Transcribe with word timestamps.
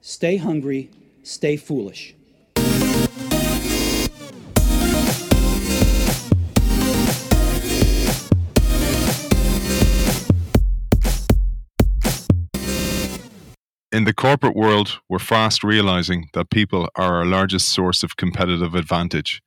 stay 0.00 0.36
hungry, 0.36 0.90
stay 1.22 1.56
foolish. 1.56 2.14
In 13.92 14.04
the 14.04 14.14
corporate 14.14 14.54
world, 14.54 15.00
we're 15.08 15.18
fast 15.18 15.64
realizing 15.64 16.30
that 16.32 16.50
people 16.50 16.88
are 16.94 17.16
our 17.16 17.24
largest 17.24 17.68
source 17.68 18.04
of 18.04 18.16
competitive 18.16 18.74
advantage. 18.74 19.42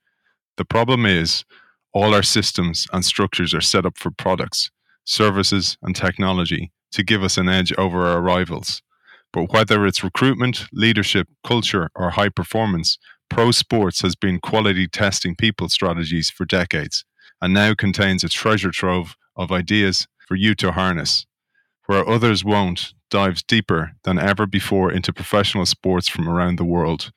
The 0.57 0.65
problem 0.65 1.05
is, 1.05 1.45
all 1.93 2.13
our 2.13 2.23
systems 2.23 2.88
and 2.91 3.05
structures 3.05 3.54
are 3.54 3.61
set 3.61 3.85
up 3.85 3.97
for 3.97 4.11
products, 4.11 4.70
services, 5.05 5.77
and 5.81 5.95
technology 5.95 6.71
to 6.91 7.04
give 7.04 7.23
us 7.23 7.38
an 7.38 7.47
edge 7.47 7.71
over 7.77 8.05
our 8.05 8.21
rivals. 8.21 8.81
But 9.34 9.52
whether 9.52 9.86
it's 9.88 10.04
recruitment, 10.04 10.68
leadership, 10.71 11.27
culture, 11.43 11.89
or 11.95 12.11
high 12.11 12.29
performance, 12.29 13.00
pro 13.29 13.50
sports 13.51 14.01
has 14.01 14.15
been 14.15 14.39
quality 14.39 14.87
testing 14.87 15.36
people 15.36 15.68
strategies 15.69 16.29
for 16.29 16.46
decades 16.46 17.04
and 17.42 17.54
now 17.54 17.73
contains 17.73 18.23
a 18.23 18.29
treasure 18.29 18.71
trove 18.71 19.18
of 19.36 19.51
ideas 19.51 20.07
for 20.28 20.36
you 20.36 20.54
to 20.56 20.71
harness. 20.71 21.25
Where 21.87 22.07
others 22.07 22.46
won't, 22.46 22.93
dives 23.09 23.43
deeper 23.43 23.93
than 24.04 24.18
ever 24.18 24.46
before 24.46 24.92
into 24.92 25.11
professional 25.11 25.65
sports 25.65 26.07
from 26.07 26.29
around 26.29 26.57
the 26.57 26.64
world. 26.64 27.11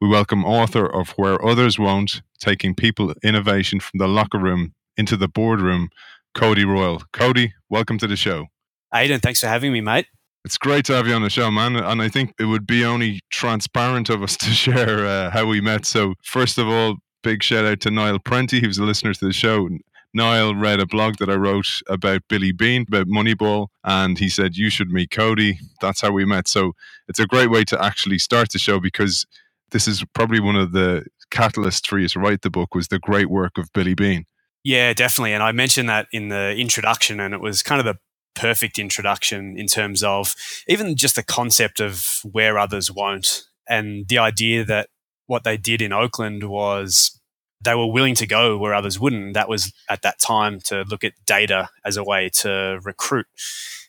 We 0.00 0.08
welcome 0.08 0.44
author 0.44 0.86
of 0.86 1.10
Where 1.12 1.42
Others 1.44 1.78
Won't, 1.78 2.22
taking 2.38 2.74
people 2.74 3.14
innovation 3.22 3.80
from 3.80 3.98
the 3.98 4.08
locker 4.08 4.38
room 4.38 4.74
into 4.96 5.16
the 5.16 5.28
boardroom, 5.28 5.88
Cody 6.34 6.64
Royle. 6.64 7.02
Cody, 7.12 7.54
welcome 7.70 7.98
to 7.98 8.06
the 8.06 8.16
show. 8.16 8.46
Aidan, 8.94 9.20
thanks 9.20 9.40
for 9.40 9.46
having 9.46 9.72
me, 9.72 9.80
mate. 9.80 10.06
It's 10.44 10.58
great 10.58 10.84
to 10.86 10.94
have 10.94 11.06
you 11.06 11.14
on 11.14 11.22
the 11.22 11.30
show, 11.30 11.50
man. 11.50 11.76
And 11.76 12.02
I 12.02 12.08
think 12.08 12.34
it 12.38 12.46
would 12.46 12.66
be 12.66 12.84
only 12.84 13.20
transparent 13.30 14.10
of 14.10 14.22
us 14.22 14.36
to 14.38 14.46
share 14.46 15.06
uh, 15.06 15.30
how 15.30 15.46
we 15.46 15.60
met. 15.60 15.86
So, 15.86 16.14
first 16.22 16.58
of 16.58 16.68
all, 16.68 16.96
big 17.22 17.42
shout 17.42 17.64
out 17.64 17.80
to 17.80 17.90
Niall 17.90 18.18
Prenty, 18.18 18.60
who's 18.60 18.78
a 18.78 18.84
listener 18.84 19.14
to 19.14 19.24
the 19.24 19.32
show. 19.32 19.68
Niall 20.14 20.54
read 20.54 20.80
a 20.80 20.86
blog 20.86 21.16
that 21.18 21.30
I 21.30 21.34
wrote 21.34 21.66
about 21.88 22.22
Billy 22.28 22.52
Beane, 22.52 22.84
about 22.86 23.06
Moneyball, 23.06 23.68
and 23.84 24.18
he 24.18 24.28
said, 24.28 24.56
You 24.56 24.68
should 24.68 24.90
meet 24.90 25.10
Cody. 25.10 25.58
That's 25.80 26.02
how 26.02 26.10
we 26.10 26.24
met. 26.24 26.48
So 26.48 26.72
it's 27.08 27.20
a 27.20 27.26
great 27.26 27.50
way 27.50 27.64
to 27.64 27.82
actually 27.82 28.18
start 28.18 28.50
the 28.52 28.58
show 28.58 28.78
because 28.78 29.26
this 29.70 29.88
is 29.88 30.04
probably 30.12 30.40
one 30.40 30.56
of 30.56 30.72
the 30.72 31.06
catalysts 31.30 31.86
for 31.86 31.98
you 31.98 32.08
to 32.08 32.20
write 32.20 32.42
the 32.42 32.50
book 32.50 32.74
was 32.74 32.88
the 32.88 32.98
great 32.98 33.30
work 33.30 33.56
of 33.56 33.72
Billy 33.72 33.94
Beane. 33.94 34.26
Yeah, 34.64 34.92
definitely. 34.92 35.32
And 35.32 35.42
I 35.42 35.52
mentioned 35.52 35.88
that 35.88 36.08
in 36.12 36.28
the 36.28 36.54
introduction, 36.56 37.18
and 37.18 37.32
it 37.32 37.40
was 37.40 37.62
kind 37.62 37.80
of 37.80 37.86
the 37.86 37.98
perfect 38.34 38.78
introduction 38.78 39.56
in 39.58 39.66
terms 39.66 40.02
of 40.02 40.34
even 40.68 40.96
just 40.96 41.16
the 41.16 41.22
concept 41.22 41.80
of 41.80 42.20
where 42.24 42.58
others 42.58 42.90
won't 42.90 43.44
and 43.68 44.08
the 44.08 44.18
idea 44.18 44.64
that 44.64 44.88
what 45.26 45.44
they 45.44 45.56
did 45.56 45.80
in 45.80 45.92
Oakland 45.92 46.44
was 46.44 47.18
they 47.64 47.74
were 47.74 47.86
willing 47.86 48.14
to 48.16 48.26
go 48.26 48.58
where 48.58 48.74
others 48.74 48.98
wouldn't. 48.98 49.34
That 49.34 49.48
was 49.48 49.72
at 49.88 50.02
that 50.02 50.18
time 50.18 50.60
to 50.64 50.82
look 50.82 51.04
at 51.04 51.12
data 51.26 51.70
as 51.84 51.96
a 51.96 52.04
way 52.04 52.28
to 52.40 52.80
recruit. 52.82 53.26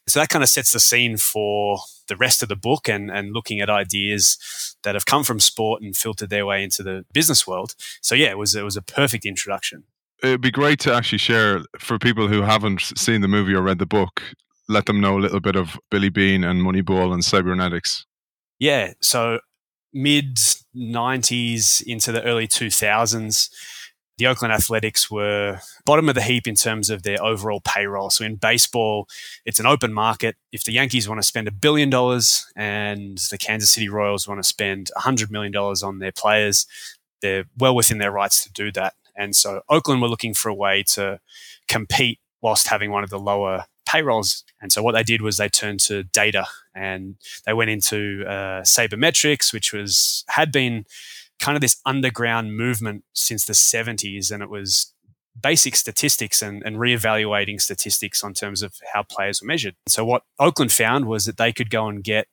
So 0.07 0.19
that 0.19 0.29
kind 0.29 0.43
of 0.43 0.49
sets 0.49 0.71
the 0.73 0.79
scene 0.79 1.17
for 1.17 1.79
the 2.07 2.17
rest 2.17 2.43
of 2.43 2.49
the 2.49 2.55
book 2.55 2.87
and, 2.87 3.09
and 3.09 3.33
looking 3.33 3.61
at 3.61 3.69
ideas 3.69 4.37
that 4.83 4.95
have 4.95 5.05
come 5.05 5.23
from 5.23 5.39
sport 5.39 5.81
and 5.81 5.95
filtered 5.95 6.29
their 6.29 6.45
way 6.45 6.63
into 6.63 6.83
the 6.83 7.05
business 7.13 7.47
world. 7.47 7.73
So 8.01 8.13
yeah, 8.13 8.29
it 8.29 8.37
was 8.37 8.53
it 8.55 8.63
was 8.63 8.77
a 8.77 8.81
perfect 8.81 9.25
introduction. 9.25 9.85
It'd 10.23 10.41
be 10.41 10.51
great 10.51 10.79
to 10.79 10.93
actually 10.93 11.17
share 11.17 11.61
for 11.77 11.99
people 11.99 12.29
who 12.29 12.41
haven't 12.41 12.97
seen 12.97 13.19
the 13.19 13.27
movie 13.27 13.53
or 13.53 13.61
read 13.61 13.79
the 13.79 13.85
book, 13.85 14.21
let 14.69 14.85
them 14.85 15.01
know 15.01 15.17
a 15.17 15.19
little 15.19 15.41
bit 15.41 15.57
of 15.57 15.77
Billy 15.91 16.09
Beane 16.09 16.45
and 16.45 16.61
Moneyball 16.61 17.13
and 17.13 17.21
sabermetrics. 17.21 18.05
Yeah. 18.57 18.93
So 19.01 19.39
mid 19.91 20.37
90s 20.75 21.83
into 21.85 22.13
the 22.13 22.23
early 22.23 22.47
2000s, 22.47 23.49
the 24.17 24.27
Oakland 24.27 24.53
Athletics 24.53 25.11
were 25.11 25.59
bottom 25.85 26.07
of 26.07 26.15
the 26.15 26.21
heap 26.21 26.47
in 26.47 26.55
terms 26.55 26.89
of 26.89 27.03
their 27.03 27.21
overall 27.21 27.59
payroll. 27.59 28.09
So 28.09 28.23
in 28.23 28.35
baseball, 28.35 29.07
it's 29.45 29.59
an 29.59 29.65
open 29.65 29.91
market. 29.91 30.37
If 30.51 30.63
the 30.63 30.71
Yankees 30.71 31.09
want 31.09 31.19
to 31.19 31.27
spend 31.27 31.47
a 31.49 31.51
billion 31.51 31.89
dollars 31.89 32.45
and 32.55 33.17
the 33.29 33.37
Kansas 33.37 33.71
City 33.71 33.89
Royals 33.89 34.27
want 34.27 34.41
to 34.41 34.47
spend 34.47 34.91
$100 34.97 35.31
million 35.31 35.53
on 35.55 35.99
their 35.99 36.11
players, 36.13 36.65
they're 37.21 37.45
well 37.57 37.75
within 37.75 37.97
their 37.97 38.11
rights 38.11 38.43
to 38.43 38.51
do 38.53 38.71
that. 38.71 38.93
And 39.15 39.35
so 39.35 39.61
Oakland 39.69 40.01
were 40.01 40.07
looking 40.07 40.33
for 40.33 40.49
a 40.49 40.55
way 40.55 40.83
to 40.93 41.19
compete 41.67 42.19
whilst 42.41 42.67
having 42.67 42.91
one 42.91 43.03
of 43.03 43.09
the 43.09 43.19
lower 43.19 43.65
payrolls. 43.85 44.43
And 44.61 44.71
so 44.71 44.81
what 44.81 44.93
they 44.93 45.03
did 45.03 45.21
was 45.21 45.37
they 45.37 45.49
turned 45.49 45.79
to 45.81 46.03
data 46.03 46.45
and 46.75 47.15
they 47.45 47.53
went 47.53 47.69
into 47.69 48.23
uh, 48.27 48.61
sabermetrics, 48.61 49.53
which 49.53 49.71
was 49.71 50.23
had 50.29 50.51
been 50.51 50.85
kind 51.39 51.55
of 51.55 51.61
this 51.61 51.77
underground 51.85 52.55
movement 52.55 53.03
since 53.13 53.45
the 53.45 53.53
70s, 53.53 54.31
and 54.31 54.41
it 54.41 54.49
was 54.49 54.93
basic 55.41 55.75
statistics 55.75 56.41
and, 56.41 56.63
and 56.63 56.77
reevaluating 56.77 57.59
statistics 57.59 58.23
on 58.23 58.33
terms 58.33 58.61
of 58.61 58.75
how 58.93 59.03
players 59.03 59.41
were 59.41 59.47
measured. 59.47 59.75
So 59.87 60.05
what 60.05 60.23
Oakland 60.39 60.71
found 60.71 61.05
was 61.05 61.25
that 61.25 61.37
they 61.37 61.51
could 61.51 61.69
go 61.69 61.87
and 61.87 62.03
get 62.03 62.27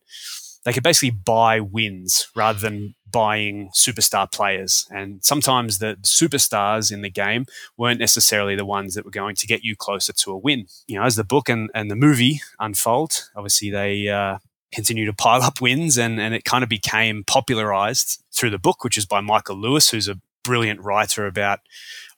they 0.65 0.73
could 0.73 0.83
basically 0.83 1.11
buy 1.11 1.61
wins 1.61 2.29
rather 2.37 2.59
than 2.59 2.95
buying 3.11 3.71
superstar 3.75 4.31
players. 4.31 4.87
And 4.91 5.25
sometimes 5.25 5.79
the 5.79 5.97
superstars 6.03 6.93
in 6.93 7.03
the 7.03 7.11
game 7.11 7.47
weren't 7.77 8.01
necessarily 8.01 8.57
the 8.57 8.65
ones 8.65 8.95
that 8.95 9.05
were 9.05 9.11
going 9.11 9.37
to 9.37 9.47
get 9.47 9.65
you 9.65 9.75
closer 9.75 10.13
to 10.13 10.33
a 10.33 10.39
win. 10.39 10.67
You 10.87 10.99
know, 10.99 11.05
as 11.05 11.17
the 11.17 11.25
book 11.25 11.49
and, 11.49 11.71
and 11.75 11.91
the 11.91 11.97
movie 11.97 12.41
unfold, 12.59 13.29
obviously 13.35 13.71
they 13.71 14.09
uh, 14.09 14.39
continue 14.73 15.07
to 15.07 15.13
pile 15.13 15.43
up 15.43 15.61
wins 15.61 15.99
and, 15.99 16.21
and 16.21 16.35
it 16.35 16.45
kind 16.45 16.63
of 16.63 16.69
became 16.69 17.25
popularized 17.25 18.23
through 18.33 18.51
the 18.51 18.59
book, 18.59 18.85
which 18.85 18.99
is 18.99 19.07
by 19.07 19.21
Michael 19.21 19.57
Lewis, 19.57 19.91
who's 19.91 20.09
a 20.09 20.21
brilliant 20.45 20.81
writer 20.81 21.27
about 21.27 21.61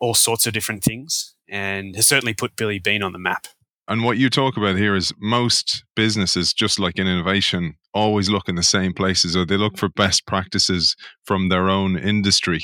all 0.00 0.14
sorts 0.14 0.46
of 0.46 0.52
different 0.52 0.84
things 0.84 1.34
and 1.48 1.96
has 1.96 2.06
certainly 2.06 2.34
put 2.34 2.56
Billy 2.56 2.78
Beane 2.78 3.02
on 3.02 3.12
the 3.12 3.18
map. 3.18 3.46
And 3.88 4.04
what 4.04 4.18
you 4.18 4.30
talk 4.30 4.56
about 4.56 4.76
here 4.76 4.94
is 4.94 5.12
most 5.18 5.84
businesses, 5.96 6.52
just 6.52 6.78
like 6.78 6.98
in 6.98 7.06
innovation, 7.06 7.74
always 7.92 8.30
look 8.30 8.48
in 8.48 8.54
the 8.54 8.62
same 8.62 8.92
places 8.92 9.36
or 9.36 9.44
they 9.44 9.56
look 9.56 9.76
for 9.76 9.88
best 9.88 10.26
practices 10.26 10.96
from 11.24 11.48
their 11.48 11.68
own 11.68 11.98
industry. 11.98 12.60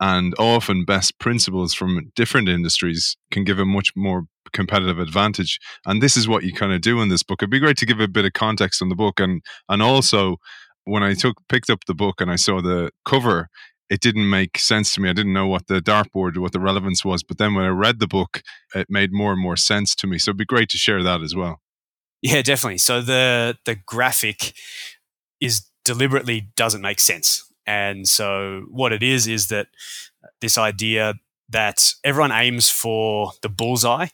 And 0.00 0.34
often, 0.38 0.84
best 0.84 1.18
principles 1.18 1.72
from 1.72 2.10
different 2.14 2.48
industries 2.48 3.16
can 3.30 3.44
give 3.44 3.58
a 3.58 3.64
much 3.64 3.90
more 3.96 4.24
competitive 4.52 4.98
advantage. 4.98 5.58
And 5.86 6.02
this 6.02 6.16
is 6.16 6.28
what 6.28 6.44
you 6.44 6.52
kind 6.52 6.72
of 6.72 6.82
do 6.82 7.00
in 7.00 7.08
this 7.08 7.22
book. 7.22 7.42
It'd 7.42 7.50
be 7.50 7.58
great 7.58 7.78
to 7.78 7.86
give 7.86 8.00
a 8.00 8.08
bit 8.08 8.26
of 8.26 8.34
context 8.34 8.82
on 8.82 8.90
the 8.90 8.94
book. 8.94 9.20
And, 9.20 9.42
and 9.68 9.82
also, 9.82 10.36
when 10.84 11.02
I 11.02 11.14
took 11.14 11.36
picked 11.48 11.70
up 11.70 11.84
the 11.86 11.94
book 11.94 12.20
and 12.20 12.30
I 12.30 12.36
saw 12.36 12.60
the 12.60 12.90
cover, 13.04 13.48
it 13.88 14.00
didn't 14.00 14.28
make 14.28 14.58
sense 14.58 14.94
to 14.94 15.00
me. 15.00 15.08
I 15.08 15.12
didn't 15.12 15.32
know 15.32 15.46
what 15.46 15.68
the 15.68 15.80
dartboard, 15.80 16.36
what 16.38 16.52
the 16.52 16.60
relevance 16.60 17.04
was. 17.04 17.22
But 17.22 17.38
then 17.38 17.54
when 17.54 17.64
I 17.64 17.68
read 17.68 18.00
the 18.00 18.08
book, 18.08 18.42
it 18.74 18.88
made 18.90 19.12
more 19.12 19.32
and 19.32 19.40
more 19.40 19.56
sense 19.56 19.94
to 19.96 20.06
me. 20.06 20.18
So 20.18 20.30
it'd 20.30 20.38
be 20.38 20.44
great 20.44 20.68
to 20.70 20.78
share 20.78 21.02
that 21.02 21.22
as 21.22 21.34
well. 21.34 21.60
Yeah, 22.22 22.42
definitely. 22.42 22.78
So 22.78 23.00
the 23.00 23.56
the 23.64 23.76
graphic 23.76 24.54
is 25.40 25.66
deliberately 25.84 26.48
doesn't 26.56 26.80
make 26.80 27.00
sense. 27.00 27.44
And 27.66 28.08
so 28.08 28.64
what 28.70 28.92
it 28.92 29.02
is 29.02 29.26
is 29.26 29.48
that 29.48 29.68
this 30.40 30.58
idea 30.58 31.14
that 31.48 31.92
everyone 32.04 32.32
aims 32.32 32.68
for 32.70 33.32
the 33.42 33.48
bullseye 33.48 34.08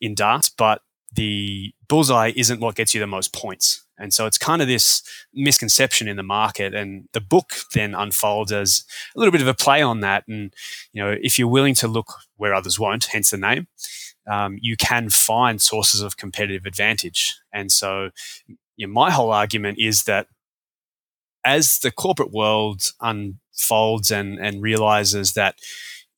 in 0.00 0.14
darts, 0.14 0.48
but 0.48 0.82
the 1.14 1.72
bullseye 1.88 2.32
isn't 2.34 2.60
what 2.60 2.74
gets 2.74 2.94
you 2.94 3.00
the 3.00 3.06
most 3.06 3.32
points. 3.32 3.81
And 3.98 4.12
so 4.12 4.26
it's 4.26 4.38
kind 4.38 4.62
of 4.62 4.68
this 4.68 5.02
misconception 5.34 6.08
in 6.08 6.16
the 6.16 6.22
market. 6.22 6.74
And 6.74 7.08
the 7.12 7.20
book 7.20 7.52
then 7.74 7.94
unfolds 7.94 8.50
as 8.50 8.84
a 9.14 9.18
little 9.18 9.32
bit 9.32 9.42
of 9.42 9.48
a 9.48 9.54
play 9.54 9.82
on 9.82 10.00
that. 10.00 10.24
And, 10.26 10.52
you 10.92 11.02
know, 11.02 11.16
if 11.20 11.38
you're 11.38 11.48
willing 11.48 11.74
to 11.76 11.88
look 11.88 12.14
where 12.36 12.54
others 12.54 12.78
won't, 12.78 13.06
hence 13.06 13.30
the 13.30 13.36
name, 13.36 13.68
um, 14.30 14.58
you 14.60 14.76
can 14.76 15.10
find 15.10 15.60
sources 15.60 16.00
of 16.00 16.16
competitive 16.16 16.66
advantage. 16.66 17.36
And 17.52 17.70
so 17.70 18.10
you 18.76 18.86
know, 18.86 18.92
my 18.92 19.10
whole 19.10 19.30
argument 19.30 19.78
is 19.78 20.04
that 20.04 20.26
as 21.44 21.78
the 21.78 21.90
corporate 21.90 22.32
world 22.32 22.82
unfolds 23.00 24.10
and, 24.10 24.38
and 24.38 24.62
realizes 24.62 25.32
that 25.34 25.56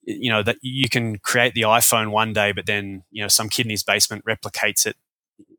you 0.07 0.31
know 0.31 0.43
that 0.43 0.57
you 0.61 0.89
can 0.89 1.19
create 1.19 1.55
the 1.55 1.63
iPhone 1.63 2.11
one 2.11 2.33
day, 2.35 2.53
but 2.53 2.67
then 2.67 3.05
you 3.11 3.23
know 3.23 3.29
some 3.29 3.49
kid 3.49 3.67
in 3.67 3.71
his 3.71 3.83
basement 3.83 4.25
replicates 4.27 4.87
it 4.87 4.97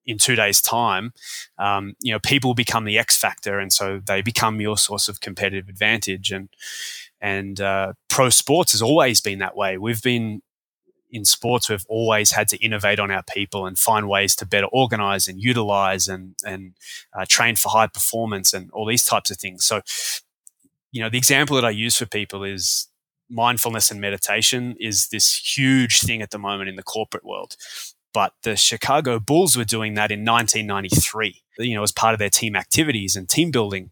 in 0.05 0.17
two 0.17 0.35
days' 0.35 0.61
time. 0.61 1.13
Um, 1.57 1.95
you 1.99 2.11
know, 2.11 2.19
people 2.19 2.53
become 2.53 2.85
the 2.85 2.97
X 2.97 3.17
factor, 3.17 3.59
and 3.59 3.71
so 3.71 4.01
they 4.05 4.21
become 4.21 4.61
your 4.61 4.77
source 4.77 5.07
of 5.07 5.21
competitive 5.21 5.69
advantage. 5.69 6.31
And 6.31 6.49
and 7.21 7.59
uh, 7.59 7.93
pro 8.09 8.29
sports 8.29 8.73
has 8.73 8.81
always 8.81 9.21
been 9.21 9.39
that 9.39 9.55
way. 9.55 9.77
We've 9.77 10.01
been 10.01 10.41
in 11.11 11.23
sports 11.23 11.69
we've 11.69 11.85
always 11.87 12.31
had 12.31 12.47
to 12.49 12.57
innovate 12.57 12.99
on 12.99 13.09
our 13.09 13.23
people 13.23 13.65
and 13.65 13.77
find 13.79 14.09
ways 14.09 14.35
to 14.35 14.45
better 14.45 14.67
organize 14.67 15.27
and 15.27 15.41
utilize 15.41 16.07
and 16.07 16.35
and 16.45 16.73
uh, 17.13 17.25
train 17.27 17.55
for 17.55 17.69
high 17.69 17.87
performance 17.87 18.53
and 18.53 18.69
all 18.71 18.85
these 18.85 19.05
types 19.05 19.31
of 19.31 19.37
things 19.37 19.63
so 19.65 19.81
you 20.91 21.01
know 21.01 21.09
the 21.09 21.17
example 21.17 21.55
that 21.55 21.63
i 21.65 21.69
use 21.69 21.97
for 21.97 22.05
people 22.05 22.43
is 22.43 22.87
mindfulness 23.29 23.89
and 23.89 24.01
meditation 24.01 24.75
is 24.79 25.07
this 25.07 25.57
huge 25.57 26.01
thing 26.01 26.21
at 26.21 26.31
the 26.31 26.37
moment 26.37 26.69
in 26.69 26.75
the 26.75 26.83
corporate 26.83 27.23
world 27.23 27.55
but 28.15 28.33
the 28.41 28.55
chicago 28.55 29.19
bulls 29.19 29.55
were 29.55 29.63
doing 29.65 29.93
that 29.93 30.11
in 30.11 30.25
1993 30.25 31.43
you 31.59 31.75
know 31.75 31.83
as 31.83 31.91
part 31.91 32.13
of 32.13 32.19
their 32.19 32.29
team 32.29 32.55
activities 32.55 33.15
and 33.15 33.29
team 33.29 33.51
building. 33.51 33.91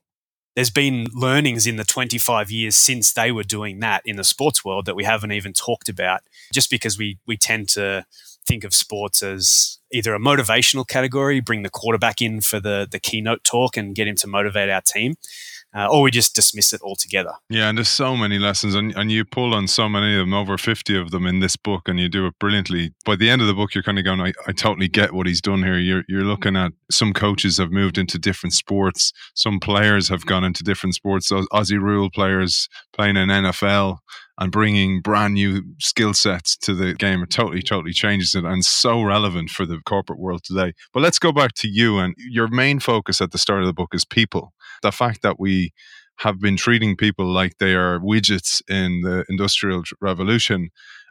There's 0.55 0.69
been 0.69 1.07
learnings 1.15 1.65
in 1.65 1.77
the 1.77 1.83
25 1.83 2.51
years 2.51 2.75
since 2.75 3.11
they 3.11 3.31
were 3.31 3.43
doing 3.43 3.79
that 3.79 4.03
in 4.05 4.17
the 4.17 4.23
sports 4.23 4.63
world 4.63 4.85
that 4.85 4.95
we 4.95 5.03
haven't 5.03 5.31
even 5.31 5.51
talked 5.51 5.89
about 5.89 6.21
just 6.53 6.69
because 6.69 6.97
we 6.97 7.17
we 7.25 7.37
tend 7.37 7.69
to 7.69 8.05
think 8.45 8.63
of 8.63 8.73
sports 8.73 9.23
as 9.23 9.79
either 9.91 10.13
a 10.13 10.19
motivational 10.19 10.85
category 10.85 11.39
bring 11.39 11.63
the 11.63 11.69
quarterback 11.69 12.21
in 12.21 12.41
for 12.41 12.59
the 12.59 12.87
the 12.89 12.99
keynote 12.99 13.43
talk 13.43 13.77
and 13.77 13.95
get 13.95 14.07
him 14.07 14.15
to 14.17 14.27
motivate 14.27 14.69
our 14.69 14.81
team 14.81 15.15
uh, 15.75 15.87
or 15.89 16.01
we 16.01 16.11
just 16.11 16.35
dismiss 16.35 16.73
it 16.73 16.81
altogether. 16.81 17.33
Yeah, 17.49 17.69
and 17.69 17.77
there's 17.77 17.89
so 17.89 18.15
many 18.15 18.37
lessons, 18.39 18.75
and, 18.75 18.95
and 18.95 19.11
you 19.11 19.25
pull 19.25 19.53
on 19.53 19.67
so 19.67 19.89
many 19.89 20.13
of 20.13 20.19
them, 20.19 20.33
over 20.33 20.57
50 20.57 20.97
of 20.97 21.11
them 21.11 21.25
in 21.25 21.39
this 21.39 21.55
book, 21.55 21.87
and 21.87 21.99
you 21.99 22.09
do 22.09 22.25
it 22.27 22.37
brilliantly. 22.39 22.93
By 23.05 23.15
the 23.15 23.29
end 23.29 23.41
of 23.41 23.47
the 23.47 23.53
book, 23.53 23.73
you're 23.73 23.83
kind 23.83 23.97
of 23.97 24.05
going, 24.05 24.21
I, 24.21 24.33
I 24.47 24.51
totally 24.51 24.87
get 24.87 25.13
what 25.13 25.27
he's 25.27 25.41
done 25.41 25.63
here. 25.63 25.77
You're, 25.77 26.03
you're 26.07 26.23
looking 26.23 26.55
at 26.55 26.73
some 26.91 27.13
coaches 27.13 27.57
have 27.57 27.71
moved 27.71 27.97
into 27.97 28.19
different 28.19 28.53
sports, 28.53 29.11
some 29.33 29.59
players 29.59 30.09
have 30.09 30.25
gone 30.25 30.43
into 30.43 30.63
different 30.63 30.95
sports, 30.95 31.27
so 31.27 31.41
Aussie 31.51 31.81
rule 31.81 32.09
players 32.09 32.67
playing 32.93 33.17
in 33.17 33.29
NFL 33.29 33.97
and 34.39 34.51
bringing 34.51 35.01
brand 35.01 35.35
new 35.35 35.63
skill 35.79 36.13
sets 36.13 36.57
to 36.57 36.73
the 36.73 36.93
game. 36.93 37.21
It 37.21 37.29
totally, 37.29 37.61
totally 37.61 37.93
changes 37.93 38.33
it 38.33 38.45
and 38.45 38.65
so 38.65 39.01
relevant 39.01 39.49
for 39.51 39.65
the 39.65 39.79
corporate 39.85 40.19
world 40.19 40.43
today. 40.43 40.73
But 40.91 41.03
let's 41.03 41.19
go 41.19 41.31
back 41.31 41.53
to 41.57 41.67
you 41.67 41.99
and 41.99 42.15
your 42.17 42.47
main 42.47 42.79
focus 42.79 43.21
at 43.21 43.31
the 43.31 43.37
start 43.37 43.61
of 43.61 43.67
the 43.67 43.73
book 43.73 43.93
is 43.93 44.05
people. 44.05 44.53
The 44.83 44.91
fact 44.91 45.23
that 45.23 45.39
we 45.39 45.73
have 46.17 46.39
been 46.39 46.57
treating 46.57 46.95
people 46.95 47.25
like 47.25 47.57
they 47.57 47.73
are 47.73 47.99
widgets 47.99 48.61
in 48.69 49.01
the 49.01 49.25
industrial 49.29 49.83
revolution 49.99 50.69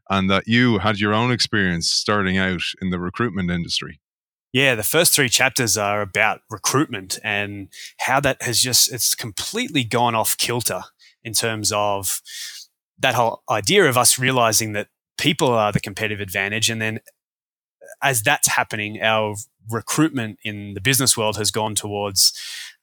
and 0.09 0.31
that 0.31 0.47
you 0.47 0.79
had 0.79 1.01
your 1.01 1.13
own 1.13 1.33
experience 1.33 1.91
starting 1.91 2.39
out 2.39 2.63
in 2.81 2.91
the 2.91 2.99
recruitment 2.99 3.51
industry. 3.51 4.01
Yeah, 4.53 4.75
the 4.75 4.83
first 4.83 5.15
three 5.15 5.31
chapters 5.31 5.79
are 5.79 6.03
about 6.03 6.43
recruitment 6.51 7.19
and 7.25 7.69
how 8.01 8.21
that 8.21 8.43
has 8.43 8.61
just 8.61 8.93
it's 8.93 9.15
completely 9.15 9.83
gone 9.83 10.15
off 10.15 10.37
kilter 10.37 10.83
in 11.25 11.33
terms 11.33 11.73
of 11.73 12.21
that 12.99 13.15
whole 13.15 13.43
idea 13.51 13.89
of 13.89 13.97
us 13.97 14.19
realizing 14.19 14.73
that 14.73 14.89
people 15.17 15.49
are 15.49 15.73
the 15.73 15.81
competitive 15.81 16.21
advantage 16.21 16.69
and 16.69 16.83
then 16.83 17.01
as 18.03 18.23
that's 18.23 18.49
happening 18.49 19.01
our 19.01 19.35
recruitment 19.71 20.39
in 20.45 20.75
the 20.75 20.81
business 20.81 21.17
world 21.17 21.37
has 21.37 21.51
gone 21.51 21.75
towards 21.75 22.33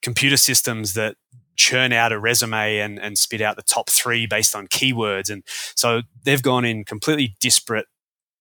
computer 0.01 0.37
systems 0.37 0.93
that 0.93 1.15
churn 1.55 1.91
out 1.91 2.11
a 2.11 2.19
resume 2.19 2.77
and, 2.77 2.99
and 2.99 3.17
spit 3.17 3.41
out 3.41 3.57
the 3.57 3.61
top 3.61 3.89
three 3.89 4.25
based 4.25 4.55
on 4.55 4.67
keywords. 4.67 5.29
And 5.29 5.43
so 5.75 6.01
they've 6.23 6.41
gone 6.41 6.63
in 6.63 6.85
completely 6.85 7.35
disparate 7.39 7.87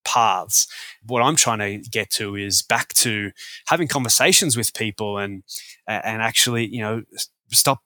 paths. 0.04 0.66
What 1.06 1.20
i'm 1.20 1.36
trying 1.36 1.58
to 1.58 1.90
get 1.90 2.08
to 2.10 2.34
is 2.34 2.62
back 2.62 2.94
to 2.94 3.30
having 3.66 3.88
conversations 3.88 4.56
with 4.56 4.72
people 4.72 5.18
and 5.18 5.42
and 5.86 6.22
actually 6.22 6.66
you 6.66 6.80
know 6.80 7.02
stop 7.50 7.80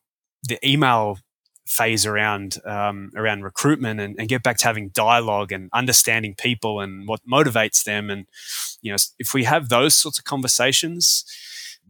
the 0.44 0.58
email 0.64 1.18
phase 1.66 2.04
around 2.06 2.58
um, 2.66 3.10
around 3.16 3.42
recruitment 3.42 3.98
and, 3.98 4.14
and, 4.18 4.28
get 4.28 4.42
back 4.42 4.58
to 4.58 4.64
having 4.64 4.90
dialogue 4.90 5.52
and 5.52 5.70
understanding 5.72 6.34
people 6.36 6.80
and 6.80 7.08
what 7.08 7.20
motivates 7.26 7.84
them. 7.84 8.10
And 8.10 8.26
you 8.82 8.92
know 8.92 8.98
if 9.18 9.32
we 9.32 9.44
have 9.44 9.68
those 9.68 9.94
sorts 9.94 10.18
of 10.18 10.24
conversations 10.24 11.24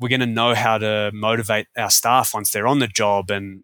we're 0.00 0.08
going 0.08 0.20
to 0.20 0.26
know 0.26 0.54
how 0.54 0.78
to 0.78 1.10
motivate 1.14 1.66
our 1.76 1.90
staff 1.90 2.34
once 2.34 2.50
they're 2.50 2.66
on 2.66 2.78
the 2.78 2.88
job 2.88 3.30
and 3.30 3.62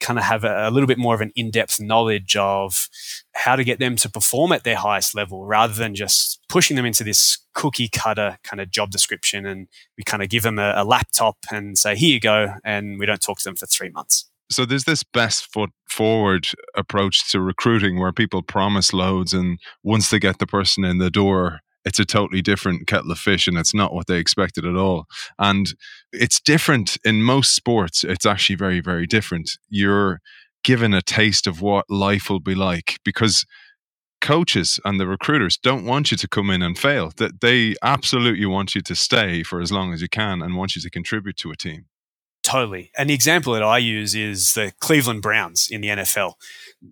kind 0.00 0.18
of 0.18 0.24
have 0.24 0.44
a, 0.44 0.68
a, 0.68 0.70
little 0.70 0.86
bit 0.86 0.98
more 0.98 1.14
of 1.14 1.20
an 1.20 1.32
in-depth 1.34 1.80
knowledge 1.80 2.36
of 2.36 2.88
how 3.34 3.56
to 3.56 3.64
get 3.64 3.78
them 3.78 3.96
to 3.96 4.08
perform 4.08 4.52
at 4.52 4.64
their 4.64 4.76
highest 4.76 5.14
level 5.14 5.44
rather 5.44 5.74
than 5.74 5.94
just 5.94 6.40
pushing 6.48 6.76
them 6.76 6.86
into 6.86 7.02
this 7.02 7.38
cookie 7.54 7.88
cutter 7.88 8.38
kind 8.44 8.60
of 8.60 8.70
job 8.70 8.90
description 8.90 9.44
and 9.44 9.66
we 9.96 10.04
kind 10.04 10.22
of 10.22 10.28
give 10.28 10.42
them 10.42 10.58
a, 10.58 10.74
a 10.76 10.84
laptop 10.84 11.36
and 11.50 11.76
say 11.76 11.96
here 11.96 12.14
you 12.14 12.20
go 12.20 12.54
and 12.64 12.98
we 12.98 13.06
don't 13.06 13.20
talk 13.20 13.38
to 13.38 13.44
them 13.44 13.56
for 13.56 13.66
three 13.66 13.90
months. 13.90 14.30
So 14.50 14.64
there's 14.64 14.84
this 14.84 15.02
best 15.02 15.52
foot 15.52 15.70
forward 15.88 16.48
approach 16.74 17.30
to 17.32 17.40
recruiting 17.40 17.98
where 17.98 18.12
people 18.12 18.42
promise 18.42 18.92
loads 18.92 19.34
and 19.34 19.58
once 19.82 20.10
they 20.10 20.18
get 20.18 20.38
the 20.38 20.46
person 20.46 20.84
in 20.84 20.98
the 20.98 21.10
door 21.10 21.60
it's 21.88 21.98
a 21.98 22.04
totally 22.04 22.42
different 22.42 22.86
kettle 22.86 23.10
of 23.10 23.18
fish 23.18 23.48
and 23.48 23.56
it's 23.56 23.74
not 23.74 23.94
what 23.94 24.06
they 24.06 24.18
expected 24.18 24.66
at 24.66 24.76
all. 24.76 25.06
And 25.38 25.74
it's 26.12 26.38
different 26.38 26.98
in 27.02 27.22
most 27.22 27.54
sports 27.54 28.04
it's 28.04 28.26
actually 28.26 28.56
very 28.56 28.80
very 28.80 29.06
different. 29.06 29.50
You're 29.70 30.20
given 30.62 30.92
a 30.92 31.00
taste 31.00 31.46
of 31.46 31.62
what 31.62 31.86
life 31.88 32.28
will 32.28 32.40
be 32.40 32.54
like 32.54 32.98
because 33.04 33.46
coaches 34.20 34.78
and 34.84 35.00
the 35.00 35.06
recruiters 35.06 35.56
don't 35.56 35.86
want 35.86 36.10
you 36.10 36.16
to 36.18 36.28
come 36.28 36.50
in 36.50 36.60
and 36.60 36.76
fail. 36.76 37.10
That 37.16 37.40
they 37.40 37.74
absolutely 37.82 38.46
want 38.46 38.74
you 38.74 38.82
to 38.82 38.94
stay 38.94 39.42
for 39.42 39.60
as 39.60 39.72
long 39.72 39.94
as 39.94 40.02
you 40.02 40.08
can 40.08 40.42
and 40.42 40.56
want 40.56 40.76
you 40.76 40.82
to 40.82 40.90
contribute 40.90 41.38
to 41.38 41.50
a 41.50 41.56
team 41.56 41.86
Totally. 42.48 42.90
And 42.96 43.10
the 43.10 43.14
example 43.14 43.52
that 43.52 43.62
I 43.62 43.76
use 43.76 44.14
is 44.14 44.54
the 44.54 44.72
Cleveland 44.80 45.20
Browns 45.20 45.68
in 45.70 45.82
the 45.82 45.88
NFL. 45.88 46.32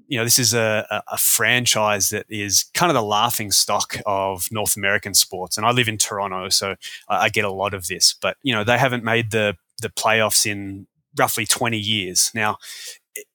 You 0.07 0.19
know, 0.19 0.25
this 0.25 0.39
is 0.39 0.53
a, 0.53 1.03
a, 1.11 1.17
franchise 1.17 2.11
that 2.11 2.27
is 2.29 2.67
kind 2.75 2.91
of 2.91 2.95
the 2.95 3.03
laughing 3.03 3.51
stock 3.51 3.97
of 4.05 4.49
North 4.53 4.77
American 4.77 5.15
sports. 5.15 5.57
And 5.57 5.65
I 5.65 5.71
live 5.71 5.89
in 5.89 5.97
Toronto, 5.97 6.51
so 6.51 6.75
I, 7.09 7.17
I 7.17 7.29
get 7.31 7.47
a 7.47 7.51
lot 7.51 7.73
of 7.73 7.87
this. 7.87 8.13
But, 8.13 8.37
you 8.43 8.53
know, 8.53 8.65
they 8.65 8.77
haven't 8.77 9.03
made 9.03 9.31
the, 9.31 9.57
the 9.81 9.89
playoffs 9.89 10.45
in 10.45 10.89
roughly 11.19 11.47
20 11.47 11.79
years. 11.79 12.31
Now, 12.35 12.59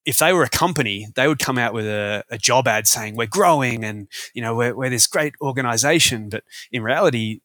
if 0.06 0.20
they 0.20 0.32
were 0.32 0.44
a 0.44 0.50
company, 0.50 1.08
they 1.16 1.28
would 1.28 1.40
come 1.40 1.58
out 1.58 1.74
with 1.74 1.88
a, 1.88 2.24
a 2.30 2.38
job 2.38 2.68
ad 2.68 2.88
saying, 2.88 3.16
we're 3.16 3.26
growing 3.26 3.84
and, 3.84 4.08
you 4.36 4.44
know, 4.44 4.54
we're, 4.54 4.76
we're 4.76 4.92
this 4.92 5.08
great 5.08 5.34
organization. 5.42 6.30
But 6.30 6.44
in 6.72 6.84
reality, 6.84 7.40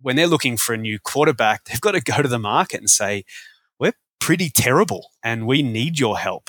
when 0.00 0.16
they're 0.16 0.26
looking 0.26 0.56
for 0.56 0.72
a 0.72 0.78
new 0.78 0.98
quarterback, 0.98 1.64
they've 1.64 1.78
got 1.78 1.92
to 1.92 2.00
go 2.00 2.22
to 2.22 2.28
the 2.28 2.38
market 2.38 2.80
and 2.80 2.88
say, 2.88 3.26
pretty 4.24 4.48
terrible 4.48 5.10
and 5.22 5.46
we 5.46 5.62
need 5.62 5.98
your 5.98 6.16
help. 6.16 6.48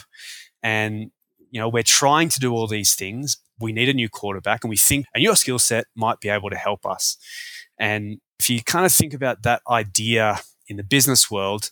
And, 0.63 1.11
you 1.51 1.59
know, 1.59 1.67
we're 1.67 1.83
trying 1.83 2.29
to 2.29 2.39
do 2.39 2.53
all 2.53 2.67
these 2.67 2.95
things. 2.95 3.37
We 3.59 3.73
need 3.73 3.89
a 3.89 3.93
new 3.93 4.07
quarterback 4.07 4.63
and 4.63 4.69
we 4.69 4.77
think, 4.77 5.07
and 5.13 5.21
your 5.21 5.35
skill 5.35 5.59
set 5.59 5.87
might 5.93 6.21
be 6.21 6.29
able 6.29 6.49
to 6.49 6.55
help 6.55 6.85
us. 6.85 7.17
And 7.77 8.21
if 8.39 8.49
you 8.49 8.63
kind 8.63 8.85
of 8.85 8.93
think 8.93 9.13
about 9.13 9.43
that 9.43 9.61
idea 9.69 10.39
in 10.69 10.77
the 10.77 10.85
business 10.85 11.29
world, 11.29 11.69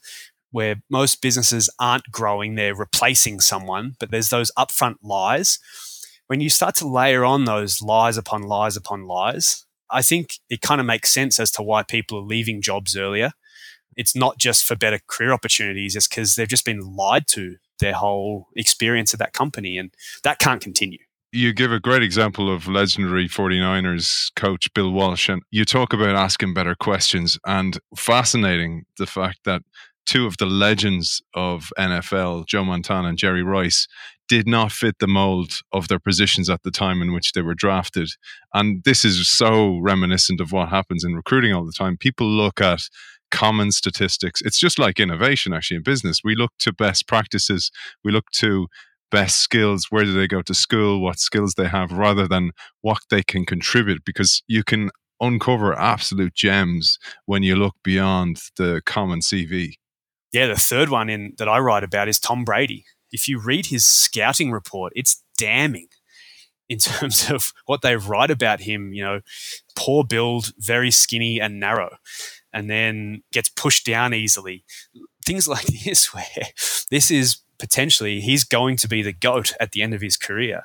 where 0.52 0.84
most 0.90 1.22
businesses 1.22 1.70
aren't 1.80 2.12
growing, 2.12 2.56
they're 2.56 2.76
replacing 2.76 3.40
someone, 3.40 3.96
but 3.98 4.12
there's 4.12 4.30
those 4.30 4.52
upfront 4.58 4.98
lies. 5.04 5.58
When 6.28 6.42
you 6.42 6.50
start 6.50 6.76
to 6.76 6.88
layer 6.88 7.24
on 7.24 7.46
those 7.46 7.82
lies 7.82 8.18
upon 8.18 8.42
lies 8.44 8.76
upon 8.76 9.08
lies, 9.08 9.66
I 9.90 10.02
think 10.02 10.40
it 10.50 10.60
kind 10.60 10.82
of 10.82 10.86
makes 10.86 11.14
sense 11.14 11.40
as 11.40 11.50
to 11.52 11.64
why 11.64 11.82
people 11.84 12.18
are 12.18 12.24
leaving 12.24 12.62
jobs 12.62 12.98
earlier 12.98 13.32
it's 13.98 14.16
not 14.16 14.38
just 14.38 14.66
for 14.66 14.76
better 14.76 15.00
career 15.08 15.32
opportunities, 15.32 15.96
it's 15.96 16.08
because 16.08 16.36
they've 16.36 16.48
just 16.48 16.66
been 16.66 16.80
lied 16.80 17.28
to 17.30 17.58
their 17.80 17.94
whole 17.94 18.48
experience 18.56 19.14
at 19.14 19.20
that 19.20 19.34
company. 19.34 19.78
And 19.78 19.94
that 20.24 20.40
can't 20.40 20.62
continue. 20.62 21.00
You 21.32 21.52
give 21.52 21.72
a 21.72 21.80
great 21.80 22.04
example 22.04 22.54
of 22.54 22.68
legendary 22.68 23.28
49ers 23.28 24.34
coach 24.36 24.72
Bill 24.76 24.92
Walsh, 24.92 25.30
and 25.30 25.42
you 25.50 25.66
talk 25.66 25.92
about 25.92 26.16
asking 26.16 26.54
better 26.54 26.76
questions. 26.76 27.40
And 27.46 27.80
fascinating 27.98 28.84
the 28.98 29.08
fact 29.08 29.40
that 29.46 29.64
two 30.06 30.28
of 30.28 30.38
the 30.38 30.46
legends 30.46 31.22
of 31.34 31.72
NFL, 31.78 32.46
Joe 32.48 32.64
Montana 32.64 33.10
and 33.10 33.18
Jerry 33.18 33.42
Rice, 33.42 33.88
did 34.28 34.48
not 34.48 34.72
fit 34.72 35.00
the 35.00 35.08
mold 35.08 35.62
of 35.72 35.88
their 35.88 36.00
positions 36.00 36.50
at 36.50 36.64
the 36.64 36.72
time 36.72 37.02
in 37.02 37.14
which 37.14 37.34
they 37.34 37.42
were 37.42 37.54
drafted. 37.54 38.10
And 38.54 38.84
this 38.84 39.04
is 39.04 39.30
so 39.30 39.80
reminiscent 39.80 40.40
of 40.40 40.52
what 40.52 40.70
happens 40.70 41.04
in 41.04 41.14
recruiting 41.14 41.54
all 41.54 41.66
the 41.66 41.74
time. 41.74 41.98
People 41.98 42.28
look 42.28 42.62
at 42.62 42.82
common 43.34 43.72
statistics. 43.72 44.42
It's 44.42 44.60
just 44.60 44.78
like 44.78 45.00
innovation, 45.00 45.54
actually, 45.54 45.78
in 45.78 45.84
business. 45.84 46.22
We 46.24 46.36
look 46.36 46.52
to 46.60 46.72
best 46.72 47.08
practices, 47.08 47.72
we 48.04 48.12
look 48.12 48.30
to 48.36 48.68
best 49.12 49.40
skills, 49.40 49.88
where 49.90 50.06
do 50.06 50.14
they 50.14 50.28
go 50.28 50.42
to 50.44 50.54
school, 50.54 51.02
what 51.02 51.20
skills 51.20 51.56
they 51.56 51.68
have, 51.68 51.92
rather 51.92 52.28
than 52.28 52.52
what 52.82 53.00
they 53.10 53.24
can 53.24 53.46
contribute, 53.46 54.06
because 54.06 54.44
you 54.48 54.64
can 54.64 54.92
uncover 55.20 55.78
absolute 55.78 56.36
gems 56.36 57.00
when 57.26 57.42
you 57.42 57.56
look 57.56 57.76
beyond 57.84 58.40
the 58.58 58.82
common 58.86 59.20
CV. 59.20 59.74
Yeah, 60.32 60.48
the 60.48 60.56
third 60.56 60.90
one 60.90 61.10
in 61.10 61.34
that 61.38 61.50
I 61.50 61.58
write 61.60 61.84
about 61.84 62.08
is 62.08 62.20
Tom 62.20 62.44
Brady. 62.44 62.86
If 63.12 63.28
you 63.28 63.40
read 63.40 63.68
his 63.68 63.86
scouting 63.86 64.52
report, 64.52 64.94
it's 64.96 65.24
damning 65.38 65.88
in 66.70 66.78
terms 66.80 67.32
of 67.32 67.52
what 67.66 67.82
they 67.82 67.96
write 67.96 68.32
about 68.32 68.62
him. 68.62 68.94
You 68.94 69.04
know, 69.04 69.20
poor 69.76 70.04
build, 70.04 70.52
very 70.60 70.92
skinny 70.92 71.42
and 71.42 71.60
narrow 71.60 71.98
and 72.54 72.70
then 72.70 73.24
gets 73.32 73.50
pushed 73.50 73.86
down 73.86 74.14
easily. 74.14 74.64
Things 75.26 75.48
like 75.48 75.66
this, 75.86 76.14
where 76.14 76.26
this 76.90 77.12
is 77.12 77.38
potentially 77.60 78.20
he's 78.20 78.44
going 78.44 78.78
to 78.78 78.88
be 78.88 79.02
the 79.02 79.14
goat 79.14 79.54
at 79.60 79.72
the 79.72 79.82
end 79.82 79.94
of 79.94 80.02
his 80.02 80.18
career. 80.18 80.64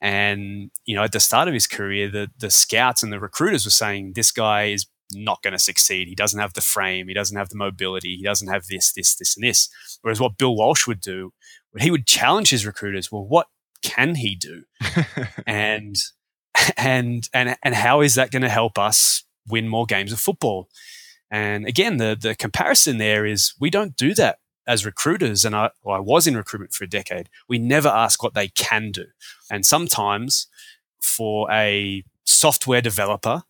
And 0.00 0.70
you 0.84 0.96
know, 0.96 1.04
at 1.04 1.12
the 1.12 1.20
start 1.20 1.48
of 1.48 1.54
his 1.54 1.66
career, 1.66 2.10
the 2.10 2.28
the 2.36 2.50
scouts 2.50 3.02
and 3.02 3.12
the 3.12 3.20
recruiters 3.20 3.64
were 3.64 3.70
saying 3.70 4.12
this 4.14 4.32
guy 4.32 4.64
is 4.64 4.86
not 5.14 5.42
going 5.42 5.52
to 5.52 5.58
succeed. 5.58 6.08
He 6.08 6.14
doesn't 6.14 6.40
have 6.40 6.54
the 6.54 6.60
frame. 6.60 7.08
He 7.08 7.14
doesn't 7.14 7.36
have 7.36 7.48
the 7.48 7.56
mobility. 7.56 8.16
He 8.16 8.22
doesn't 8.22 8.48
have 8.48 8.66
this, 8.66 8.92
this, 8.92 9.14
this, 9.14 9.36
and 9.36 9.44
this. 9.44 9.68
Whereas 10.00 10.20
what 10.20 10.38
Bill 10.38 10.56
Walsh 10.56 10.86
would 10.86 11.00
do, 11.00 11.32
he 11.78 11.90
would 11.90 12.06
challenge 12.06 12.50
his 12.50 12.66
recruiters. 12.66 13.12
Well, 13.12 13.24
what 13.24 13.46
can 13.82 14.16
he 14.16 14.34
do? 14.34 14.64
and 15.46 15.96
and 16.76 17.28
and 17.32 17.56
and 17.62 17.74
how 17.74 18.00
is 18.00 18.14
that 18.14 18.30
going 18.30 18.42
to 18.42 18.48
help 18.48 18.78
us 18.78 19.24
win 19.48 19.68
more 19.68 19.86
games 19.86 20.12
of 20.12 20.20
football? 20.20 20.68
And 21.32 21.66
again, 21.66 21.96
the 21.96 22.16
the 22.20 22.36
comparison 22.36 22.98
there 22.98 23.26
is 23.26 23.54
we 23.58 23.70
don't 23.70 23.96
do 23.96 24.14
that 24.14 24.38
as 24.66 24.86
recruiters, 24.86 25.44
and 25.44 25.56
I, 25.56 25.70
well, 25.82 25.96
I 25.96 26.00
was 26.00 26.26
in 26.26 26.36
recruitment 26.36 26.72
for 26.72 26.84
a 26.84 26.88
decade, 26.88 27.28
we 27.48 27.58
never 27.58 27.88
ask 27.88 28.22
what 28.22 28.34
they 28.34 28.48
can 28.48 28.92
do. 28.92 29.06
And 29.50 29.66
sometimes 29.66 30.46
for 31.00 31.50
a 31.50 32.04
software 32.24 32.80
developer, 32.80 33.42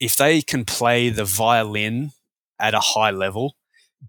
if 0.00 0.16
they 0.16 0.40
can 0.40 0.64
play 0.64 1.10
the 1.10 1.24
violin 1.24 2.12
at 2.58 2.74
a 2.74 2.80
high 2.80 3.10
level, 3.10 3.56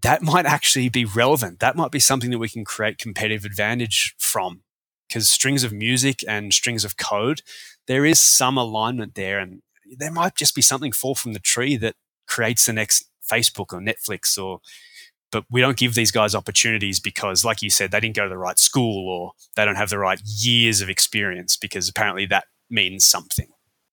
that 0.02 0.22
might 0.22 0.46
actually 0.46 0.88
be 0.88 1.04
relevant. 1.04 1.60
That 1.60 1.76
might 1.76 1.90
be 1.90 2.00
something 2.00 2.30
that 2.30 2.38
we 2.38 2.48
can 2.48 2.64
create 2.64 2.98
competitive 2.98 3.44
advantage 3.44 4.14
from. 4.18 4.62
Because 5.08 5.28
strings 5.28 5.62
of 5.62 5.72
music 5.72 6.24
and 6.26 6.52
strings 6.52 6.84
of 6.84 6.96
code, 6.96 7.42
there 7.86 8.04
is 8.06 8.18
some 8.18 8.56
alignment 8.56 9.14
there. 9.14 9.38
And 9.38 9.60
there 9.98 10.10
might 10.10 10.34
just 10.34 10.54
be 10.54 10.62
something 10.62 10.92
fall 10.92 11.14
from 11.14 11.34
the 11.34 11.38
tree 11.38 11.76
that 11.76 11.94
creates 12.26 12.66
the 12.66 12.72
next 12.72 13.08
Facebook 13.30 13.72
or 13.72 13.80
Netflix 13.80 14.42
or 14.42 14.60
but 15.32 15.44
we 15.50 15.60
don't 15.60 15.76
give 15.76 15.94
these 15.94 16.12
guys 16.12 16.34
opportunities 16.34 17.00
because 17.00 17.44
like 17.44 17.60
you 17.60 17.68
said 17.68 17.90
they 17.90 17.98
didn't 17.98 18.14
go 18.14 18.22
to 18.22 18.28
the 18.28 18.38
right 18.38 18.58
school 18.58 19.08
or 19.08 19.32
they 19.56 19.64
don't 19.64 19.74
have 19.74 19.90
the 19.90 19.98
right 19.98 20.20
years 20.24 20.80
of 20.80 20.88
experience 20.88 21.56
because 21.56 21.88
apparently 21.88 22.24
that 22.26 22.44
means 22.70 23.04
something. 23.04 23.48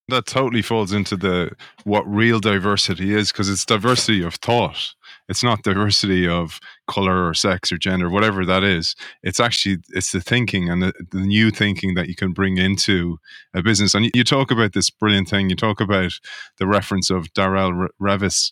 That 0.08 0.26
totally 0.26 0.62
falls 0.62 0.92
into 0.92 1.16
the 1.16 1.52
what 1.84 2.06
real 2.08 2.40
diversity 2.40 3.16
is 3.16 3.32
because 3.32 3.50
it's 3.50 3.66
diversity 3.66 4.24
of 4.24 4.36
thought 4.36 4.94
it's 5.32 5.44
not 5.44 5.64
diversity 5.64 6.28
of 6.28 6.60
color 6.88 7.26
or 7.26 7.34
sex 7.34 7.72
or 7.72 7.78
gender 7.78 8.10
whatever 8.10 8.46
that 8.46 8.66
is. 8.66 8.98
It's 9.24 9.40
actually 9.40 9.78
it's 9.92 10.12
the 10.12 10.20
thinking 10.20 10.70
and 10.70 10.84
the, 10.84 10.94
the 11.12 11.22
new 11.22 11.52
thinking 11.52 11.94
that 11.96 12.10
you 12.10 12.16
can 12.16 12.34
bring 12.34 12.58
into 12.58 13.18
a 13.54 13.64
business. 13.64 13.96
And 13.96 14.12
you, 14.14 14.26
talk 14.26 14.52
about 14.52 14.74
this 14.74 14.90
brilliant 14.90 15.30
thing. 15.30 15.50
You 15.50 15.56
talk 15.56 15.80
about 15.80 16.12
the 16.58 16.68
reference 16.68 17.10
of 17.10 17.32
darrelle 17.34 17.88
revis. 18.00 18.52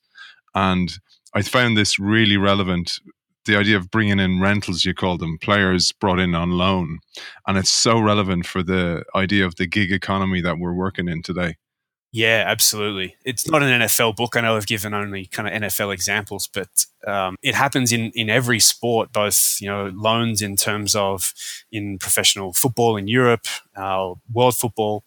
And 0.56 0.90
i 1.36 1.42
found 1.42 1.78
this 1.78 2.00
really 2.00 2.38
relevant. 2.38 3.00
The 3.44 3.58
idea 3.58 3.76
of 3.76 3.92
bringing 3.92 4.20
in 4.20 4.40
rentals, 4.40 4.86
you 4.86 4.94
call 4.94 5.18
them, 5.18 5.38
players 5.38 5.92
brought 5.92 6.20
in 6.20 6.34
on 6.34 6.52
loan. 6.52 7.00
And 7.46 7.58
it's 7.58 7.72
so 7.72 8.00
relevant 8.00 8.46
for 8.46 8.64
the 8.64 9.04
idea 9.14 9.46
of 9.46 9.56
the 9.58 9.68
gig 9.68 9.92
economy 9.92 10.40
that 10.42 10.60
we're 10.60 10.74
working 10.74 11.10
in 11.10 11.24
today. 11.24 11.56
Yeah, 12.12 12.44
absolutely. 12.48 13.16
It's 13.24 13.48
not 13.48 13.62
an 13.62 13.82
NFL 13.82 14.16
book. 14.16 14.36
I 14.36 14.42
know 14.42 14.58
I've 14.58 14.66
given 14.66 14.96
only 14.96 15.28
kind 15.28 15.48
of 15.48 15.62
NFL 15.62 15.94
examples, 15.94 16.50
but 16.52 16.86
um, 17.06 17.36
it 17.44 17.54
happens 17.54 17.92
in, 17.92 18.12
in 18.16 18.32
every 18.32 18.60
sport, 18.60 19.14
both, 19.14 19.58
you 19.62 19.68
know, 19.68 19.92
loans 19.96 20.42
in 20.42 20.56
terms 20.56 20.96
of 20.96 21.34
in 21.72 22.00
professional 22.00 22.54
football 22.54 22.98
in 22.98 23.08
Europe, 23.08 23.46
uh, 23.76 24.14
world 24.34 24.58
football, 24.58 25.04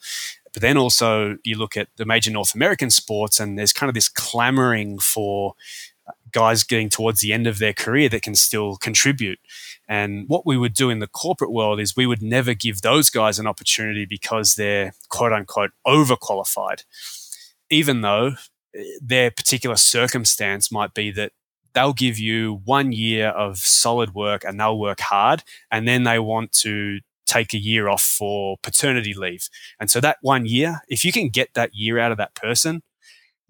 but 0.52 0.62
then 0.62 0.76
also 0.76 1.36
you 1.44 1.56
look 1.56 1.76
at 1.76 1.88
the 1.96 2.04
major 2.04 2.30
North 2.30 2.54
American 2.54 2.90
sports 2.90 3.40
and 3.40 3.58
there's 3.58 3.72
kind 3.72 3.88
of 3.88 3.94
this 3.94 4.08
clamoring 4.08 4.98
for 4.98 5.54
guys 6.32 6.64
getting 6.64 6.88
towards 6.88 7.20
the 7.20 7.32
end 7.32 7.46
of 7.46 7.58
their 7.58 7.72
career 7.72 8.08
that 8.08 8.22
can 8.22 8.34
still 8.34 8.76
contribute. 8.76 9.38
And 9.88 10.28
what 10.28 10.46
we 10.46 10.56
would 10.56 10.74
do 10.74 10.90
in 10.90 10.98
the 10.98 11.06
corporate 11.06 11.52
world 11.52 11.80
is 11.80 11.96
we 11.96 12.06
would 12.06 12.22
never 12.22 12.54
give 12.54 12.80
those 12.80 13.10
guys 13.10 13.38
an 13.38 13.46
opportunity 13.46 14.06
because 14.06 14.54
they're 14.54 14.92
quote 15.08 15.32
unquote 15.32 15.72
overqualified, 15.86 16.84
even 17.70 18.00
though 18.00 18.32
eh, 18.74 18.82
their 19.00 19.30
particular 19.30 19.76
circumstance 19.76 20.72
might 20.72 20.94
be 20.94 21.10
that 21.12 21.32
they'll 21.74 21.92
give 21.92 22.18
you 22.18 22.60
one 22.64 22.92
year 22.92 23.28
of 23.28 23.58
solid 23.58 24.14
work 24.14 24.44
and 24.44 24.58
they'll 24.58 24.78
work 24.78 25.00
hard 25.00 25.42
and 25.70 25.86
then 25.88 26.04
they 26.04 26.18
want 26.18 26.52
to 26.52 27.00
take 27.26 27.54
a 27.54 27.58
year 27.58 27.88
off 27.88 28.02
for 28.02 28.58
paternity 28.62 29.14
leave. 29.14 29.48
And 29.80 29.90
so 29.90 30.00
that 30.00 30.18
one 30.22 30.44
year, 30.44 30.82
if 30.88 31.04
you 31.04 31.12
can 31.12 31.28
get 31.28 31.54
that 31.54 31.74
year 31.74 31.98
out 31.98 32.12
of 32.12 32.18
that 32.18 32.34
person, 32.34 32.82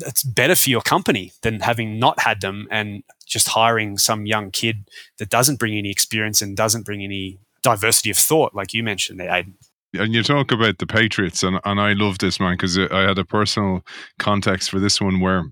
it's 0.01 0.23
better 0.23 0.55
for 0.55 0.71
your 0.71 0.81
company 0.81 1.33
than 1.43 1.61
having 1.61 1.99
not 1.99 2.21
had 2.21 2.41
them 2.41 2.67
and 2.71 3.03
just 3.27 3.49
hiring 3.49 3.99
some 3.99 4.27
young 4.27 4.51
kid 4.51 4.89
that 5.19 5.31
doesn't 5.31 5.59
bring 5.59 5.77
any 5.77 5.91
experience 5.91 6.43
and 6.43 6.57
doesn't 6.57 6.85
bring 6.85 7.03
any 7.03 7.39
diversity 7.63 8.11
of 8.11 8.17
thought, 8.17 8.55
like 8.55 8.75
you 8.75 8.83
mentioned 8.83 9.21
there, 9.21 9.31
Aidan. 9.31 9.55
And 9.95 10.15
you 10.15 10.23
talk 10.23 10.53
about 10.53 10.79
the 10.79 10.87
Patriots, 10.87 11.43
and, 11.43 11.61
and 11.65 11.81
I 11.81 11.93
love 11.93 12.19
this, 12.19 12.41
man, 12.41 12.55
because 12.55 12.79
I 12.79 13.03
had 13.03 13.19
a 13.19 13.25
personal 13.25 13.85
context 14.19 14.71
for 14.71 14.81
this 14.81 15.01
one 15.01 15.21
where 15.21 15.45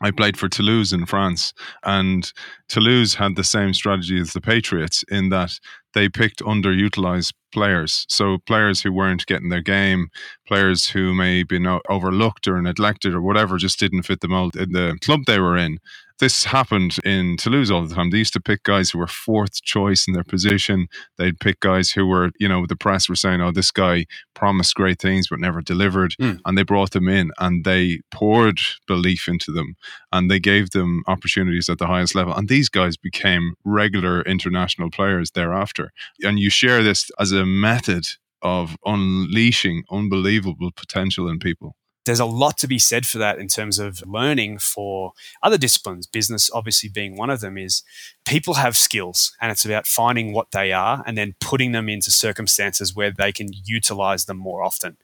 I 0.00 0.10
played 0.10 0.36
for 0.36 0.48
Toulouse 0.48 0.92
in 0.92 1.06
France, 1.06 1.54
and 1.84 2.30
Toulouse 2.68 3.14
had 3.14 3.36
the 3.36 3.44
same 3.44 3.72
strategy 3.72 4.20
as 4.20 4.32
the 4.32 4.40
Patriots 4.40 5.04
in 5.08 5.30
that 5.30 5.58
they 5.96 6.10
picked 6.10 6.40
underutilized 6.42 7.32
players. 7.54 8.04
So 8.10 8.36
players 8.46 8.82
who 8.82 8.92
weren't 8.92 9.24
getting 9.24 9.48
their 9.48 9.62
game, 9.62 10.08
players 10.46 10.88
who 10.88 11.14
may 11.14 11.42
been 11.42 11.66
overlooked 11.88 12.46
or 12.46 12.60
neglected 12.60 13.14
or 13.14 13.22
whatever, 13.22 13.56
just 13.56 13.78
didn't 13.78 14.02
fit 14.02 14.20
the 14.20 14.28
mold 14.28 14.56
in 14.56 14.72
the 14.72 14.98
club 15.00 15.20
they 15.26 15.40
were 15.40 15.56
in 15.56 15.78
this 16.18 16.44
happened 16.44 16.96
in 17.04 17.36
Toulouse 17.36 17.70
all 17.70 17.86
the 17.86 17.94
time. 17.94 18.10
They 18.10 18.18
used 18.18 18.32
to 18.32 18.40
pick 18.40 18.62
guys 18.62 18.90
who 18.90 18.98
were 18.98 19.06
fourth 19.06 19.62
choice 19.62 20.06
in 20.06 20.14
their 20.14 20.24
position. 20.24 20.88
They'd 21.18 21.38
pick 21.38 21.60
guys 21.60 21.90
who 21.90 22.06
were, 22.06 22.30
you 22.38 22.48
know, 22.48 22.64
the 22.66 22.76
press 22.76 23.08
were 23.08 23.16
saying, 23.16 23.40
oh, 23.40 23.52
this 23.52 23.70
guy 23.70 24.06
promised 24.34 24.74
great 24.74 25.00
things 25.00 25.28
but 25.28 25.40
never 25.40 25.60
delivered. 25.60 26.14
Mm. 26.20 26.40
And 26.44 26.56
they 26.56 26.62
brought 26.62 26.92
them 26.92 27.08
in 27.08 27.32
and 27.38 27.64
they 27.64 28.00
poured 28.10 28.60
belief 28.86 29.28
into 29.28 29.52
them 29.52 29.76
and 30.10 30.30
they 30.30 30.40
gave 30.40 30.70
them 30.70 31.02
opportunities 31.06 31.68
at 31.68 31.78
the 31.78 31.86
highest 31.86 32.14
level. 32.14 32.34
And 32.34 32.48
these 32.48 32.68
guys 32.68 32.96
became 32.96 33.54
regular 33.64 34.22
international 34.22 34.90
players 34.90 35.32
thereafter. 35.32 35.92
And 36.22 36.38
you 36.38 36.50
share 36.50 36.82
this 36.82 37.10
as 37.18 37.32
a 37.32 37.44
method 37.44 38.06
of 38.42 38.76
unleashing 38.84 39.84
unbelievable 39.90 40.70
potential 40.74 41.28
in 41.28 41.38
people 41.38 41.74
there's 42.06 42.20
a 42.20 42.24
lot 42.24 42.56
to 42.58 42.68
be 42.68 42.78
said 42.78 43.04
for 43.04 43.18
that 43.18 43.38
in 43.38 43.48
terms 43.48 43.78
of 43.78 44.02
learning 44.06 44.58
for 44.58 45.12
other 45.42 45.58
disciplines. 45.58 46.06
Business 46.06 46.48
obviously 46.54 46.88
being 46.88 47.16
one 47.16 47.30
of 47.30 47.40
them 47.40 47.58
is 47.58 47.82
people 48.24 48.54
have 48.54 48.76
skills 48.76 49.36
and 49.40 49.50
it's 49.50 49.64
about 49.64 49.86
finding 49.86 50.32
what 50.32 50.52
they 50.52 50.72
are 50.72 51.02
and 51.04 51.18
then 51.18 51.34
putting 51.40 51.72
them 51.72 51.88
into 51.88 52.10
circumstances 52.10 52.94
where 52.94 53.10
they 53.10 53.32
can 53.32 53.48
utilize 53.64 54.24
them 54.24 54.38
more 54.38 54.62
often. 54.62 54.96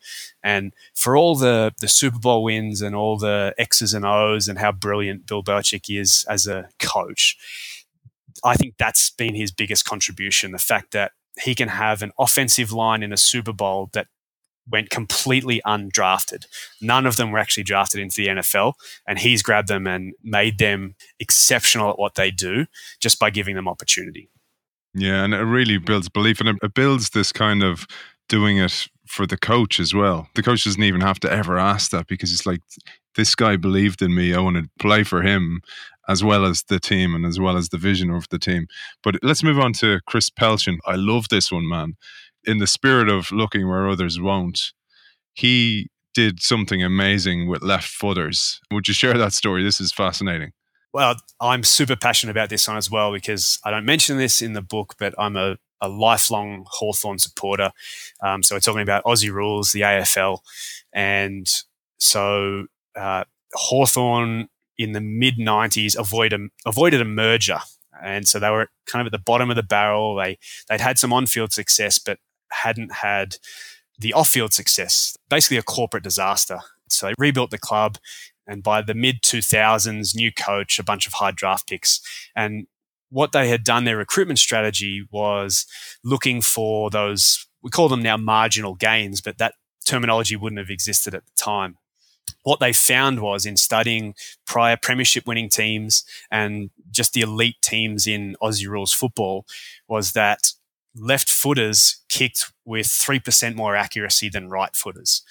And 0.42 0.72
for 0.94 1.16
all 1.16 1.34
the 1.34 1.72
the 1.80 1.88
super 1.88 2.18
bowl 2.18 2.44
wins 2.44 2.80
and 2.80 2.94
all 2.94 3.18
the 3.18 3.54
x's 3.58 3.92
and 3.94 4.06
o's 4.06 4.48
and 4.48 4.58
how 4.58 4.72
brilliant 4.72 5.26
bill 5.26 5.42
belichick 5.42 5.94
is 5.94 6.24
as 6.28 6.46
a 6.46 6.68
coach 6.78 7.36
i 8.44 8.54
think 8.54 8.74
that's 8.78 9.10
been 9.10 9.34
his 9.34 9.50
biggest 9.50 9.84
contribution. 9.84 10.52
The 10.52 10.58
fact 10.58 10.92
that 10.92 11.12
he 11.40 11.54
can 11.54 11.68
have 11.68 12.02
an 12.02 12.12
offensive 12.18 12.72
line 12.72 13.02
in 13.02 13.12
a 13.12 13.16
super 13.16 13.52
bowl 13.52 13.90
that 13.92 14.06
went 14.70 14.90
completely 14.90 15.60
undrafted. 15.66 16.46
None 16.80 17.06
of 17.06 17.16
them 17.16 17.30
were 17.30 17.38
actually 17.38 17.64
drafted 17.64 18.00
into 18.00 18.16
the 18.16 18.28
NFL, 18.28 18.74
and 19.06 19.18
he's 19.18 19.42
grabbed 19.42 19.68
them 19.68 19.86
and 19.86 20.14
made 20.22 20.58
them 20.58 20.94
exceptional 21.18 21.90
at 21.90 21.98
what 21.98 22.14
they 22.14 22.30
do 22.30 22.66
just 23.00 23.18
by 23.18 23.30
giving 23.30 23.56
them 23.56 23.68
opportunity. 23.68 24.30
Yeah, 24.94 25.24
and 25.24 25.34
it 25.34 25.38
really 25.38 25.78
builds 25.78 26.08
belief, 26.08 26.40
and 26.40 26.58
it 26.62 26.74
builds 26.74 27.10
this 27.10 27.32
kind 27.32 27.62
of 27.62 27.86
doing 28.28 28.58
it 28.58 28.88
for 29.06 29.26
the 29.26 29.36
coach 29.36 29.80
as 29.80 29.94
well. 29.94 30.28
The 30.34 30.42
coach 30.42 30.64
doesn't 30.64 30.82
even 30.82 31.00
have 31.00 31.20
to 31.20 31.32
ever 31.32 31.58
ask 31.58 31.90
that 31.90 32.06
because 32.06 32.32
it's 32.32 32.46
like 32.46 32.60
this 33.16 33.34
guy 33.34 33.56
believed 33.56 34.00
in 34.00 34.14
me. 34.14 34.32
I 34.34 34.40
want 34.40 34.56
to 34.56 34.70
play 34.78 35.02
for 35.02 35.22
him 35.22 35.60
as 36.08 36.24
well 36.24 36.44
as 36.44 36.62
the 36.64 36.80
team 36.80 37.14
and 37.14 37.26
as 37.26 37.38
well 37.38 37.56
as 37.56 37.68
the 37.68 37.78
vision 37.78 38.10
of 38.10 38.28
the 38.30 38.38
team. 38.38 38.66
But 39.02 39.16
let's 39.22 39.42
move 39.42 39.58
on 39.58 39.72
to 39.74 40.00
Chris 40.06 40.30
Pelchen. 40.30 40.78
I 40.86 40.94
love 40.96 41.28
this 41.28 41.52
one, 41.52 41.68
man 41.68 41.96
in 42.44 42.58
the 42.58 42.66
spirit 42.66 43.08
of 43.08 43.30
looking 43.30 43.68
where 43.68 43.88
others 43.88 44.20
won't, 44.20 44.72
he 45.34 45.88
did 46.14 46.42
something 46.42 46.82
amazing 46.82 47.48
with 47.48 47.62
left 47.62 47.88
footers. 47.88 48.60
Would 48.70 48.88
you 48.88 48.94
share 48.94 49.16
that 49.16 49.32
story? 49.32 49.62
This 49.62 49.80
is 49.80 49.92
fascinating. 49.92 50.52
Well, 50.92 51.16
I'm 51.40 51.64
super 51.64 51.96
passionate 51.96 52.32
about 52.32 52.50
this 52.50 52.68
one 52.68 52.76
as 52.76 52.90
well 52.90 53.12
because 53.12 53.58
I 53.64 53.70
don't 53.70 53.86
mention 53.86 54.18
this 54.18 54.42
in 54.42 54.52
the 54.52 54.60
book, 54.60 54.94
but 54.98 55.14
I'm 55.18 55.36
a, 55.36 55.56
a 55.80 55.88
lifelong 55.88 56.66
Hawthorn 56.68 57.18
supporter. 57.18 57.72
Um, 58.22 58.42
so 58.42 58.54
we're 58.54 58.60
talking 58.60 58.82
about 58.82 59.04
Aussie 59.04 59.32
rules, 59.32 59.72
the 59.72 59.80
AFL. 59.80 60.40
And 60.92 61.50
so 61.98 62.66
uh, 62.94 63.24
Hawthorn 63.54 64.48
in 64.76 64.92
the 64.92 65.00
mid 65.00 65.36
90s 65.38 65.96
avoid 65.96 66.34
avoided 66.66 67.00
a 67.00 67.06
merger. 67.06 67.60
And 68.02 68.26
so 68.26 68.38
they 68.38 68.50
were 68.50 68.68
kind 68.86 69.00
of 69.00 69.06
at 69.06 69.12
the 69.12 69.22
bottom 69.24 69.48
of 69.48 69.56
the 69.56 69.62
barrel. 69.62 70.16
They, 70.16 70.38
they'd 70.68 70.80
had 70.80 70.98
some 70.98 71.12
on 71.12 71.26
field 71.26 71.52
success, 71.52 71.98
but 71.98 72.18
hadn't 72.52 72.92
had 72.96 73.36
the 73.98 74.12
off 74.12 74.28
field 74.28 74.52
success, 74.52 75.16
basically 75.28 75.56
a 75.56 75.62
corporate 75.62 76.04
disaster. 76.04 76.60
So 76.88 77.06
they 77.06 77.14
rebuilt 77.18 77.50
the 77.50 77.58
club. 77.58 77.98
And 78.46 78.62
by 78.62 78.82
the 78.82 78.94
mid 78.94 79.22
2000s, 79.22 80.14
new 80.14 80.32
coach, 80.32 80.78
a 80.78 80.84
bunch 80.84 81.06
of 81.06 81.14
high 81.14 81.30
draft 81.30 81.68
picks. 81.68 82.00
And 82.34 82.66
what 83.08 83.32
they 83.32 83.48
had 83.48 83.62
done, 83.62 83.84
their 83.84 83.96
recruitment 83.96 84.38
strategy 84.38 85.06
was 85.10 85.66
looking 86.02 86.40
for 86.40 86.90
those, 86.90 87.46
we 87.62 87.70
call 87.70 87.88
them 87.88 88.02
now 88.02 88.16
marginal 88.16 88.74
gains, 88.74 89.20
but 89.20 89.38
that 89.38 89.54
terminology 89.84 90.34
wouldn't 90.34 90.58
have 90.58 90.70
existed 90.70 91.14
at 91.14 91.24
the 91.24 91.32
time. 91.36 91.76
What 92.42 92.58
they 92.58 92.72
found 92.72 93.20
was 93.20 93.46
in 93.46 93.56
studying 93.56 94.14
prior 94.46 94.76
premiership 94.76 95.26
winning 95.26 95.48
teams 95.48 96.04
and 96.30 96.70
just 96.90 97.12
the 97.12 97.20
elite 97.20 97.60
teams 97.62 98.06
in 98.06 98.36
Aussie 98.42 98.66
rules 98.66 98.92
football 98.92 99.46
was 99.86 100.12
that 100.12 100.52
left 100.94 101.30
footers 101.30 102.02
kicked 102.08 102.52
with 102.64 102.86
3% 102.86 103.54
more 103.54 103.76
accuracy 103.76 104.28
than 104.28 104.48
right 104.48 104.74
footers. 104.74 105.22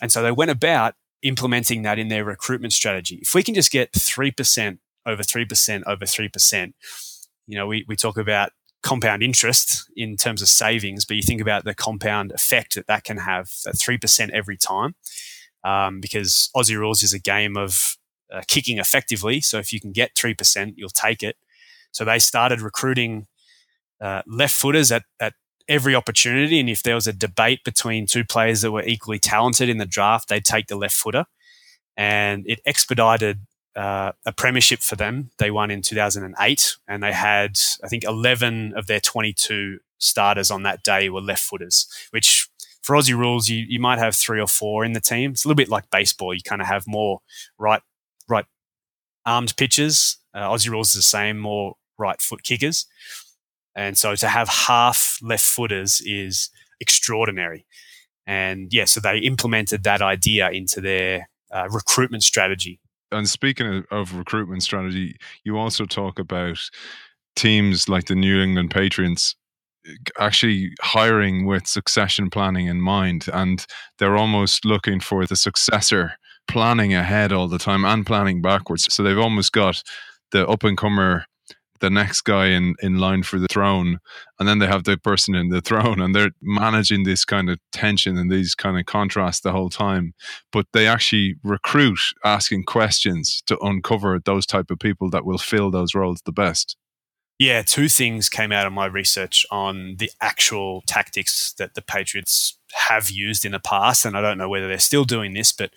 And 0.00 0.12
so 0.12 0.22
they 0.22 0.32
went 0.32 0.50
about 0.50 0.94
implementing 1.22 1.82
that 1.82 1.98
in 1.98 2.08
their 2.08 2.24
recruitment 2.24 2.72
strategy. 2.72 3.18
If 3.22 3.34
we 3.34 3.42
can 3.42 3.54
just 3.54 3.70
get 3.70 3.92
3% 3.92 4.78
over 5.06 5.22
3% 5.22 5.82
over 5.86 6.04
3%, 6.04 6.72
You 7.46 7.58
know, 7.58 7.66
we, 7.66 7.84
we 7.88 7.96
talk 7.96 8.18
about 8.18 8.50
compound 8.82 9.22
interest 9.22 9.90
in 9.96 10.16
terms 10.16 10.42
of 10.42 10.48
savings, 10.48 11.04
but 11.04 11.16
you 11.16 11.22
think 11.22 11.40
about 11.40 11.64
the 11.64 11.74
compound 11.74 12.30
effect 12.32 12.74
that 12.74 12.86
that 12.86 13.04
can 13.04 13.18
have 13.18 13.50
at 13.66 13.74
3% 13.74 14.30
every 14.30 14.56
time. 14.56 14.94
Um, 15.64 16.00
because 16.00 16.50
Aussie 16.54 16.78
Rules 16.78 17.02
is 17.02 17.12
a 17.12 17.18
game 17.18 17.56
of 17.56 17.96
uh, 18.32 18.42
kicking 18.46 18.78
effectively. 18.78 19.40
So 19.40 19.58
if 19.58 19.72
you 19.72 19.80
can 19.80 19.90
get 19.90 20.14
3%, 20.14 20.74
you'll 20.76 20.90
take 20.90 21.22
it. 21.22 21.36
So 21.90 22.04
they 22.04 22.20
started 22.20 22.60
recruiting 22.60 23.26
uh, 24.00 24.22
left 24.26 24.54
footers 24.54 24.92
at, 24.92 25.04
at 25.20 25.34
every 25.68 25.94
opportunity. 25.94 26.60
And 26.60 26.68
if 26.68 26.82
there 26.82 26.94
was 26.94 27.06
a 27.06 27.12
debate 27.12 27.64
between 27.64 28.06
two 28.06 28.24
players 28.24 28.62
that 28.62 28.72
were 28.72 28.84
equally 28.84 29.18
talented 29.18 29.68
in 29.68 29.78
the 29.78 29.86
draft, 29.86 30.28
they'd 30.28 30.44
take 30.44 30.66
the 30.66 30.76
left 30.76 30.96
footer. 30.96 31.26
And 31.96 32.44
it 32.46 32.60
expedited 32.64 33.40
uh, 33.76 34.12
a 34.24 34.32
premiership 34.32 34.80
for 34.80 34.96
them. 34.96 35.30
They 35.38 35.50
won 35.50 35.70
in 35.70 35.82
2008, 35.82 36.76
and 36.86 37.02
they 37.02 37.12
had, 37.12 37.58
I 37.82 37.88
think, 37.88 38.04
11 38.04 38.74
of 38.76 38.86
their 38.86 39.00
22 39.00 39.78
starters 39.98 40.50
on 40.50 40.62
that 40.62 40.82
day 40.82 41.08
were 41.08 41.20
left 41.20 41.42
footers, 41.42 41.86
which 42.10 42.48
for 42.82 42.96
Aussie 42.96 43.16
rules, 43.16 43.48
you, 43.48 43.64
you 43.68 43.78
might 43.78 43.98
have 43.98 44.14
three 44.14 44.40
or 44.40 44.46
four 44.46 44.84
in 44.84 44.94
the 44.94 45.00
team. 45.00 45.32
It's 45.32 45.44
a 45.44 45.48
little 45.48 45.56
bit 45.56 45.68
like 45.68 45.90
baseball. 45.90 46.32
You 46.32 46.40
kind 46.42 46.62
of 46.62 46.68
have 46.68 46.86
more 46.86 47.20
right 47.58 47.82
right 48.28 48.46
armed 49.26 49.56
pitchers. 49.56 50.16
Uh, 50.34 50.48
Aussie 50.48 50.70
rules 50.70 50.88
is 50.88 50.94
the 50.94 51.02
same, 51.02 51.38
more 51.38 51.74
right 51.98 52.20
foot 52.20 52.42
kickers. 52.42 52.86
And 53.78 53.96
so 53.96 54.16
to 54.16 54.26
have 54.26 54.48
half 54.48 55.20
left 55.22 55.44
footers 55.44 56.02
is 56.04 56.50
extraordinary. 56.80 57.64
And 58.26 58.72
yeah, 58.72 58.86
so 58.86 58.98
they 58.98 59.18
implemented 59.18 59.84
that 59.84 60.02
idea 60.02 60.50
into 60.50 60.80
their 60.80 61.28
uh, 61.52 61.68
recruitment 61.70 62.24
strategy. 62.24 62.80
And 63.12 63.28
speaking 63.28 63.68
of, 63.68 63.84
of 63.92 64.14
recruitment 64.14 64.64
strategy, 64.64 65.16
you 65.44 65.56
also 65.56 65.84
talk 65.84 66.18
about 66.18 66.58
teams 67.36 67.88
like 67.88 68.06
the 68.06 68.16
New 68.16 68.42
England 68.42 68.72
Patriots 68.72 69.36
actually 70.18 70.72
hiring 70.82 71.46
with 71.46 71.68
succession 71.68 72.30
planning 72.30 72.66
in 72.66 72.80
mind 72.80 73.26
and 73.32 73.64
they're 73.98 74.16
almost 74.16 74.64
looking 74.64 74.98
for 74.98 75.24
the 75.24 75.36
successor 75.36 76.14
planning 76.48 76.94
ahead 76.94 77.32
all 77.32 77.46
the 77.46 77.58
time 77.58 77.84
and 77.84 78.04
planning 78.04 78.42
backwards 78.42 78.92
so 78.92 79.02
they've 79.02 79.18
almost 79.18 79.52
got 79.52 79.82
the 80.32 80.46
up 80.46 80.64
and 80.64 80.76
comer 80.76 81.24
the 81.80 81.90
next 81.90 82.22
guy 82.22 82.46
in, 82.46 82.74
in 82.82 82.98
line 82.98 83.22
for 83.22 83.38
the 83.38 83.48
throne 83.48 83.98
and 84.38 84.48
then 84.48 84.58
they 84.58 84.66
have 84.66 84.84
the 84.84 84.96
person 84.96 85.34
in 85.34 85.48
the 85.48 85.60
throne 85.60 86.00
and 86.00 86.14
they're 86.14 86.30
managing 86.40 87.04
this 87.04 87.24
kind 87.24 87.50
of 87.50 87.58
tension 87.72 88.16
and 88.16 88.30
these 88.30 88.54
kind 88.54 88.78
of 88.78 88.86
contrasts 88.86 89.40
the 89.40 89.52
whole 89.52 89.70
time 89.70 90.14
but 90.52 90.66
they 90.72 90.86
actually 90.86 91.36
recruit 91.42 92.00
asking 92.24 92.64
questions 92.64 93.42
to 93.46 93.58
uncover 93.60 94.18
those 94.24 94.46
type 94.46 94.70
of 94.70 94.78
people 94.78 95.10
that 95.10 95.24
will 95.24 95.38
fill 95.38 95.70
those 95.70 95.94
roles 95.94 96.20
the 96.24 96.32
best 96.32 96.76
yeah, 97.38 97.62
two 97.62 97.88
things 97.88 98.28
came 98.28 98.50
out 98.50 98.66
of 98.66 98.72
my 98.72 98.86
research 98.86 99.46
on 99.50 99.94
the 99.98 100.10
actual 100.20 100.82
tactics 100.88 101.54
that 101.58 101.74
the 101.74 101.82
Patriots 101.82 102.58
have 102.88 103.10
used 103.10 103.44
in 103.44 103.52
the 103.52 103.60
past, 103.60 104.04
and 104.04 104.16
I 104.16 104.20
don't 104.20 104.38
know 104.38 104.48
whether 104.48 104.66
they're 104.66 104.80
still 104.80 105.04
doing 105.04 105.34
this, 105.34 105.52
but 105.52 105.70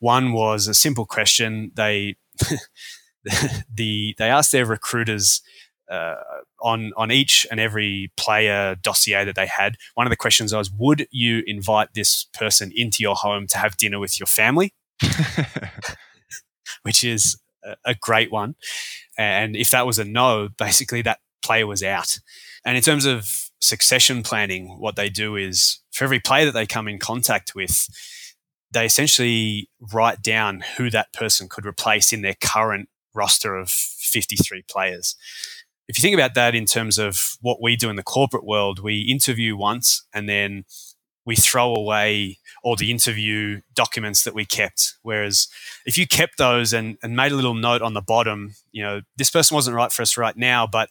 one 0.00 0.32
was 0.32 0.66
a 0.66 0.74
simple 0.74 1.06
question. 1.06 1.70
They 1.74 2.16
the 3.74 4.14
they 4.18 4.30
asked 4.30 4.52
their 4.52 4.66
recruiters 4.66 5.42
uh, 5.90 6.14
on 6.62 6.92
on 6.96 7.10
each 7.10 7.46
and 7.50 7.60
every 7.60 8.12
player 8.16 8.76
dossier 8.76 9.24
that 9.24 9.34
they 9.34 9.46
had. 9.46 9.76
One 9.94 10.06
of 10.06 10.10
the 10.10 10.16
questions 10.16 10.54
was, 10.54 10.70
"Would 10.70 11.08
you 11.10 11.42
invite 11.46 11.94
this 11.94 12.26
person 12.34 12.72
into 12.74 13.02
your 13.02 13.14
home 13.14 13.46
to 13.48 13.58
have 13.58 13.76
dinner 13.76 13.98
with 13.98 14.18
your 14.18 14.26
family?" 14.26 14.74
Which 16.82 17.02
is 17.04 17.36
a 17.84 17.94
great 17.94 18.30
one. 18.30 18.54
And 19.18 19.56
if 19.56 19.70
that 19.70 19.86
was 19.86 19.98
a 19.98 20.04
no, 20.04 20.48
basically 20.56 21.02
that 21.02 21.20
player 21.42 21.66
was 21.66 21.82
out. 21.82 22.18
And 22.64 22.76
in 22.76 22.82
terms 22.82 23.06
of 23.06 23.50
succession 23.60 24.22
planning, 24.22 24.78
what 24.78 24.96
they 24.96 25.08
do 25.08 25.36
is 25.36 25.80
for 25.92 26.04
every 26.04 26.20
player 26.20 26.44
that 26.46 26.52
they 26.52 26.66
come 26.66 26.88
in 26.88 26.98
contact 26.98 27.54
with, 27.54 27.88
they 28.72 28.86
essentially 28.86 29.68
write 29.92 30.22
down 30.22 30.62
who 30.76 30.90
that 30.90 31.12
person 31.12 31.48
could 31.48 31.64
replace 31.64 32.12
in 32.12 32.22
their 32.22 32.36
current 32.40 32.88
roster 33.16 33.56
of 33.56 33.70
53 33.70 34.62
players. 34.68 35.16
If 35.88 35.98
you 35.98 36.02
think 36.02 36.14
about 36.14 36.34
that 36.34 36.54
in 36.54 36.66
terms 36.66 36.98
of 36.98 37.36
what 37.40 37.62
we 37.62 37.76
do 37.76 37.90
in 37.90 37.96
the 37.96 38.02
corporate 38.02 38.44
world, 38.44 38.80
we 38.80 39.00
interview 39.02 39.56
once 39.56 40.04
and 40.12 40.28
then 40.28 40.64
we 41.24 41.36
throw 41.36 41.74
away 41.74 42.38
all 42.62 42.76
the 42.76 42.90
interview 42.90 43.60
documents 43.74 44.22
that 44.24 44.34
we 44.34 44.44
kept. 44.44 44.94
Whereas 45.02 45.48
if 45.84 45.98
you 45.98 46.06
kept 46.06 46.38
those 46.38 46.72
and, 46.72 46.98
and 47.02 47.16
made 47.16 47.32
a 47.32 47.36
little 47.36 47.54
note 47.54 47.82
on 47.82 47.94
the 47.94 48.00
bottom, 48.00 48.54
you 48.72 48.82
know, 48.82 49.02
this 49.16 49.30
person 49.30 49.54
wasn't 49.54 49.76
right 49.76 49.92
for 49.92 50.02
us 50.02 50.16
right 50.16 50.36
now, 50.36 50.66
but 50.66 50.90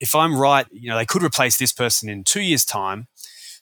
if 0.00 0.14
I'm 0.14 0.36
right, 0.36 0.66
you 0.70 0.88
know, 0.88 0.96
they 0.96 1.06
could 1.06 1.22
replace 1.22 1.56
this 1.56 1.72
person 1.72 2.08
in 2.08 2.24
two 2.24 2.42
years' 2.42 2.64
time. 2.64 3.08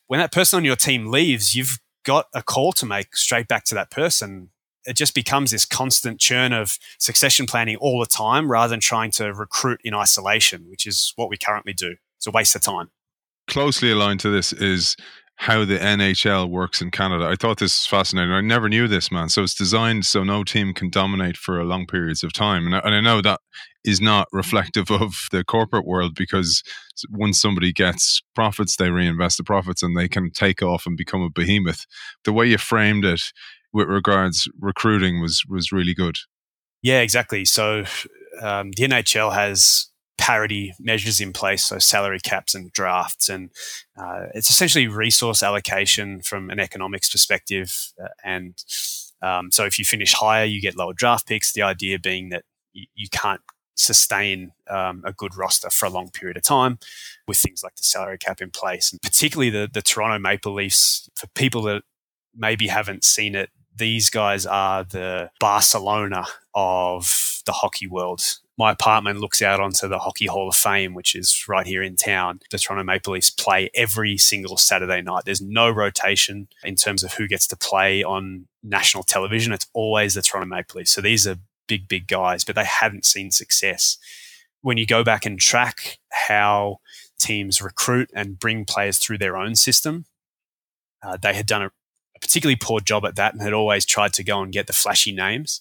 When 0.09 0.19
that 0.19 0.33
person 0.33 0.57
on 0.57 0.65
your 0.65 0.77
team 0.77 1.07
leaves, 1.07 1.55
you've 1.55 1.79
got 2.05 2.27
a 2.35 2.43
call 2.43 2.73
to 2.73 2.87
make 2.87 3.17
straight 3.17 3.49
back 3.49 3.65
to 3.67 3.75
that 3.77 3.91
person. 3.91 4.51
It 4.85 4.95
just 4.97 5.15
becomes 5.15 5.51
this 5.51 5.65
constant 5.65 6.21
churn 6.21 6.53
of 6.53 6.79
succession 6.99 7.47
planning 7.47 7.77
all 7.77 8.01
the 8.01 8.07
time 8.07 8.51
rather 8.51 8.71
than 8.71 8.81
trying 8.81 9.11
to 9.13 9.33
recruit 9.33 9.81
in 9.85 9.95
isolation, 9.95 10.67
which 10.69 10.87
is 10.87 11.13
what 11.17 11.29
we 11.29 11.37
currently 11.37 11.73
do. 11.73 11.97
It's 12.19 12.27
a 12.27 12.31
waste 12.31 12.55
of 12.57 12.63
time. 12.63 12.91
Closely 13.49 13.91
aligned 13.91 14.21
to 14.21 14.31
this 14.31 14.53
is 14.53 14.97
how 15.37 15.65
the 15.65 15.79
NHL 15.79 16.49
works 16.49 16.81
in 16.81 16.91
Canada. 16.91 17.27
I 17.27 17.35
thought 17.35 17.59
this 17.59 17.81
was 17.81 17.87
fascinating. 17.87 18.33
I 18.33 18.41
never 18.41 18.69
knew 18.69 18.87
this, 18.87 19.11
man. 19.11 19.29
So 19.29 19.43
it's 19.43 19.57
designed 19.57 20.07
so 20.07 20.23
no 20.23 20.45
team 20.45 20.73
can 20.73 20.89
dominate 20.89 21.37
for 21.37 21.63
long 21.65 21.87
periods 21.87 22.23
of 22.23 22.33
time. 22.33 22.67
And 22.67 22.77
I, 22.77 22.79
and 22.79 22.95
I 22.95 23.01
know 23.01 23.21
that 23.21 23.41
is 23.85 24.01
not 24.01 24.29
reflective 24.33 24.91
of 24.91 25.27
the 25.33 25.43
corporate 25.43 25.85
world 25.87 26.15
because 26.15 26.63
once 27.11 27.41
somebody 27.41 27.73
gets 27.73 28.23
profits, 28.35 28.77
they 28.77 28.91
reinvest 28.91 29.37
the 29.37 29.45
profits 29.45 29.83
and 29.83 29.97
they 29.97 30.09
can 30.09 30.31
take 30.31 30.63
off 30.63 30.87
and 30.87 30.97
become 30.97 31.23
a 31.23 31.31
behemoth. 31.31 31.87
The 32.25 32.33
way 32.33 32.47
you 32.47 32.59
framed 32.59 33.05
it 33.05 33.23
with 33.73 33.89
regards 33.89 34.49
recruiting 34.61 35.21
was 35.21 35.45
was 35.49 35.73
really 35.73 35.95
good. 35.95 36.19
Yeah, 36.83 37.01
exactly. 37.01 37.45
So 37.45 37.85
um, 38.41 38.73
the 38.73 38.85
NHL 38.85 39.35
has 39.35 39.89
parity 40.19 40.73
measures 40.79 41.21
in 41.21 41.33
place, 41.33 41.65
so 41.65 41.79
salary 41.79 42.21
caps 42.21 42.55
and 42.55 42.73
drafts, 42.73 43.29
and 43.29 43.51
uh, 43.97 44.27
it's 44.35 44.51
essentially 44.51 44.89
resource 44.89 45.43
allocation 45.43 46.21
from 46.21 46.51
an 46.51 46.61
economics 46.61 47.11
perspective. 47.11 47.93
Uh, 48.03 48.09
and 48.25 48.55
um, 49.23 49.51
so, 49.51 49.65
if 49.65 49.79
you 49.79 49.85
finish 49.85 50.13
higher, 50.13 50.45
you 50.45 50.61
get 50.61 50.77
lower 50.77 50.93
draft 50.93 51.27
picks. 51.27 51.53
The 51.53 51.63
idea 51.63 51.99
being 51.99 52.31
that 52.31 52.45
y- 52.75 52.87
you 52.95 53.09
can't 53.11 53.41
sustain 53.75 54.53
um, 54.69 55.03
a 55.05 55.13
good 55.13 55.37
roster 55.37 55.71
for 55.71 55.87
a 55.87 55.91
long 55.91 56.11
period 56.11 56.37
of 56.37 56.43
time 56.43 56.79
with 57.27 57.39
things 57.39 57.63
like 57.63 57.77
the 57.77 57.85
salary 57.85 58.19
cap 58.19 58.41
in 58.41 58.51
place, 58.51 58.93
and 58.93 59.01
particularly 59.01 59.51
the 59.51 59.69
the 59.73 59.83
Toronto 59.83 60.19
Maple 60.19 60.55
Leafs. 60.55 61.09
For 61.15 61.27
people 61.29 61.63
that 61.63 61.83
maybe 62.35 62.67
haven't 62.67 63.05
seen 63.05 63.35
it, 63.35 63.51
these 63.77 64.11
guys 64.11 64.47
are 64.47 64.85
the 64.85 65.31
Barcelona 65.41 66.27
of 66.55 67.43
the 67.47 67.53
hockey 67.53 67.87
world 67.87 68.23
my 68.59 68.71
apartment 68.71 69.19
looks 69.19 69.41
out 69.41 69.61
onto 69.61 69.89
the 69.89 69.99
Hockey 69.99 70.27
Hall 70.27 70.49
of 70.49 70.55
Fame, 70.55 70.95
which 70.95 71.15
is 71.15 71.49
right 71.49 71.67
here 71.67 71.83
in 71.83 71.97
town. 71.97 72.41
The 72.51 72.59
Toronto 72.59 72.85
Maple 72.85 73.15
Leafs 73.15 73.31
play 73.31 73.71
every 73.75 74.17
single 74.19 74.57
Saturday 74.57 75.01
night. 75.01 75.25
There's 75.25 75.41
no 75.41 75.71
rotation 75.71 76.49
in 76.63 76.77
terms 76.77 77.03
of 77.03 77.15
who 77.15 77.27
gets 77.27 77.47
to 77.49 77.57
play 77.57 78.05
on 78.05 78.47
national 78.63 79.05
television. 79.05 79.53
It's 79.53 79.67
always 79.73 80.15
the 80.15 80.23
Toronto 80.23 80.49
Maple 80.49 80.79
Leafs. 80.79 80.93
So 80.93 81.01
these 81.01 81.27
are 81.27 81.39
big, 81.67 81.89
big 81.89 82.07
guys, 82.07 82.45
but 82.45 82.55
they 82.55 82.65
haven't 82.65 83.07
seen 83.07 83.31
success. 83.31 83.97
When 84.61 84.77
you 84.77 84.87
go 84.87 85.03
back 85.03 85.25
and 85.25 85.41
track 85.41 85.99
how 86.29 86.79
teams 87.19 87.63
recruit 87.63 88.11
and 88.15 88.39
bring 88.39 88.65
players 88.65 88.99
through 88.99 89.19
their 89.19 89.37
own 89.37 89.57
system, 89.57 90.05
uh, 91.03 91.17
they 91.17 91.35
had 91.35 91.47
done 91.47 91.63
a, 91.63 91.71
particularly 92.23 92.57
poor 92.57 92.81
job 92.81 93.05
at 93.05 93.17
that 93.17 93.35
and 93.35 93.43
had 93.43 93.53
always 93.53 93.85
tried 93.85 94.15
to 94.15 94.25
go 94.25 94.41
and 94.41 94.53
get 94.53 94.67
the 94.67 94.73
flashy 94.73 95.13
names. 95.13 95.61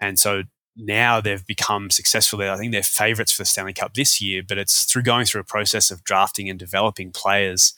And 0.00 0.18
so 0.18 0.42
now 0.76 1.20
they've 1.20 1.46
become 1.46 1.90
successful. 1.90 2.40
I 2.40 2.56
think 2.56 2.72
they're 2.72 2.82
favourites 2.82 3.32
for 3.32 3.42
the 3.42 3.46
Stanley 3.46 3.74
Cup 3.74 3.94
this 3.94 4.20
year, 4.20 4.42
but 4.46 4.58
it's 4.58 4.84
through 4.84 5.02
going 5.02 5.26
through 5.26 5.42
a 5.42 5.44
process 5.44 5.90
of 5.90 6.02
drafting 6.02 6.48
and 6.48 6.58
developing 6.58 7.12
players 7.12 7.74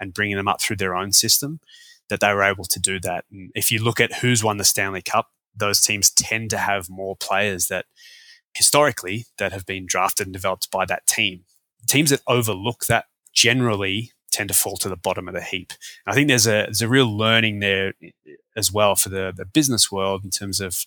and 0.00 0.14
bringing 0.14 0.36
them 0.36 0.48
up 0.48 0.62
through 0.62 0.76
their 0.76 0.94
own 0.94 1.12
system 1.12 1.60
that 2.08 2.20
they 2.20 2.32
were 2.32 2.42
able 2.42 2.64
to 2.64 2.80
do 2.80 3.00
that. 3.00 3.24
And 3.30 3.50
if 3.54 3.72
you 3.72 3.82
look 3.82 4.00
at 4.00 4.14
who's 4.16 4.44
won 4.44 4.56
the 4.58 4.64
Stanley 4.64 5.02
Cup, 5.02 5.30
those 5.56 5.80
teams 5.80 6.10
tend 6.10 6.50
to 6.50 6.58
have 6.58 6.90
more 6.90 7.16
players 7.16 7.68
that 7.68 7.86
historically 8.54 9.26
that 9.38 9.52
have 9.52 9.66
been 9.66 9.86
drafted 9.86 10.26
and 10.26 10.34
developed 10.34 10.70
by 10.70 10.84
that 10.86 11.06
team. 11.06 11.44
Teams 11.86 12.10
that 12.10 12.22
overlook 12.26 12.86
that 12.86 13.06
generally 13.32 14.12
tend 14.34 14.48
to 14.48 14.54
fall 14.54 14.76
to 14.78 14.88
the 14.88 14.96
bottom 14.96 15.28
of 15.28 15.34
the 15.34 15.42
heap. 15.42 15.72
And 16.04 16.12
I 16.12 16.14
think 16.14 16.28
there's 16.28 16.46
a 16.46 16.64
there's 16.64 16.82
a 16.82 16.88
real 16.88 17.16
learning 17.16 17.60
there 17.60 17.94
as 18.56 18.72
well 18.72 18.94
for 18.94 19.08
the, 19.08 19.32
the 19.34 19.44
business 19.44 19.90
world 19.90 20.24
in 20.24 20.30
terms 20.30 20.60
of 20.60 20.84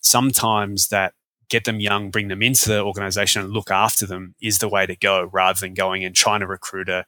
sometimes 0.00 0.88
that 0.88 1.14
get 1.50 1.64
them 1.64 1.80
young, 1.80 2.10
bring 2.10 2.28
them 2.28 2.42
into 2.42 2.68
the 2.68 2.80
organization 2.80 3.42
and 3.42 3.52
look 3.52 3.70
after 3.70 4.06
them 4.06 4.34
is 4.40 4.58
the 4.58 4.68
way 4.68 4.86
to 4.86 4.96
go 4.96 5.28
rather 5.32 5.60
than 5.60 5.74
going 5.74 6.04
and 6.04 6.14
trying 6.14 6.40
to 6.40 6.46
recruit 6.46 6.88
a, 6.88 7.04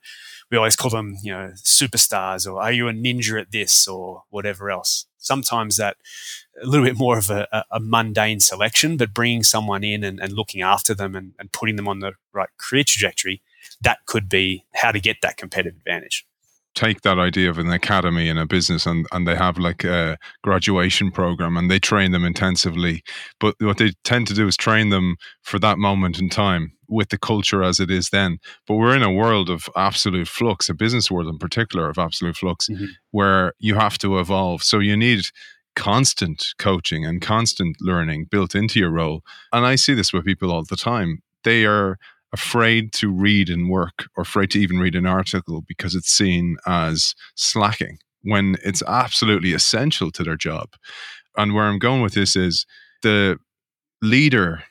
we 0.51 0.59
always 0.59 0.77
call 0.77 0.91
them, 0.91 1.17
you 1.23 1.33
know, 1.33 1.53
superstars 1.55 2.51
or 2.51 2.61
are 2.61 2.73
you 2.73 2.89
a 2.89 2.93
ninja 2.93 3.41
at 3.41 3.53
this 3.53 3.87
or 3.87 4.25
whatever 4.31 4.71
else. 4.71 5.07
Sometimes 5.17 5.77
that 5.77 5.97
a 6.61 6.67
little 6.67 6.85
bit 6.85 6.99
more 6.99 7.17
of 7.17 7.31
a, 7.31 7.65
a 7.71 7.79
mundane 7.79 8.41
selection, 8.41 8.97
but 8.97 9.15
bringing 9.15 9.45
someone 9.45 9.85
in 9.85 10.03
and, 10.03 10.19
and 10.19 10.33
looking 10.33 10.61
after 10.61 10.93
them 10.95 11.15
and, 11.15 11.33
and 11.39 11.53
putting 11.53 11.77
them 11.77 11.87
on 11.87 12.01
the 12.01 12.15
right 12.33 12.49
career 12.59 12.83
trajectory, 12.85 13.41
that 13.81 13.99
could 14.07 14.29
be 14.29 14.65
how 14.75 14.93
to 14.93 15.01
get 15.01 15.17
that 15.23 15.37
competitive 15.37 15.77
advantage 15.77 16.27
take 16.75 17.03
that 17.03 17.19
idea 17.19 17.51
of 17.51 17.59
an 17.59 17.71
academy 17.71 18.29
in 18.29 18.39
a 18.39 18.47
business 18.47 18.87
and, 18.87 19.07
and 19.13 19.27
they 19.27 19.37
have 19.37 19.59
like 19.59 19.85
a 19.85 20.17
graduation 20.43 21.11
program 21.11 21.57
and 21.57 21.71
they 21.71 21.79
train 21.79 22.13
them 22.13 22.25
intensively. 22.25 23.03
But 23.39 23.57
what 23.61 23.79
they 23.79 23.93
tend 24.05 24.27
to 24.29 24.35
do 24.35 24.47
is 24.47 24.57
train 24.57 24.89
them 24.89 25.17
for 25.43 25.59
that 25.59 25.79
moment 25.79 26.19
in 26.19 26.29
time 26.29 26.73
with 26.89 27.11
the 27.11 27.19
culture 27.19 27.63
as 27.63 27.79
it 27.79 27.91
is 27.91 28.11
then. 28.11 28.39
But 28.67 28.77
we're 28.77 28.97
in 28.97 29.03
a 29.03 29.13
world 29.13 29.51
of 29.51 29.69
absolute 29.77 30.29
flux, 30.29 30.69
a 30.69 30.75
business 30.75 31.11
world 31.11 31.29
in 31.29 31.39
particular 31.39 31.89
of 31.89 31.99
absolute 31.99 32.37
flux, 32.37 32.69
mm-hmm. 32.69 32.87
where 33.11 33.53
you 33.59 33.75
have 33.75 33.99
to 33.99 34.19
evolve. 34.19 34.63
So 34.63 34.79
you 34.79 34.97
need 34.97 35.25
constant 35.75 36.55
coaching 36.59 37.05
and 37.05 37.23
constant 37.23 37.77
learning 37.81 38.27
built 38.31 38.55
into 38.55 38.79
your 38.79 38.91
role. 38.91 39.23
And 39.53 39.67
I 39.67 39.77
see 39.77 39.95
this 39.95 40.13
with 40.13 40.25
people 40.25 40.51
all 40.51 40.65
the 40.65 40.77
time. 40.77 41.23
They 41.45 41.65
are 41.65 41.99
afraid 42.33 42.93
to 42.95 43.11
read 43.11 43.49
and 43.51 43.69
work 43.69 44.07
or 44.17 44.23
afraid 44.23 44.51
to 44.51 44.61
even 44.61 44.79
read 44.79 44.95
an 44.95 45.07
article 45.07 45.63
because 45.67 45.95
it's 45.95 46.11
seen 46.11 46.57
as 46.67 47.15
slacking 47.35 47.99
when 48.23 48.57
it's 48.65 48.83
absolutely 48.87 49.53
essential 49.53 50.11
to 50.13 50.23
their 50.23 50.37
job. 50.37 50.71
And 51.37 51.55
where 51.55 51.65
I'm 51.65 51.79
going 51.79 52.03
with 52.03 52.15
this 52.15 52.37
is 52.37 52.67
the 53.03 53.39
leader 54.01 54.63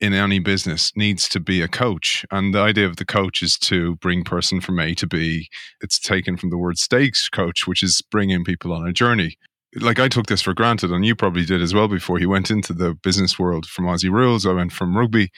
in 0.00 0.12
any 0.12 0.38
business 0.38 0.92
needs 0.96 1.28
to 1.30 1.40
be 1.40 1.62
a 1.62 1.68
coach. 1.68 2.26
And 2.30 2.54
the 2.54 2.60
idea 2.60 2.86
of 2.86 2.96
the 2.96 3.04
coach 3.04 3.42
is 3.42 3.56
to 3.60 3.96
bring 3.96 4.24
person 4.24 4.60
from 4.60 4.78
A 4.78 4.94
to 4.94 5.06
B. 5.06 5.48
It's 5.80 5.98
taken 5.98 6.36
from 6.36 6.50
the 6.50 6.58
word 6.58 6.78
stakes 6.78 7.28
coach, 7.28 7.66
which 7.66 7.82
is 7.82 8.02
bringing 8.10 8.44
people 8.44 8.72
on 8.72 8.86
a 8.86 8.92
journey. 8.92 9.38
Like 9.80 9.98
I 9.98 10.08
took 10.08 10.26
this 10.26 10.42
for 10.42 10.54
granted, 10.54 10.90
and 10.92 11.04
you 11.04 11.16
probably 11.16 11.44
did 11.44 11.60
as 11.60 11.74
well 11.74 11.88
before 11.88 12.20
you 12.20 12.28
went 12.28 12.50
into 12.50 12.72
the 12.72 12.94
business 12.94 13.38
world 13.38 13.66
from 13.66 13.86
Aussie 13.86 14.10
Rules. 14.10 14.46
I 14.46 14.52
went 14.52 14.72
from 14.72 14.96
rugby 14.96 15.30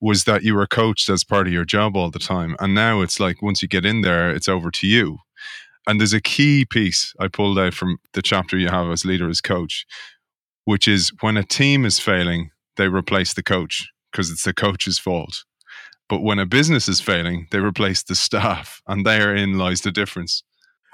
was 0.00 0.24
that 0.24 0.42
you 0.42 0.54
were 0.54 0.66
coached 0.66 1.08
as 1.08 1.24
part 1.24 1.46
of 1.46 1.52
your 1.52 1.64
job 1.64 1.96
all 1.96 2.10
the 2.10 2.18
time. 2.18 2.56
And 2.60 2.74
now 2.74 3.00
it's 3.00 3.18
like 3.18 3.42
once 3.42 3.62
you 3.62 3.68
get 3.68 3.84
in 3.84 4.02
there, 4.02 4.30
it's 4.30 4.48
over 4.48 4.70
to 4.70 4.86
you. 4.86 5.18
And 5.86 5.98
there's 5.98 6.12
a 6.12 6.20
key 6.20 6.64
piece 6.64 7.12
I 7.18 7.28
pulled 7.28 7.58
out 7.58 7.74
from 7.74 7.98
the 8.12 8.22
chapter 8.22 8.56
you 8.56 8.68
have 8.68 8.90
as 8.90 9.04
leader 9.04 9.28
as 9.28 9.40
coach, 9.40 9.86
which 10.64 10.86
is 10.86 11.10
when 11.20 11.36
a 11.36 11.42
team 11.42 11.84
is 11.84 11.98
failing, 11.98 12.50
they 12.76 12.88
replace 12.88 13.34
the 13.34 13.42
coach 13.42 13.88
because 14.12 14.30
it's 14.30 14.44
the 14.44 14.54
coach's 14.54 14.98
fault. 14.98 15.44
But 16.08 16.22
when 16.22 16.38
a 16.38 16.46
business 16.46 16.88
is 16.88 17.00
failing, 17.00 17.48
they 17.50 17.58
replace 17.58 18.02
the 18.02 18.14
staff. 18.14 18.80
And 18.86 19.04
therein 19.04 19.58
lies 19.58 19.80
the 19.80 19.92
difference. 19.92 20.42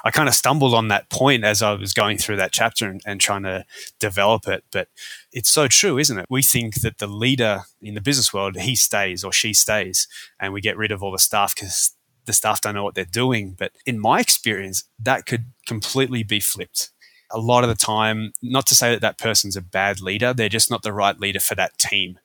I 0.04 0.10
kind 0.10 0.28
of 0.28 0.34
stumbled 0.34 0.74
on 0.74 0.88
that 0.88 1.08
point 1.08 1.44
as 1.44 1.62
I 1.62 1.72
was 1.72 1.94
going 1.94 2.18
through 2.18 2.36
that 2.36 2.52
chapter 2.52 2.86
and, 2.86 3.00
and, 3.06 3.20
trying 3.20 3.42
to 3.44 3.64
develop 3.98 4.46
it. 4.46 4.62
But 4.70 4.88
it's 5.32 5.48
so 5.48 5.66
true, 5.66 5.98
isn't 5.98 6.18
it? 6.18 6.26
We 6.28 6.42
think 6.42 6.82
that 6.82 6.98
the 6.98 7.06
leader 7.06 7.62
in 7.80 7.94
the 7.94 8.02
business 8.02 8.32
world, 8.32 8.56
he 8.56 8.76
stays 8.76 9.24
or 9.24 9.32
she 9.32 9.54
stays, 9.54 10.06
and 10.38 10.52
we 10.52 10.60
get 10.60 10.76
rid 10.76 10.92
of 10.92 11.02
all 11.02 11.10
the 11.10 11.18
staff 11.18 11.54
because 11.54 11.94
the 12.26 12.34
staff 12.34 12.60
don't 12.60 12.74
know 12.74 12.84
what 12.84 12.94
they're 12.94 13.06
doing. 13.06 13.54
But 13.58 13.72
in 13.86 13.98
my 13.98 14.20
experience, 14.20 14.84
that 14.98 15.24
could 15.24 15.46
completely 15.66 16.22
be 16.22 16.40
flipped. 16.40 16.90
A 17.30 17.38
lot 17.38 17.64
of 17.64 17.70
the 17.70 17.74
time, 17.74 18.32
not 18.42 18.66
to 18.66 18.74
say 18.74 18.90
that 18.90 19.00
that 19.00 19.18
person's 19.18 19.56
a 19.56 19.62
bad 19.62 20.00
leader, 20.00 20.34
they're 20.34 20.50
just 20.50 20.70
not 20.70 20.82
the 20.82 20.92
right 20.92 21.18
leader 21.18 21.40
for 21.40 21.54
that 21.54 21.78
team. 21.78 22.18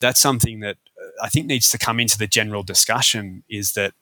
That's 0.00 0.20
something 0.20 0.60
that 0.60 0.78
uh, 0.98 1.24
I 1.24 1.28
think 1.28 1.46
needs 1.46 1.68
to 1.70 1.78
come 1.78 2.00
into 2.00 2.16
the 2.16 2.26
general 2.26 2.62
discussion 2.62 3.44
is 3.50 3.74
that 3.74 3.92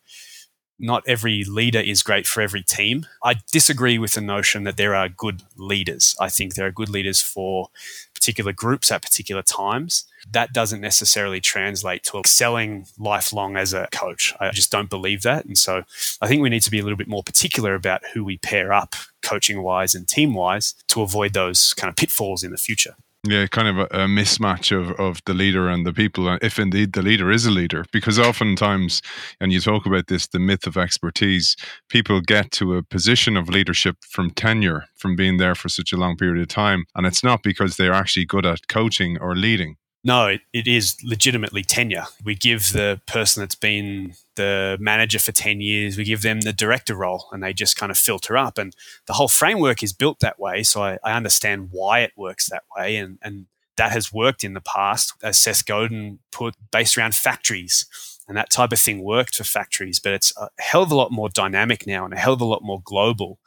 not 0.79 1.03
every 1.07 1.45
leader 1.45 1.81
is 1.81 2.03
great 2.03 2.27
for 2.27 2.41
every 2.41 2.63
team. 2.63 3.07
I 3.23 3.37
disagree 3.51 3.99
with 3.99 4.15
the 4.15 4.21
notion 4.21 4.65
that 4.65 4.77
there 4.77 4.95
are 4.95 5.09
good 5.09 5.43
leaders. 5.57 6.15
I 6.21 6.29
think 6.29 6.55
there 6.55 6.67
are 6.67 6.73
good 6.73 6.89
leaders 6.89 7.21
for 7.21 7.69
particular 8.15 8.53
groups 8.53 8.91
at 8.93 9.03
particular 9.03 9.43
times. 9.43 10.05
That 10.31 10.53
doesn't 10.53 10.81
necessarily 10.81 11.41
translate 11.41 12.05
to 12.05 12.19
excelling 12.19 12.87
lifelong 12.99 13.57
as 13.57 13.73
a 13.73 13.89
coach. 13.93 14.35
I 14.41 14.51
just 14.51 14.71
don't 14.71 14.91
believe 14.91 15.23
that. 15.23 15.45
And 15.45 15.57
so 15.57 15.83
I 16.21 16.27
think 16.27 16.43
we 16.43 16.51
need 16.51 16.63
to 16.63 16.71
be 16.71 16.79
a 16.79 16.83
little 16.83 16.97
bit 16.97 17.09
more 17.09 17.23
particular 17.23 17.75
about 17.75 18.03
who 18.13 18.25
we 18.25 18.39
pair 18.39 18.73
up 18.73 18.95
coaching 19.23 19.63
wise 19.63 19.95
and 19.95 20.07
team 20.07 20.35
wise 20.35 20.75
to 20.89 21.03
avoid 21.03 21.33
those 21.33 21.75
kind 21.75 21.89
of 21.89 21.97
pitfalls 21.97 22.43
in 22.43 22.51
the 22.51 22.59
future. 22.59 22.95
Yeah, 23.25 23.47
kind 23.49 23.67
of 23.67 23.79
a, 23.79 23.85
a, 24.05 24.07
mismatch 24.07 24.71
of, 24.71 24.93
of 24.93 25.21
the 25.27 25.35
leader 25.35 25.69
and 25.69 25.85
the 25.85 25.93
people, 25.93 26.29
uh, 26.29 26.39
if 26.41 26.59
indeed 26.59 26.93
the 26.93 27.03
leader 27.03 27.33
is 27.33 27.47
a 27.47 27.51
leader. 27.51 27.85
Because 27.93 28.17
oftentimes, 28.19 29.03
and 29.41 29.53
you 29.53 29.61
talk 29.61 29.87
about 29.87 30.07
this, 30.07 30.29
the 30.29 30.39
myth 30.39 30.69
of 30.69 30.77
expertise, 30.77 31.57
people 31.89 32.21
get 32.21 32.53
to 32.53 32.77
a 32.77 32.83
position 32.83 33.37
of 33.37 33.49
leadership 33.49 33.97
from 34.09 34.31
tenure, 34.31 34.85
from 34.97 35.17
being 35.17 35.37
there 35.39 35.57
for 35.57 35.69
such 35.69 35.93
a 35.93 35.97
long 35.97 36.17
period 36.17 36.41
of 36.41 36.49
time. 36.49 36.85
And 36.95 37.07
it's 37.07 37.25
not 37.25 37.43
because 37.43 37.77
they're 37.77 37.93
actually 37.93 38.25
good 38.25 38.47
at 38.47 38.69
coaching 38.69 39.19
or 39.21 39.35
leading. 39.35 39.77
No, 40.05 40.29
it, 40.29 40.43
it 40.53 40.69
is 40.69 40.97
legitimately 41.03 41.65
tenure. 41.65 42.05
We 42.25 42.35
give 42.35 42.73
the 42.73 43.01
person 43.07 43.43
that's 43.43 43.57
been 43.57 44.15
the 44.37 44.77
manager 44.81 45.19
for 45.19 45.33
10 45.33 45.61
years, 45.61 45.99
we 45.99 46.05
give 46.05 46.23
them 46.23 46.41
the 46.43 46.53
director 46.53 46.95
role 46.95 47.27
and 47.33 47.43
they 47.43 47.53
just 47.53 47.77
kind 47.77 47.91
of 47.91 47.99
filter 47.99 48.37
up. 48.37 48.59
And 48.59 48.75
the 49.07 49.15
whole 49.15 49.29
framework 49.29 49.83
is 49.83 49.93
built 49.93 50.21
that 50.21 50.39
way. 50.39 50.63
So 50.63 50.83
I, 50.83 50.99
I 51.03 51.13
understand 51.13 51.69
why 51.73 52.01
it 52.01 52.13
works 52.17 52.49
that 52.49 52.63
way. 52.77 52.97
And, 52.97 53.19
and 53.23 53.47
that 53.77 53.93
has 53.93 54.13
worked 54.13 54.45
in 54.45 54.55
the 54.55 54.61
past, 54.61 55.15
as 55.23 55.39
Seth 55.39 55.67
Godin 55.67 56.21
put, 56.31 56.55
based 56.71 56.97
around 56.97 57.15
factories. 57.15 57.85
And 58.29 58.37
that 58.37 58.51
type 58.51 58.73
of 58.73 58.81
thing 58.81 59.03
worked 59.03 59.37
for 59.37 59.45
factories, 59.45 59.99
but 59.99 60.13
it's 60.13 60.33
a 60.37 60.49
hell 60.59 60.83
of 60.83 60.93
a 60.93 60.97
lot 60.97 61.11
more 61.11 61.29
dynamic 61.29 61.87
now 61.87 62.05
and 62.05 62.15
a 62.15 62.19
hell 62.19 62.35
of 62.35 62.41
a 62.41 62.45
lot 62.45 62.63
more 62.63 62.81
global 62.85 63.39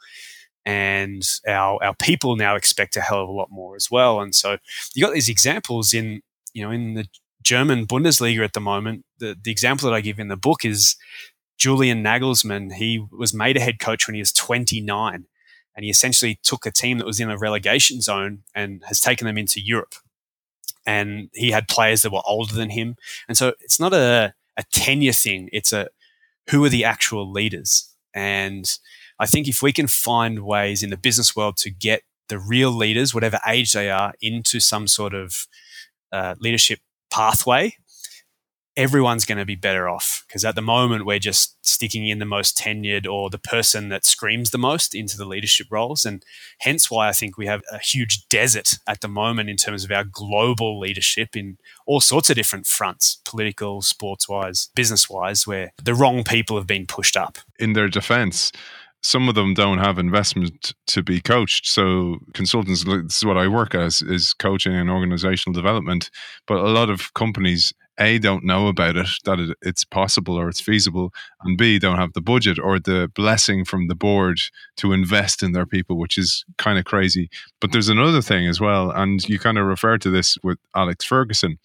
and 0.64 1.22
our 1.48 1.82
our 1.82 1.94
people 1.94 2.36
now 2.36 2.54
expect 2.54 2.96
a 2.96 3.00
hell 3.00 3.22
of 3.22 3.28
a 3.28 3.32
lot 3.32 3.50
more 3.50 3.74
as 3.74 3.90
well. 3.90 4.20
And 4.20 4.32
so 4.32 4.58
you 4.94 5.04
got 5.04 5.12
these 5.12 5.28
examples 5.28 5.92
in 5.92 6.22
you 6.54 6.62
know, 6.62 6.70
in 6.70 6.94
the 6.94 7.06
German 7.42 7.86
Bundesliga 7.86 8.44
at 8.44 8.52
the 8.52 8.60
moment, 8.60 9.04
the, 9.18 9.36
the 9.40 9.50
example 9.50 9.88
that 9.88 9.96
I 9.96 10.00
give 10.00 10.18
in 10.18 10.28
the 10.28 10.36
book 10.36 10.64
is 10.64 10.96
Julian 11.58 12.02
Nagelsmann. 12.02 12.74
He 12.74 13.04
was 13.10 13.34
made 13.34 13.56
a 13.56 13.60
head 13.60 13.78
coach 13.78 14.06
when 14.06 14.14
he 14.14 14.20
was 14.20 14.32
29, 14.32 15.26
and 15.74 15.84
he 15.84 15.90
essentially 15.90 16.38
took 16.42 16.66
a 16.66 16.70
team 16.70 16.98
that 16.98 17.06
was 17.06 17.20
in 17.20 17.30
a 17.30 17.38
relegation 17.38 18.00
zone 18.00 18.42
and 18.54 18.82
has 18.86 19.00
taken 19.00 19.26
them 19.26 19.38
into 19.38 19.60
Europe. 19.60 19.94
And 20.84 21.30
he 21.32 21.52
had 21.52 21.68
players 21.68 22.02
that 22.02 22.12
were 22.12 22.22
older 22.26 22.54
than 22.54 22.70
him. 22.70 22.96
And 23.28 23.36
so 23.36 23.54
it's 23.60 23.78
not 23.78 23.92
a, 23.92 24.34
a 24.56 24.64
tenure 24.72 25.12
thing, 25.12 25.48
it's 25.52 25.72
a 25.72 25.88
who 26.50 26.64
are 26.64 26.68
the 26.68 26.84
actual 26.84 27.30
leaders. 27.30 27.88
And 28.14 28.70
I 29.18 29.26
think 29.26 29.46
if 29.46 29.62
we 29.62 29.72
can 29.72 29.86
find 29.86 30.40
ways 30.40 30.82
in 30.82 30.90
the 30.90 30.96
business 30.96 31.36
world 31.36 31.56
to 31.58 31.70
get 31.70 32.02
the 32.28 32.38
real 32.38 32.70
leaders, 32.70 33.14
whatever 33.14 33.38
age 33.46 33.72
they 33.72 33.90
are, 33.90 34.14
into 34.20 34.58
some 34.58 34.88
sort 34.88 35.14
of 35.14 35.46
uh, 36.12 36.34
leadership 36.38 36.80
pathway, 37.10 37.74
everyone's 38.76 39.24
going 39.24 39.38
to 39.38 39.44
be 39.44 39.54
better 39.54 39.88
off. 39.88 40.24
Because 40.26 40.44
at 40.44 40.54
the 40.54 40.62
moment 40.62 41.04
we're 41.04 41.18
just 41.18 41.56
sticking 41.66 42.08
in 42.08 42.18
the 42.18 42.24
most 42.24 42.56
tenured 42.56 43.06
or 43.06 43.28
the 43.28 43.38
person 43.38 43.88
that 43.90 44.04
screams 44.04 44.50
the 44.50 44.58
most 44.58 44.94
into 44.94 45.16
the 45.16 45.26
leadership 45.26 45.66
roles. 45.70 46.04
And 46.04 46.24
hence 46.60 46.90
why 46.90 47.08
i 47.08 47.12
think 47.12 47.36
we 47.36 47.46
have 47.46 47.62
a 47.70 47.78
huge 47.78 48.26
desert 48.28 48.78
at 48.86 49.00
the 49.00 49.08
moment 49.08 49.50
in 49.50 49.56
terms 49.56 49.84
of 49.84 49.90
our 49.90 50.04
global 50.04 50.78
leadership 50.78 51.36
in 51.36 51.58
all 51.86 52.00
sorts 52.00 52.30
of 52.30 52.36
different 52.36 52.66
fronts 52.66 53.20
political 53.24 53.82
sports 53.82 54.28
wise 54.28 54.70
business 54.74 55.10
wise 55.10 55.46
where 55.46 55.72
the 55.82 55.94
wrong 55.94 56.24
people 56.24 56.56
have 56.56 56.66
been 56.66 56.86
pushed 56.86 57.16
up. 57.16 57.38
In 57.58 57.74
their 57.74 57.88
defense 57.88 58.52
some 59.02 59.28
of 59.28 59.34
them 59.34 59.52
don't 59.52 59.78
have 59.78 59.98
investment 59.98 60.74
to 60.86 61.02
be 61.02 61.20
coached. 61.20 61.66
So 61.66 62.18
consultants, 62.34 62.84
this 62.84 63.16
is 63.16 63.24
what 63.24 63.36
I 63.36 63.48
work 63.48 63.74
as, 63.74 64.00
is 64.00 64.32
coaching 64.32 64.74
and 64.74 64.88
organizational 64.88 65.54
development. 65.54 66.10
But 66.46 66.58
a 66.58 66.70
lot 66.70 66.88
of 66.88 67.12
companies, 67.14 67.72
A, 67.98 68.18
don't 68.18 68.44
know 68.44 68.68
about 68.68 68.96
it, 68.96 69.08
that 69.24 69.40
it, 69.40 69.56
it's 69.60 69.84
possible 69.84 70.36
or 70.36 70.48
it's 70.48 70.60
feasible, 70.60 71.12
and 71.42 71.58
B, 71.58 71.80
don't 71.80 71.98
have 71.98 72.12
the 72.12 72.20
budget 72.20 72.58
or 72.60 72.78
the 72.78 73.10
blessing 73.14 73.64
from 73.64 73.88
the 73.88 73.96
board 73.96 74.38
to 74.76 74.92
invest 74.92 75.42
in 75.42 75.52
their 75.52 75.66
people, 75.66 75.98
which 75.98 76.16
is 76.16 76.44
kind 76.56 76.78
of 76.78 76.84
crazy. 76.84 77.28
But 77.60 77.72
there's 77.72 77.88
another 77.88 78.22
thing 78.22 78.46
as 78.46 78.60
well, 78.60 78.92
and 78.92 79.20
you 79.28 79.40
kind 79.40 79.58
of 79.58 79.66
refer 79.66 79.98
to 79.98 80.10
this 80.10 80.38
with 80.44 80.58
Alex 80.76 81.04
Ferguson 81.04 81.58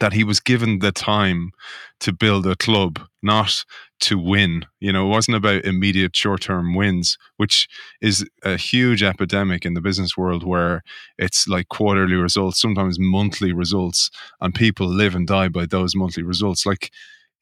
that 0.00 0.12
he 0.12 0.24
was 0.24 0.40
given 0.40 0.78
the 0.78 0.92
time 0.92 1.52
to 2.00 2.12
build 2.12 2.46
a 2.46 2.56
club, 2.56 2.98
not 3.22 3.64
to 4.00 4.18
win. 4.18 4.64
You 4.80 4.92
know, 4.92 5.06
it 5.06 5.10
wasn't 5.10 5.36
about 5.36 5.64
immediate 5.64 6.16
short 6.16 6.42
term 6.42 6.74
wins, 6.74 7.18
which 7.36 7.68
is 8.00 8.28
a 8.42 8.56
huge 8.56 9.02
epidemic 9.02 9.64
in 9.64 9.74
the 9.74 9.80
business 9.80 10.16
world 10.16 10.44
where 10.44 10.82
it's 11.18 11.46
like 11.46 11.68
quarterly 11.68 12.14
results, 12.14 12.60
sometimes 12.60 12.98
monthly 12.98 13.52
results, 13.52 14.10
and 14.40 14.54
people 14.54 14.86
live 14.86 15.14
and 15.14 15.26
die 15.26 15.48
by 15.48 15.66
those 15.66 15.94
monthly 15.94 16.22
results. 16.22 16.66
Like 16.66 16.90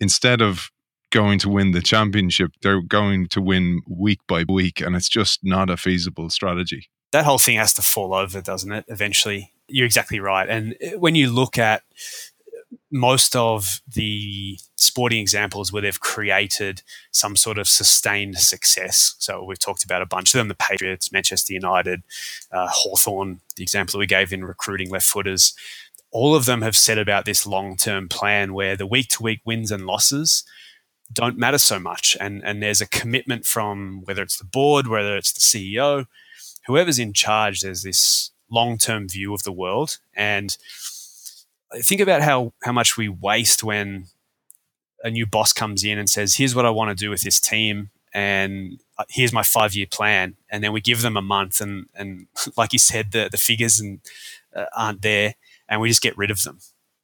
instead 0.01 0.43
of 0.43 0.71
going 1.11 1.39
to 1.41 1.49
win 1.49 1.73
the 1.73 1.83
championship, 1.83 2.53
they're 2.63 2.83
going 2.83 3.29
to 3.29 3.41
win 3.41 3.83
week 3.89 4.21
by 4.27 4.45
week, 4.49 4.81
and 4.81 4.97
it's 4.97 5.09
just 5.09 5.41
not 5.43 5.71
a 5.71 5.77
feasible 5.77 6.31
strategy. 6.31 6.89
That 7.13 7.25
whole 7.25 7.39
thing 7.39 7.57
has 7.57 7.75
to 7.75 7.83
fall 7.83 8.15
over, 8.15 8.41
doesn't 8.41 8.71
it, 8.71 8.85
eventually? 8.89 9.53
You're 9.67 9.87
exactly 9.87 10.21
right. 10.21 10.49
And 10.49 10.77
eh, 10.81 10.95
when 10.95 11.15
you 11.15 11.31
look 11.31 11.59
at 11.59 11.83
most 12.91 13.37
of 13.37 13.81
the 13.93 14.59
sporting 14.77 15.21
examples 15.21 15.73
where 15.73 15.83
they've 15.83 16.01
created 16.01 16.83
some 17.13 17.37
sort 17.37 17.59
of 17.59 17.69
sustained 17.69 18.39
success. 18.39 19.15
So 19.19 19.45
we've 19.45 19.59
talked 19.59 19.85
about 19.85 20.03
a 20.03 20.07
bunch 20.07 20.35
of 20.35 20.39
them: 20.39 20.49
the 20.49 20.55
Patriots, 20.55 21.13
Manchester 21.13 21.53
United, 21.53 22.03
uh, 22.53 22.69
Hawthorn, 22.71 23.41
the 23.57 23.63
example 23.63 23.99
we 23.99 24.07
gave 24.07 24.33
in 24.33 24.45
recruiting 24.45 24.91
left 24.91 25.07
footers. 25.07 25.55
All 26.11 26.35
of 26.35 26.45
them 26.45 26.63
have 26.63 26.77
said 26.77 26.99
about 26.99 27.25
this 27.25 27.47
long-term 27.47 28.09
plan 28.09 28.53
where 28.53 28.77
the 28.77 28.87
week-to-week 28.87 29.43
wins 29.45 29.71
and 29.71 29.87
losses 29.87 30.43
don't 31.13 31.39
matter 31.39 31.59
so 31.59 31.79
much, 31.79 32.17
and 32.21 32.43
and 32.45 32.63
there's 32.63 32.81
a 32.81 32.89
commitment 32.89 33.47
from 33.47 34.03
whether 34.05 34.23
it's 34.23 34.39
the 34.39 34.45
board, 34.45 34.89
whether 34.89 35.17
it's 35.17 35.33
the 35.33 35.41
CEO, 35.41 36.07
whoever's 36.67 36.99
in 36.99 37.13
charge. 37.13 37.61
There's 37.61 37.83
this 37.83 38.31
long-term 38.51 39.09
view 39.09 39.33
of 39.33 39.45
the 39.45 39.53
world 39.53 39.99
and 40.15 40.57
think 41.79 42.01
about 42.01 42.23
how 42.23 42.53
how 42.63 42.73
much 42.73 42.97
we 42.97 43.09
waste 43.09 43.63
when 43.63 44.07
a 45.03 45.11
new 45.11 45.27
boss 45.27 45.53
comes 45.53 45.85
in 45.85 45.99
and 45.99 46.09
says, 46.09 46.37
"Here's 46.37 46.55
what 46.55 46.67
I 46.67 46.71
want 46.71 46.91
to 46.91 47.05
do 47.05 47.11
with 47.11 47.23
this 47.23 47.41
team." 47.41 47.91
And 48.13 48.81
uh, 48.99 49.05
here's 49.09 49.33
my 49.33 49.45
five 49.45 49.75
year 49.75 49.87
plan, 49.91 50.37
and 50.51 50.65
then 50.65 50.73
we 50.73 50.81
give 50.81 51.03
them 51.03 51.17
a 51.17 51.23
month, 51.23 51.61
and 51.61 51.87
and 51.95 52.27
like 52.57 52.73
you 52.73 52.79
said, 52.79 53.13
the 53.13 53.29
the 53.31 53.39
figures 53.39 53.81
and 53.81 54.01
uh, 54.55 54.67
aren't 54.77 55.03
there, 55.03 55.35
and 55.69 55.81
we 55.81 55.89
just 55.89 56.03
get 56.03 56.19
rid 56.19 56.31
of 56.31 56.43
them. 56.43 56.59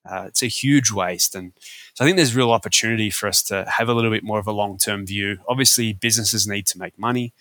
Uh, 0.08 0.24
it's 0.28 0.42
a 0.42 0.46
huge 0.46 0.90
waste, 0.92 1.34
and 1.34 1.52
so 1.94 2.04
I 2.04 2.06
think 2.06 2.16
there's 2.16 2.36
real 2.36 2.52
opportunity 2.52 3.10
for 3.10 3.28
us 3.28 3.42
to 3.44 3.64
have 3.64 3.88
a 3.88 3.94
little 3.94 4.10
bit 4.10 4.24
more 4.24 4.38
of 4.38 4.46
a 4.46 4.52
long 4.52 4.78
term 4.78 5.06
view. 5.06 5.38
Obviously, 5.48 5.92
businesses 5.92 6.46
need 6.46 6.66
to 6.66 6.78
make 6.78 6.98
money, 6.98 7.32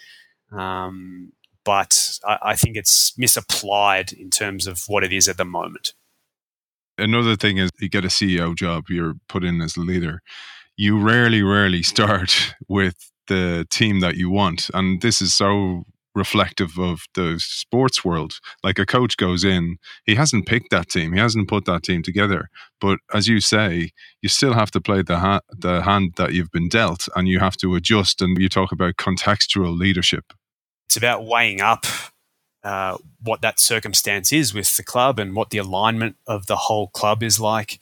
um, 0.51 1.33
but 1.63 2.19
I, 2.25 2.38
I 2.41 2.55
think 2.55 2.75
it's 2.77 3.17
misapplied 3.17 4.13
in 4.13 4.29
terms 4.29 4.67
of 4.67 4.83
what 4.88 5.03
it 5.03 5.13
is 5.13 5.27
at 5.27 5.38
the 5.38 5.45
moment. 5.45 5.93
Another 6.97 7.36
thing 7.36 7.58
is 7.58 7.71
you 7.79 7.89
get 7.89 8.05
a 8.05 8.10
CEO 8.10 8.55
job, 8.55 8.86
you're 8.89 9.13
put 9.27 9.43
in 9.43 9.62
as 9.62 9.75
a 9.75 9.81
leader. 9.81 10.21
You 10.77 10.99
rarely, 10.99 11.41
rarely 11.41 11.84
start 11.93 12.55
with 12.67 13.12
the 13.27 13.65
team 13.69 13.99
that 14.01 14.15
you 14.15 14.29
want. 14.29 14.69
And 14.73 15.01
this 15.01 15.21
is 15.21 15.34
so 15.34 15.84
reflective 16.13 16.79
of 16.79 17.01
the 17.13 17.38
sports 17.39 18.05
world. 18.05 18.39
Like 18.63 18.79
a 18.79 18.86
coach 18.86 19.17
goes 19.17 19.43
in, 19.43 19.77
he 20.05 20.15
hasn't 20.15 20.45
picked 20.45 20.71
that 20.71 20.89
team, 20.89 21.13
he 21.13 21.19
hasn't 21.19 21.49
put 21.49 21.65
that 21.65 21.84
team 21.84 22.01
together. 22.01 22.49
But 22.79 22.99
as 23.13 23.27
you 23.27 23.41
say, 23.41 23.91
you 24.21 24.29
still 24.29 24.53
have 24.53 24.71
to 24.71 24.81
play 24.81 25.01
the 25.01 25.19
ha- 25.19 25.41
the 25.51 25.81
hand 25.81 26.13
that 26.15 26.34
you've 26.34 26.51
been 26.51 26.69
dealt, 26.69 27.08
and 27.15 27.27
you 27.27 27.39
have 27.39 27.58
to 27.58 27.75
adjust. 27.75 28.21
And 28.21 28.38
you 28.39 28.49
talk 28.49 28.71
about 28.71 28.95
contextual 28.95 29.77
leadership. 29.77 30.34
It's 30.88 30.97
about 30.97 31.25
weighing 31.25 31.62
up 31.62 31.86
uh, 32.65 32.97
what 33.21 33.41
that 33.41 33.60
circumstance 33.60 34.34
is 34.34 34.54
with 34.54 34.75
the 34.75 34.84
club 34.84 35.19
and 35.19 35.36
what 35.36 35.51
the 35.51 35.60
alignment 35.60 36.15
of 36.28 36.47
the 36.47 36.56
whole 36.56 36.88
club 36.88 37.21
is 37.21 37.39
like. 37.39 37.80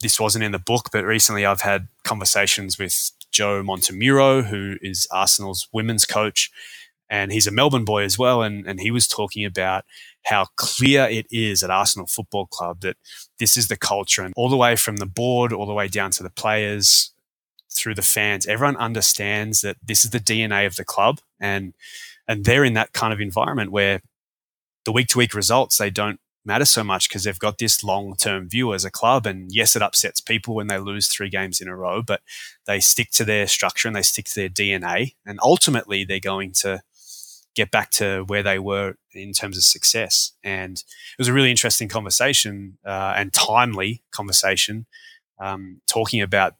This 0.00 0.20
wasn't 0.20 0.44
in 0.44 0.52
the 0.52 0.58
book, 0.58 0.90
but 0.92 1.04
recently 1.04 1.44
I've 1.44 1.62
had 1.62 1.88
conversations 2.04 2.78
with 2.78 3.10
Joe 3.32 3.62
Montemurro, 3.62 4.44
who 4.46 4.76
is 4.80 5.06
Arsenal's 5.10 5.68
women's 5.72 6.06
coach, 6.06 6.50
and 7.10 7.32
he's 7.32 7.48
a 7.48 7.50
Melbourne 7.50 7.84
boy 7.84 8.04
as 8.04 8.18
well. 8.18 8.42
And, 8.42 8.66
and 8.66 8.80
he 8.80 8.92
was 8.92 9.08
talking 9.08 9.44
about 9.44 9.84
how 10.24 10.46
clear 10.56 11.04
it 11.04 11.26
is 11.30 11.62
at 11.62 11.70
Arsenal 11.70 12.06
Football 12.06 12.46
Club 12.46 12.80
that 12.82 12.96
this 13.38 13.56
is 13.56 13.68
the 13.68 13.76
culture, 13.76 14.22
and 14.22 14.32
all 14.36 14.48
the 14.48 14.56
way 14.56 14.76
from 14.76 14.98
the 14.98 15.06
board, 15.06 15.52
all 15.52 15.66
the 15.66 15.74
way 15.74 15.88
down 15.88 16.12
to 16.12 16.22
the 16.22 16.30
players, 16.30 17.10
through 17.72 17.94
the 17.94 18.02
fans, 18.02 18.46
everyone 18.46 18.76
understands 18.76 19.60
that 19.60 19.76
this 19.82 20.04
is 20.04 20.10
the 20.10 20.20
DNA 20.20 20.66
of 20.66 20.76
the 20.76 20.84
club, 20.84 21.20
and 21.40 21.74
and 22.28 22.44
they're 22.44 22.64
in 22.64 22.74
that 22.74 22.92
kind 22.92 23.12
of 23.12 23.20
environment 23.20 23.72
where 23.72 24.00
the 24.84 24.92
week 24.92 25.08
to 25.08 25.18
week 25.18 25.34
results, 25.34 25.78
they 25.78 25.90
don't 25.90 26.20
matter 26.44 26.64
so 26.64 26.82
much 26.82 27.08
because 27.08 27.24
they've 27.24 27.38
got 27.38 27.58
this 27.58 27.84
long 27.84 28.16
term 28.16 28.48
view 28.48 28.72
as 28.72 28.84
a 28.84 28.90
club. 28.90 29.26
And 29.26 29.50
yes, 29.52 29.76
it 29.76 29.82
upsets 29.82 30.20
people 30.20 30.54
when 30.54 30.68
they 30.68 30.78
lose 30.78 31.08
three 31.08 31.28
games 31.28 31.60
in 31.60 31.68
a 31.68 31.76
row, 31.76 32.02
but 32.02 32.20
they 32.66 32.80
stick 32.80 33.10
to 33.12 33.24
their 33.24 33.46
structure 33.46 33.88
and 33.88 33.96
they 33.96 34.02
stick 34.02 34.26
to 34.26 34.34
their 34.34 34.48
DNA. 34.48 35.14
And 35.26 35.38
ultimately, 35.42 36.04
they're 36.04 36.20
going 36.20 36.52
to 36.52 36.82
get 37.54 37.70
back 37.70 37.90
to 37.90 38.24
where 38.26 38.42
they 38.42 38.58
were 38.58 38.94
in 39.12 39.32
terms 39.32 39.56
of 39.56 39.64
success. 39.64 40.32
And 40.42 40.78
it 40.78 41.18
was 41.18 41.28
a 41.28 41.32
really 41.32 41.50
interesting 41.50 41.88
conversation 41.88 42.78
uh, 42.86 43.14
and 43.16 43.32
timely 43.32 44.02
conversation, 44.10 44.86
um, 45.38 45.80
talking 45.86 46.20
about. 46.20 46.54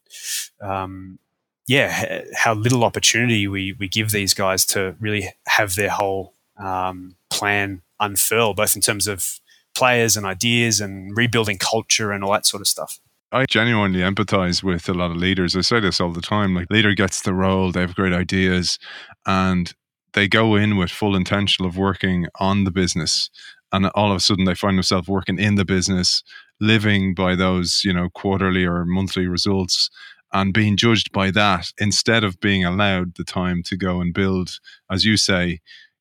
Um, 0.60 1.18
yeah, 1.66 2.22
how 2.34 2.54
little 2.54 2.82
opportunity 2.82 3.46
we, 3.46 3.74
we 3.74 3.86
give 3.86 4.10
these 4.10 4.34
guys 4.34 4.66
to 4.66 4.96
really 4.98 5.30
have 5.46 5.76
their 5.76 5.90
whole 5.90 6.34
um, 6.58 7.14
plan 7.30 7.82
unfurl, 8.00 8.54
both 8.54 8.74
in 8.74 8.82
terms 8.82 9.06
of 9.06 9.40
players 9.74 10.16
and 10.16 10.26
ideas 10.26 10.80
and 10.80 11.16
rebuilding 11.16 11.58
culture 11.58 12.10
and 12.10 12.24
all 12.24 12.32
that 12.32 12.46
sort 12.46 12.60
of 12.60 12.66
stuff. 12.66 12.98
I 13.32 13.44
genuinely 13.46 14.00
empathize 14.00 14.62
with 14.62 14.88
a 14.88 14.94
lot 14.94 15.12
of 15.12 15.16
leaders. 15.16 15.54
I 15.54 15.60
say 15.60 15.78
this 15.78 16.00
all 16.00 16.10
the 16.10 16.20
time. 16.20 16.54
Like 16.54 16.66
leader 16.70 16.94
gets 16.94 17.22
the 17.22 17.34
role, 17.34 17.70
they 17.70 17.80
have 17.80 17.94
great 17.94 18.12
ideas, 18.12 18.78
and 19.24 19.72
they 20.14 20.26
go 20.26 20.56
in 20.56 20.76
with 20.76 20.90
full 20.90 21.14
intention 21.14 21.64
of 21.64 21.76
working 21.76 22.26
on 22.40 22.64
the 22.64 22.72
business. 22.72 23.30
And 23.72 23.86
all 23.94 24.10
of 24.10 24.16
a 24.16 24.20
sudden 24.20 24.46
they 24.46 24.56
find 24.56 24.76
themselves 24.76 25.06
working 25.06 25.38
in 25.38 25.54
the 25.54 25.64
business, 25.64 26.24
living 26.58 27.14
by 27.14 27.36
those, 27.36 27.82
you 27.84 27.92
know, 27.92 28.08
quarterly 28.10 28.64
or 28.64 28.84
monthly 28.84 29.28
results 29.28 29.90
and 30.32 30.54
being 30.54 30.76
judged 30.76 31.12
by 31.12 31.30
that 31.30 31.72
instead 31.78 32.24
of 32.24 32.40
being 32.40 32.64
allowed 32.64 33.14
the 33.16 33.24
time 33.24 33.62
to 33.64 33.76
go 33.76 34.00
and 34.00 34.14
build, 34.14 34.58
as 34.90 35.04
you 35.04 35.16
say, 35.16 35.60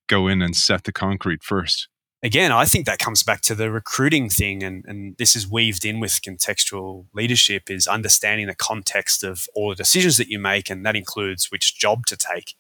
go 0.09 0.27
in 0.27 0.41
and 0.41 0.55
set 0.55 0.83
the 0.83 0.91
concrete 0.91 1.43
first 1.43 1.87
again, 2.21 2.51
I 2.51 2.65
think 2.65 2.85
that 2.85 2.99
comes 2.99 3.23
back 3.23 3.41
to 3.41 3.55
the 3.55 3.71
recruiting 3.71 4.29
thing, 4.29 4.63
and, 4.63 4.83
and 4.85 5.17
this 5.17 5.35
is 5.35 5.49
weaved 5.49 5.85
in 5.85 5.99
with 5.99 6.21
contextual 6.21 7.05
leadership 7.13 7.69
is 7.69 7.87
understanding 7.87 8.47
the 8.47 8.55
context 8.55 9.23
of 9.23 9.47
all 9.55 9.69
the 9.69 9.75
decisions 9.75 10.17
that 10.17 10.29
you 10.29 10.39
make, 10.39 10.69
and 10.69 10.85
that 10.85 10.95
includes 10.95 11.51
which 11.51 11.77
job 11.77 12.05
to 12.07 12.17
take 12.17 12.55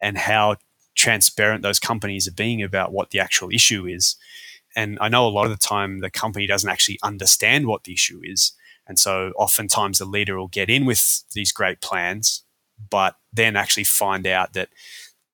and 0.00 0.18
how 0.18 0.56
transparent 0.94 1.62
those 1.62 1.80
companies 1.80 2.26
are 2.28 2.32
being 2.32 2.62
about 2.62 2.92
what 2.92 3.10
the 3.10 3.20
actual 3.20 3.50
issue 3.52 3.86
is. 3.86 4.16
And 4.76 4.98
I 5.00 5.08
know 5.08 5.26
a 5.26 5.30
lot 5.30 5.46
of 5.46 5.50
the 5.50 5.56
time 5.56 5.98
the 5.98 6.10
company 6.10 6.46
doesn't 6.46 6.68
actually 6.68 6.98
understand 7.02 7.66
what 7.66 7.84
the 7.84 7.92
issue 7.92 8.20
is. 8.22 8.52
And 8.86 8.98
so 8.98 9.32
oftentimes 9.36 9.98
the 9.98 10.04
leader 10.04 10.38
will 10.38 10.48
get 10.48 10.70
in 10.70 10.84
with 10.84 11.24
these 11.34 11.52
great 11.52 11.80
plans, 11.80 12.44
but 12.90 13.16
then 13.32 13.56
actually 13.56 13.84
find 13.84 14.26
out 14.26 14.52
that 14.52 14.68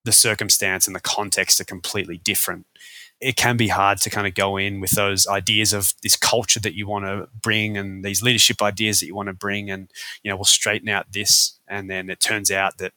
the 0.05 0.12
circumstance 0.12 0.87
and 0.87 0.95
the 0.95 1.01
context 1.01 1.61
are 1.61 1.64
completely 1.64 2.19
different. 2.19 2.67
It 3.21 3.37
can 3.37 3.57
be 3.57 3.69
hard 3.69 3.99
to 3.99 4.11
kind 4.11 4.27
of 4.27 4.35
go 4.35 4.57
in 4.57 4.81
with 4.81 4.90
those 4.90 5.27
ideas 5.27 5.73
of 5.73 5.95
this 6.03 6.17
culture 6.17 6.61
that 6.61 6.75
you 6.75 6.87
want 6.87 7.07
to 7.07 7.29
bring 7.40 7.77
and 7.77 8.05
these 8.05 8.23
leadership 8.23 8.61
ideas 8.61 9.01
that 9.01 9.07
you 9.07 9.14
want 9.14 9.29
to 9.29 9.33
bring 9.33 9.71
and 9.71 9.90
you 10.23 10.31
know 10.31 10.37
we'll 10.37 10.45
straighten 10.45 10.88
out 10.88 11.12
this. 11.12 11.59
And 11.67 11.88
then 11.88 12.11
it 12.11 12.21
turns 12.21 12.51
out 12.51 12.79
that 12.79 12.93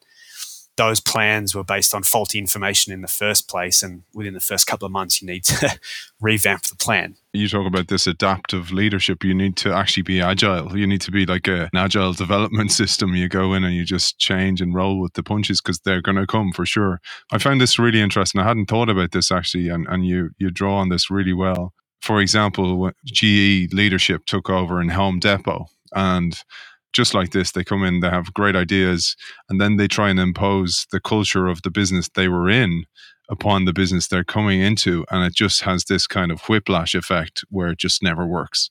those 0.78 1.00
plans 1.00 1.54
were 1.56 1.64
based 1.64 1.94
on 1.94 2.04
faulty 2.04 2.38
information 2.38 2.94
in 2.94 3.02
the 3.02 3.08
first 3.08 3.50
place 3.50 3.84
and 3.84 4.04
within 4.14 4.34
the 4.34 4.40
first 4.40 4.68
couple 4.68 4.86
of 4.86 4.92
months 4.92 5.22
you 5.22 5.28
need 5.28 5.44
to 5.44 5.80
revamp 6.22 6.64
the 6.64 6.76
plan. 6.76 7.16
You 7.34 7.50
talk 7.50 7.68
about 7.68 7.88
this 7.88 8.08
adaptive 8.08 8.72
leadership. 8.72 9.24
You 9.24 9.34
need 9.34 9.58
to 9.58 9.74
actually 9.74 10.04
be 10.04 10.22
agile. 10.22 10.78
You 10.78 10.88
need 10.88 11.02
to 11.02 11.12
be 11.12 11.26
like 11.26 11.48
a, 11.48 11.64
an 11.74 11.78
agile 11.78 12.14
development 12.14 12.72
system. 12.82 13.16
You 13.16 13.28
go 13.28 13.54
in 13.54 13.64
and 13.64 13.76
you 13.76 13.84
just 13.84 14.20
change 14.20 14.62
and 14.62 14.74
roll 14.74 15.00
with 15.00 15.14
the 15.14 15.24
punches 15.24 15.62
because 15.62 15.80
they're 15.80 16.02
going 16.02 16.18
to 16.18 16.28
come 16.28 16.52
for 16.52 16.66
sure. 16.66 17.02
I 17.32 17.40
found 17.40 17.60
this 17.60 17.80
really 17.80 18.02
interesting. 18.02 18.40
I 18.40 18.48
hadn't 18.48 18.68
thought 18.68 18.90
about 18.90 19.12
this 19.12 19.32
actually 19.32 19.68
and, 19.70 19.88
and 19.88 20.06
you 20.06 20.30
you 20.38 20.52
draw 20.52 20.78
on 20.78 20.90
this 20.90 21.10
really 21.10 21.34
well. 21.34 21.74
For 22.02 22.22
example 22.22 22.92
ge 23.06 23.68
leadership 23.74 24.26
took 24.26 24.50
over 24.50 24.80
in 24.80 24.90
home 24.90 25.20
depot 25.20 25.66
and 25.96 26.44
just 26.94 27.14
like 27.14 27.32
this 27.32 27.52
they 27.52 27.64
come 27.64 27.84
in 27.84 28.00
they 28.00 28.10
have 28.10 28.34
great 28.34 28.56
ideas 28.56 29.16
and 29.50 29.62
then 29.62 29.78
they 29.78 29.88
try 29.88 30.10
and 30.10 30.20
impose 30.20 30.88
the 30.92 31.00
culture 31.00 31.48
of 31.48 31.62
the 31.62 31.70
business 31.70 32.10
they 32.16 32.28
were 32.28 32.50
in 32.50 32.86
upon 33.30 33.66
the 33.66 33.74
business 33.74 34.08
they're 34.08 34.24
coming 34.24 34.62
into. 34.62 35.06
And 35.12 35.24
it 35.24 35.36
just 35.36 35.62
has 35.62 35.86
this 35.86 36.08
kind 36.08 36.32
of 36.32 36.42
whiplash 36.42 36.96
effect 36.96 37.44
where 37.50 37.70
it 37.70 37.78
just 37.78 38.02
never 38.02 38.26
works. 38.26 38.70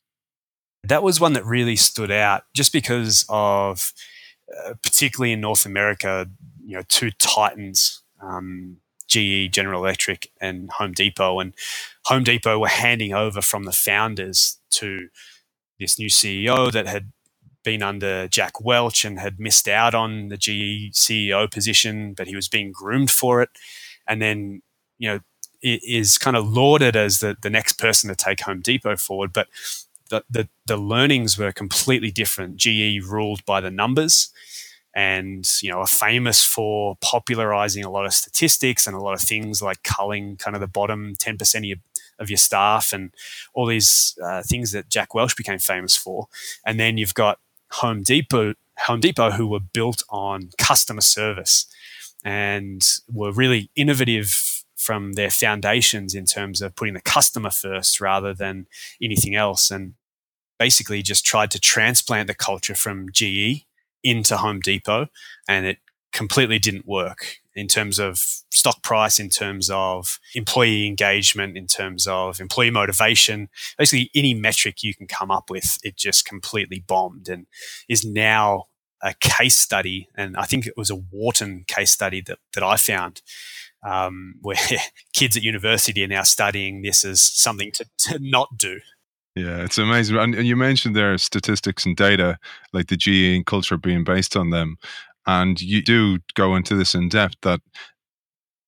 That 0.85 1.03
was 1.03 1.21
one 1.21 1.33
that 1.35 1.45
really 1.45 1.77
stood 1.77 2.11
out 2.11 2.45
just 2.55 2.73
because 2.73 3.27
of, 3.29 3.93
uh, 4.65 4.75
particularly 4.83 5.33
in 5.33 5.41
North 5.41 5.67
America, 5.67 6.29
you 6.65 6.77
know, 6.77 6.85
two 6.89 7.11
titans, 7.11 8.03
um, 8.23 8.79
GE, 9.09 9.53
General 9.53 9.83
Electric, 9.83 10.31
and 10.41 10.71
Home 10.73 10.93
Depot. 10.93 11.41
And 11.41 11.55
Home 12.07 12.25
Depot 12.25 12.59
were 12.59 12.69
handing 12.69 13.13
over 13.13 13.43
from 13.43 13.65
the 13.65 13.73
founders 13.73 14.59
to 14.73 15.09
this 15.79 15.99
new 15.99 16.09
CEO 16.09 16.71
that 16.73 16.87
had 16.87 17.13
been 17.67 17.83
under 17.83 18.29
Jack 18.29 18.61
Welch 18.61 19.05
and 19.05 19.19
had 19.19 19.41
missed 19.41 19.67
out 19.67 19.93
on 19.93 20.29
the 20.29 20.37
GE 20.37 20.95
CEO 20.95 21.51
position, 21.51 22.15
but 22.15 22.29
he 22.29 22.37
was 22.37 22.49
being 22.49 22.71
groomed 22.71 23.11
for 23.11 23.43
it 23.43 23.51
and 24.07 24.23
then 24.23 24.63
you 24.99 25.09
know 25.09 25.21
is 25.63 26.17
kind 26.17 26.37
of 26.37 26.49
lauded 26.49 26.95
as 26.95 27.19
the, 27.19 27.37
the 27.43 27.51
next 27.51 27.73
person 27.73 28.09
to 28.09 28.15
take 28.15 28.41
Home 28.43 28.61
Depot 28.61 28.97
forward. 28.97 29.33
But 29.33 29.49
the, 30.11 30.23
the, 30.31 30.49
the 30.67 30.77
learnings 30.77 31.37
were 31.37 31.51
completely 31.51 32.13
different. 32.13 32.57
GE 32.57 33.03
ruled 33.05 33.45
by 33.45 33.61
the 33.61 33.71
numbers, 33.71 34.31
and 34.95 35.45
you 35.61 35.71
know 35.71 35.79
are 35.79 35.87
famous 35.87 36.45
for 36.45 36.97
popularizing 37.01 37.85
a 37.85 37.91
lot 37.91 38.07
of 38.07 38.15
statistics 38.15 38.87
and 38.87 38.95
a 38.95 39.01
lot 39.01 39.15
of 39.15 39.21
things 39.21 39.61
like 39.61 39.83
culling 39.83 40.37
kind 40.37 40.55
of 40.55 40.61
the 40.61 40.69
bottom 40.69 41.15
10% 41.17 41.57
of 41.57 41.65
your 41.65 41.79
of 42.19 42.31
your 42.31 42.39
staff 42.39 42.93
and 42.93 43.13
all 43.53 43.67
these 43.67 44.17
uh, 44.25 44.43
things 44.43 44.73
that 44.73 44.89
Jack 44.89 45.15
Welch 45.15 45.37
became 45.37 45.59
famous 45.59 45.97
for. 45.97 46.29
And 46.65 46.81
then 46.81 46.97
you've 46.97 47.13
got 47.13 47.39
Home 47.73 48.03
Depot, 48.03 48.55
Home 48.87 49.01
Depot, 49.01 49.33
who 49.33 49.47
were 49.47 49.61
built 49.61 50.03
on 50.09 50.51
customer 50.59 51.01
service 51.01 51.67
and 52.25 52.87
were 53.13 53.33
really 53.33 53.71
innovative 53.77 54.65
from 54.77 55.15
their 55.15 55.31
foundations 55.31 56.15
in 56.15 56.27
terms 56.27 56.61
of 56.63 56.77
putting 56.77 56.95
the 56.95 57.01
customer 57.01 57.51
first 57.51 58.01
rather 58.01 58.35
than 58.35 58.67
anything 59.03 59.35
else. 59.35 59.71
And 59.71 59.95
basically 60.59 61.03
just 61.03 61.25
tried 61.25 61.51
to 61.51 61.61
transplant 61.61 62.29
the 62.29 62.35
culture 62.35 62.75
from 62.75 63.11
GE 63.13 63.67
into 64.03 64.37
Home 64.37 64.61
Depot, 64.61 65.09
and 65.49 65.67
it 65.67 65.79
completely 66.17 66.59
didn't 66.59 66.87
work 66.87 67.37
in 67.55 67.69
terms 67.69 67.99
of 67.99 68.19
stock 68.51 68.83
price, 68.83 69.21
in 69.21 69.29
terms 69.29 69.69
of 69.71 70.19
employee 70.35 70.87
engagement, 70.87 71.57
in 71.57 71.67
terms 71.67 72.07
of 72.07 72.41
employee 72.41 72.71
motivation. 72.71 73.49
Basically, 73.77 74.11
any 74.15 74.33
metric 74.33 74.83
you 74.83 74.95
can 74.95 75.07
come 75.07 75.31
up 75.31 75.51
with, 75.51 75.79
it 75.85 75.97
just 75.97 76.25
completely 76.25 76.83
bombed 76.87 77.29
and 77.29 77.47
is 77.89 78.05
now 78.05 78.65
a 79.03 79.15
case 79.21 79.57
study. 79.57 80.09
And 80.15 80.37
I 80.39 80.45
think 80.45 80.67
it 80.67 80.75
was 80.77 80.89
a 80.89 80.97
Wharton 80.97 81.65
case 81.69 81.91
study 81.91 82.23
that, 82.23 82.39
that 82.55 82.63
I 82.63 82.77
found. 82.77 83.21
Um, 83.83 84.37
where 84.43 84.57
kids 85.13 85.37
at 85.37 85.45
university 85.45 86.03
are 86.03 86.09
now 86.09 86.23
studying 86.23 86.83
this 86.83 87.05
as 87.05 87.23
something 87.23 87.71
to, 87.73 87.87
to 87.99 88.19
not 88.19 88.57
do. 88.57 88.81
Yeah, 89.37 89.63
it's 89.63 89.77
amazing. 89.77 90.17
And, 90.17 90.35
you 90.35 90.57
mentioned 90.57 90.97
there 90.97 91.17
statistics 91.19 91.85
and 91.85 91.95
data, 91.95 92.39
like 92.73 92.87
the 92.87 92.97
GE 92.97 93.37
and 93.37 93.45
culture 93.47 93.77
being 93.77 94.03
based 94.03 94.35
on 94.35 94.49
them. 94.49 94.79
And 95.27 95.61
you 95.61 95.83
do 95.83 96.19
go 96.35 96.55
into 96.55 96.77
this 96.77 96.95
in 96.95 97.09
depth 97.09 97.37
that 97.43 97.61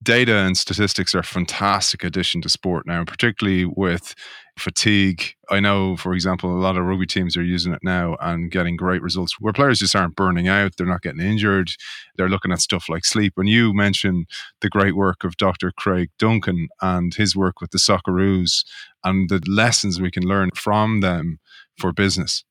data 0.02 0.36
and 0.36 0.56
statistics 0.56 1.14
are 1.14 1.20
a 1.20 1.24
fantastic 1.24 2.04
addition 2.04 2.40
to 2.42 2.48
sport 2.48 2.86
now, 2.86 3.04
particularly 3.04 3.64
with 3.64 4.14
fatigue. 4.56 5.34
I 5.50 5.60
know, 5.60 5.96
for 5.96 6.14
example, 6.14 6.52
a 6.52 6.60
lot 6.60 6.76
of 6.76 6.84
rugby 6.84 7.06
teams 7.06 7.36
are 7.36 7.42
using 7.42 7.72
it 7.72 7.80
now 7.82 8.16
and 8.20 8.50
getting 8.50 8.76
great 8.76 9.02
results 9.02 9.36
where 9.40 9.52
players 9.52 9.80
just 9.80 9.96
aren't 9.96 10.16
burning 10.16 10.48
out, 10.48 10.72
they're 10.76 10.86
not 10.86 11.02
getting 11.02 11.20
injured, 11.20 11.70
they're 12.16 12.28
looking 12.28 12.52
at 12.52 12.60
stuff 12.60 12.88
like 12.88 13.04
sleep. 13.04 13.34
And 13.36 13.48
you 13.48 13.74
mentioned 13.74 14.26
the 14.60 14.68
great 14.68 14.94
work 14.94 15.24
of 15.24 15.36
Dr. 15.36 15.72
Craig 15.76 16.10
Duncan 16.18 16.68
and 16.80 17.14
his 17.14 17.34
work 17.34 17.60
with 17.60 17.70
the 17.70 17.78
Socceroos 17.78 18.64
and 19.04 19.28
the 19.28 19.42
lessons 19.48 20.00
we 20.00 20.10
can 20.10 20.24
learn 20.24 20.50
from 20.54 21.00
them 21.00 21.38
for 21.76 21.92
business. 21.92 22.44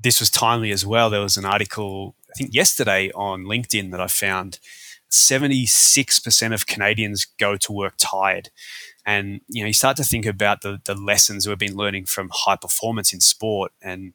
This 0.00 0.20
was 0.20 0.30
timely 0.30 0.70
as 0.70 0.84
well. 0.84 1.10
There 1.10 1.20
was 1.20 1.36
an 1.36 1.44
article, 1.44 2.16
I 2.30 2.32
think 2.36 2.54
yesterday 2.54 3.10
on 3.14 3.44
LinkedIn 3.44 3.90
that 3.90 4.00
I 4.00 4.06
found 4.06 4.58
76% 5.10 6.54
of 6.54 6.66
Canadians 6.66 7.26
go 7.38 7.56
to 7.56 7.72
work 7.72 7.94
tired. 7.98 8.50
And 9.04 9.40
you 9.48 9.62
know, 9.62 9.66
you 9.66 9.72
start 9.72 9.96
to 9.98 10.04
think 10.04 10.26
about 10.26 10.62
the 10.62 10.80
the 10.84 10.94
lessons 10.94 11.46
we've 11.46 11.58
been 11.58 11.76
learning 11.76 12.06
from 12.06 12.30
high 12.32 12.56
performance 12.56 13.12
in 13.12 13.20
sport, 13.20 13.72
and 13.82 14.14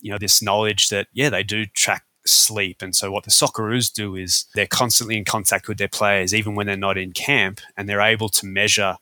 you 0.00 0.10
know, 0.10 0.18
this 0.18 0.40
knowledge 0.40 0.88
that 0.88 1.08
yeah, 1.12 1.30
they 1.30 1.42
do 1.42 1.66
track 1.66 2.04
sleep. 2.26 2.80
And 2.80 2.94
so 2.94 3.10
what 3.10 3.24
the 3.24 3.30
Socceroos 3.30 3.92
do 3.92 4.14
is 4.14 4.46
they're 4.54 4.66
constantly 4.66 5.16
in 5.16 5.24
contact 5.24 5.68
with 5.68 5.78
their 5.78 5.88
players, 5.88 6.34
even 6.34 6.54
when 6.54 6.66
they're 6.66 6.76
not 6.76 6.98
in 6.98 7.12
camp, 7.12 7.60
and 7.76 7.88
they're 7.88 8.00
able 8.00 8.28
to 8.30 8.46
measure 8.46 8.96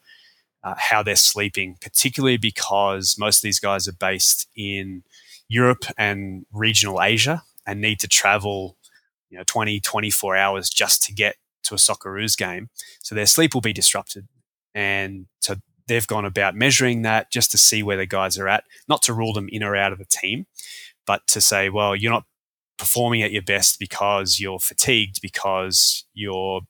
uh, 0.64 0.74
how 0.76 1.02
they're 1.02 1.16
sleeping, 1.16 1.76
particularly 1.80 2.36
because 2.36 3.16
most 3.18 3.38
of 3.38 3.42
these 3.42 3.60
guys 3.60 3.86
are 3.86 3.92
based 3.92 4.48
in 4.56 5.02
Europe 5.48 5.84
and 5.96 6.46
regional 6.52 7.02
Asia 7.02 7.42
and 7.66 7.80
need 7.80 8.00
to 8.00 8.08
travel, 8.08 8.76
you 9.30 9.38
know, 9.38 9.44
20, 9.46 9.80
24 9.80 10.36
hours 10.36 10.70
just 10.70 11.02
to 11.04 11.12
get 11.12 11.36
to 11.64 11.74
a 11.74 11.78
Socceroos 11.78 12.36
game. 12.36 12.70
So 13.02 13.14
their 13.14 13.26
sleep 13.26 13.54
will 13.54 13.60
be 13.60 13.72
disrupted. 13.72 14.28
And 14.74 15.26
so 15.40 15.56
they've 15.86 16.06
gone 16.06 16.24
about 16.24 16.54
measuring 16.54 17.02
that 17.02 17.30
just 17.32 17.50
to 17.50 17.58
see 17.58 17.82
where 17.82 17.96
the 17.96 18.06
guys 18.06 18.38
are 18.38 18.48
at, 18.48 18.64
not 18.88 19.02
to 19.02 19.12
rule 19.12 19.32
them 19.32 19.48
in 19.50 19.62
or 19.62 19.74
out 19.74 19.92
of 19.92 19.98
the 19.98 20.04
team, 20.04 20.46
but 21.06 21.26
to 21.28 21.40
say, 21.40 21.68
well, 21.68 21.96
you're 21.96 22.12
not 22.12 22.24
performing 22.78 23.22
at 23.22 23.32
your 23.32 23.42
best 23.42 23.78
because 23.78 24.38
you're 24.38 24.60
fatigued, 24.60 25.20
because 25.20 26.04
your 26.14 26.60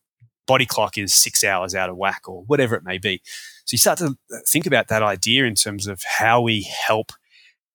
body 0.47 0.65
clock 0.65 0.97
is 0.97 1.13
six 1.15 1.45
hours 1.45 1.75
out 1.75 1.91
of 1.91 1.97
whack, 1.97 2.23
or 2.27 2.43
whatever 2.47 2.75
it 2.75 2.85
may 2.85 2.97
be. 2.97 3.21
So 3.67 3.75
you 3.75 3.79
start 3.79 3.99
to 3.99 4.17
think 4.49 4.67
about 4.67 4.89
that 4.89 5.03
idea 5.03 5.45
in 5.45 5.55
terms 5.55 5.87
of 5.87 6.03
how 6.19 6.41
we 6.41 6.63
help 6.63 7.13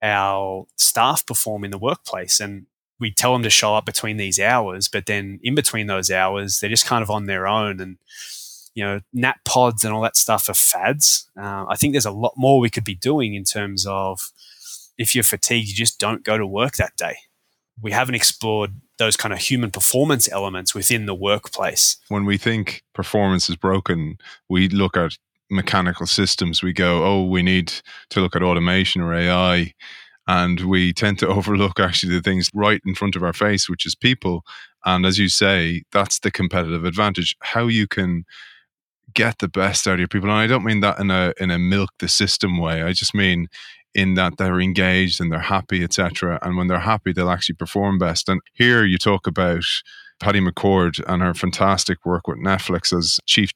our 0.03 0.67
staff 0.77 1.25
perform 1.25 1.63
in 1.63 1.71
the 1.71 1.77
workplace. 1.79 2.39
And 2.39 2.67
we 2.99 3.11
tell 3.11 3.33
them 3.33 3.43
to 3.43 3.49
show 3.49 3.75
up 3.75 3.85
between 3.85 4.17
these 4.17 4.39
hours, 4.39 4.87
but 4.87 5.07
then 5.07 5.39
in 5.41 5.55
between 5.55 5.87
those 5.87 6.11
hours, 6.11 6.59
they're 6.59 6.69
just 6.69 6.85
kind 6.85 7.01
of 7.01 7.09
on 7.09 7.25
their 7.25 7.47
own. 7.47 7.79
And 7.79 7.97
you 8.75 8.83
know, 8.83 9.01
nap 9.13 9.39
pods 9.45 9.83
and 9.83 9.93
all 9.93 10.01
that 10.01 10.17
stuff 10.17 10.49
are 10.49 10.53
fads. 10.53 11.29
Uh, 11.39 11.65
I 11.67 11.75
think 11.75 11.93
there's 11.93 12.05
a 12.05 12.11
lot 12.11 12.33
more 12.35 12.59
we 12.59 12.69
could 12.69 12.83
be 12.83 12.95
doing 12.95 13.33
in 13.35 13.43
terms 13.43 13.85
of 13.87 14.31
if 14.97 15.15
you're 15.15 15.23
fatigued, 15.23 15.69
you 15.69 15.75
just 15.75 15.99
don't 15.99 16.23
go 16.23 16.37
to 16.37 16.45
work 16.45 16.75
that 16.75 16.95
day. 16.97 17.15
We 17.81 17.91
haven't 17.91 18.15
explored 18.15 18.71
those 18.97 19.17
kind 19.17 19.33
of 19.33 19.39
human 19.39 19.71
performance 19.71 20.29
elements 20.31 20.75
within 20.75 21.05
the 21.05 21.15
workplace. 21.15 21.97
When 22.09 22.25
we 22.25 22.37
think 22.37 22.83
performance 22.93 23.49
is 23.49 23.55
broken, 23.55 24.17
we 24.49 24.69
look 24.69 24.95
at 24.95 25.17
mechanical 25.53 26.05
systems. 26.05 26.63
We 26.63 26.73
go, 26.73 27.03
oh, 27.05 27.23
we 27.23 27.43
need 27.43 27.73
to 28.09 28.19
look 28.19 28.35
at 28.35 28.43
automation 28.43 29.01
or 29.01 29.13
AI. 29.13 29.73
And 30.27 30.61
we 30.61 30.93
tend 30.93 31.19
to 31.19 31.27
overlook 31.37 31.79
actually 31.79 32.13
the 32.13 32.21
things 32.21 32.49
right 32.53 32.81
in 32.85 32.95
front 32.95 33.15
of 33.15 33.23
our 33.23 33.33
face, 33.33 33.69
which 33.69 33.85
is 33.85 33.95
people. 33.95 34.43
And 34.85 35.05
as 35.05 35.17
you 35.17 35.29
say, 35.29 35.83
that's 35.91 36.19
the 36.19 36.31
competitive 36.31 36.83
advantage. 36.83 37.35
How 37.41 37.67
you 37.67 37.87
can 37.87 38.25
get 39.13 39.39
the 39.39 39.47
best 39.47 39.87
out 39.87 39.93
of 39.93 39.99
your 39.99 40.07
people. 40.07 40.29
And 40.29 40.39
I 40.39 40.47
don't 40.47 40.65
mean 40.65 40.79
that 40.81 40.99
in 40.99 41.11
a 41.11 41.33
in 41.39 41.51
a 41.51 41.59
milk 41.59 41.91
the 41.99 42.07
system 42.07 42.57
way. 42.57 42.81
I 42.81 42.93
just 42.93 43.13
mean 43.13 43.47
in 43.93 44.15
that 44.15 44.37
they're 44.37 44.59
engaged 44.59 45.21
and 45.21 45.31
they're 45.31 45.39
happy, 45.39 45.83
etc. 45.83 46.39
And 46.41 46.57
when 46.57 46.67
they're 46.67 46.79
happy, 46.79 47.13
they'll 47.13 47.29
actually 47.29 47.55
perform 47.55 47.99
best. 47.99 48.27
And 48.27 48.41
here 48.53 48.85
you 48.85 48.97
talk 48.97 49.27
about 49.27 49.63
Patty 50.19 50.39
McCord 50.39 51.03
and 51.07 51.21
her 51.21 51.33
fantastic 51.33 52.05
work 52.05 52.27
with 52.27 52.39
Netflix 52.39 52.95
as 52.97 53.19
chief. 53.25 53.51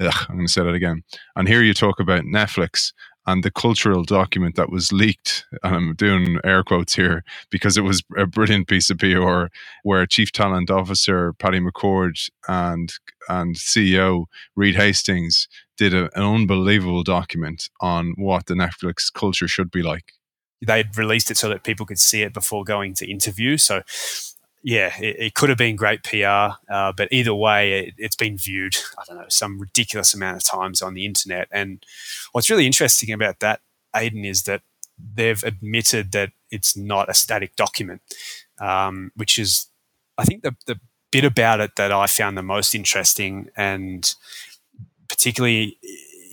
Ugh, 0.00 0.26
I'm 0.28 0.36
going 0.36 0.46
to 0.46 0.52
say 0.52 0.62
that 0.62 0.74
again. 0.74 1.02
And 1.36 1.48
here 1.48 1.62
you 1.62 1.74
talk 1.74 2.00
about 2.00 2.24
Netflix 2.24 2.92
and 3.26 3.42
the 3.42 3.50
cultural 3.50 4.04
document 4.04 4.56
that 4.56 4.70
was 4.70 4.92
leaked, 4.92 5.46
and 5.62 5.74
I'm 5.74 5.94
doing 5.94 6.38
air 6.44 6.62
quotes 6.62 6.94
here 6.94 7.24
because 7.50 7.76
it 7.76 7.82
was 7.82 8.02
a 8.16 8.26
brilliant 8.26 8.68
piece 8.68 8.90
of 8.90 8.98
PR 8.98 9.46
where 9.82 10.04
Chief 10.06 10.30
Talent 10.30 10.70
Officer 10.70 11.32
Patty 11.34 11.60
McCord 11.60 12.28
and 12.48 12.92
and 13.28 13.56
CEO 13.56 14.26
Reed 14.56 14.76
Hastings 14.76 15.48
did 15.76 15.94
a, 15.94 16.04
an 16.16 16.22
unbelievable 16.22 17.02
document 17.02 17.68
on 17.80 18.14
what 18.16 18.46
the 18.46 18.54
Netflix 18.54 19.12
culture 19.12 19.48
should 19.48 19.70
be 19.70 19.82
like. 19.82 20.12
They'd 20.60 20.96
released 20.96 21.30
it 21.30 21.36
so 21.36 21.48
that 21.48 21.62
people 21.62 21.86
could 21.86 21.98
see 21.98 22.22
it 22.22 22.32
before 22.32 22.64
going 22.64 22.94
to 22.94 23.10
interview. 23.10 23.56
So 23.56 23.82
yeah, 24.64 24.94
it, 24.98 25.16
it, 25.18 25.34
could 25.34 25.50
have 25.50 25.58
been 25.58 25.76
great 25.76 26.02
PR, 26.02 26.56
uh, 26.70 26.90
but 26.96 27.08
either 27.12 27.34
way, 27.34 27.92
it, 27.98 28.02
has 28.02 28.16
been 28.16 28.38
viewed, 28.38 28.74
I 28.98 29.02
don't 29.06 29.18
know, 29.18 29.26
some 29.28 29.60
ridiculous 29.60 30.14
amount 30.14 30.38
of 30.38 30.44
times 30.44 30.80
on 30.80 30.94
the 30.94 31.04
internet. 31.04 31.48
And 31.52 31.84
what's 32.32 32.48
really 32.48 32.64
interesting 32.64 33.12
about 33.12 33.40
that, 33.40 33.60
Aiden, 33.94 34.24
is 34.24 34.44
that 34.44 34.62
they've 34.98 35.42
admitted 35.44 36.12
that 36.12 36.30
it's 36.50 36.78
not 36.78 37.10
a 37.10 37.14
static 37.14 37.56
document, 37.56 38.00
um, 38.58 39.12
which 39.14 39.38
is, 39.38 39.66
I 40.16 40.24
think, 40.24 40.42
the, 40.42 40.56
the 40.66 40.80
bit 41.12 41.24
about 41.24 41.60
it 41.60 41.76
that 41.76 41.92
I 41.92 42.06
found 42.06 42.38
the 42.38 42.42
most 42.42 42.74
interesting 42.74 43.50
and 43.58 44.14
particularly 45.08 45.76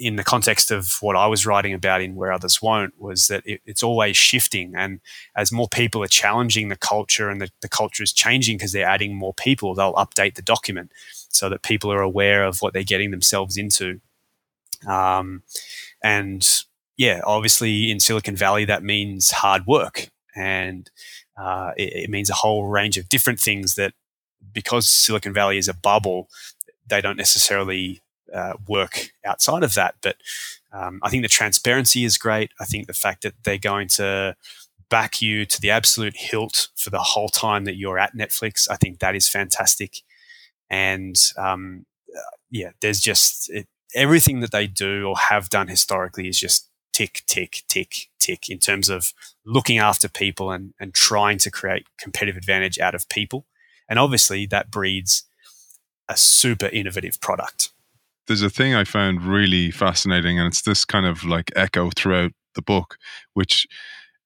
in 0.02 0.16
the 0.16 0.24
context 0.24 0.72
of 0.72 0.98
what 1.02 1.16
I 1.16 1.28
was 1.28 1.46
writing 1.46 1.74
about 1.74 2.02
in 2.02 2.16
Where 2.16 2.32
Others 2.32 2.60
Won't 2.60 3.00
was 3.00 3.28
that 3.28 3.46
it, 3.46 3.62
it's 3.68 3.84
always 3.84 4.18
shifting. 4.18 4.74
And 4.76 5.00
as 5.36 5.52
more 5.52 5.68
people 5.68 6.04
are 6.04 6.08
challenging 6.08 6.70
the 6.70 6.76
culture 6.76 7.30
and 7.30 7.40
the, 7.40 7.52
the 7.62 7.70
culture 7.70 8.02
is 8.02 8.12
changing 8.12 8.58
because 8.58 8.72
they're 8.72 8.88
adding 8.88 9.16
more 9.16 9.34
people, 9.34 9.76
they'll 9.76 9.94
update 9.94 10.34
the 10.34 10.42
document 10.42 10.92
so 11.30 11.50
that 11.50 11.62
people 11.62 11.92
are 11.92 12.02
aware 12.02 12.44
of 12.44 12.62
what 12.64 12.74
they're 12.74 12.84
getting 12.84 13.12
themselves 13.12 13.58
into. 13.58 14.02
Um, 14.88 15.44
and 16.04 16.48
yeah, 16.98 17.22
obviously 17.24 17.92
in 17.92 18.00
Silicon 18.00 18.36
Valley, 18.36 18.66
that 18.66 18.84
means 18.84 19.30
hard 19.30 19.68
work. 19.68 20.10
And 20.36 20.90
uh, 21.38 21.74
it, 21.78 22.06
it 22.06 22.10
means 22.10 22.32
a 22.32 22.36
whole 22.36 22.66
range 22.66 22.98
of 22.98 23.08
different 23.08 23.40
things 23.40 23.76
that 23.76 23.94
because 24.52 24.88
Silicon 24.88 25.34
Valley 25.34 25.60
is 25.60 25.68
a 25.68 25.76
bubble, 25.76 26.28
they 26.88 27.02
don't 27.02 27.18
necessarily 27.18 28.02
uh, 28.34 28.54
work 28.67 29.12
outside 29.26 29.63
of 29.63 29.74
that. 29.76 29.96
But 30.02 30.17
um, 30.72 31.00
I 31.04 31.10
think 31.10 31.24
the 31.24 31.30
transparency 31.30 32.04
is 32.04 32.17
great. 32.17 32.52
I 32.60 32.65
think 32.65 32.88
the 32.88 32.94
fact 32.94 33.24
that 33.24 33.34
they're 33.44 33.58
going 33.58 33.88
to 33.89 34.36
back 34.89 35.22
you 35.22 35.46
to 35.46 35.62
the 35.62 35.72
absolute 35.72 36.16
hilt 36.18 36.68
for 36.76 36.89
the 36.89 36.99
whole 36.99 37.30
time 37.30 37.66
that 37.66 37.78
you're 37.78 37.99
at 37.99 38.16
Netflix, 38.16 38.70
I 38.70 38.76
think 38.76 38.99
that 38.99 39.16
is 39.16 39.30
fantastic. 39.30 39.97
And 40.70 41.16
um, 41.38 41.86
uh, 42.16 42.36
yeah, 42.49 42.72
there's 42.82 42.99
just 42.99 43.49
it, 43.49 43.68
everything 43.95 44.39
that 44.41 44.51
they 44.51 44.68
do 44.68 45.06
or 45.08 45.18
have 45.18 45.49
done 45.49 45.68
historically 45.68 46.28
is 46.28 46.39
just 46.39 46.70
tick, 46.93 47.24
tick, 47.26 47.64
tick, 47.68 48.10
tick 48.20 48.49
in 48.49 48.60
terms 48.60 48.89
of 48.89 49.14
looking 49.45 49.78
after 49.78 50.10
people 50.10 50.51
and, 50.51 50.74
and 50.80 50.93
trying 50.93 51.38
to 51.39 51.49
create 51.49 51.86
competitive 51.97 52.38
advantage 52.38 52.80
out 52.80 52.95
of 52.95 53.08
people 53.10 53.45
And 53.91 53.99
obviously, 53.99 54.45
that 54.45 54.72
breeds 54.72 55.26
a 56.08 56.16
super 56.16 56.68
innovative 56.68 57.20
product. 57.20 57.74
There's 58.28 58.43
a 58.43 58.49
thing 58.49 58.74
I 58.74 58.84
found 58.84 59.24
really 59.24 59.72
fascinating, 59.72 60.39
and 60.39 60.47
it's 60.47 60.61
this 60.61 60.86
kind 60.86 61.05
of 61.05 61.24
like 61.24 61.51
echo 61.55 61.89
throughout 61.95 62.32
the 62.55 62.61
book, 62.61 62.97
which 63.34 63.67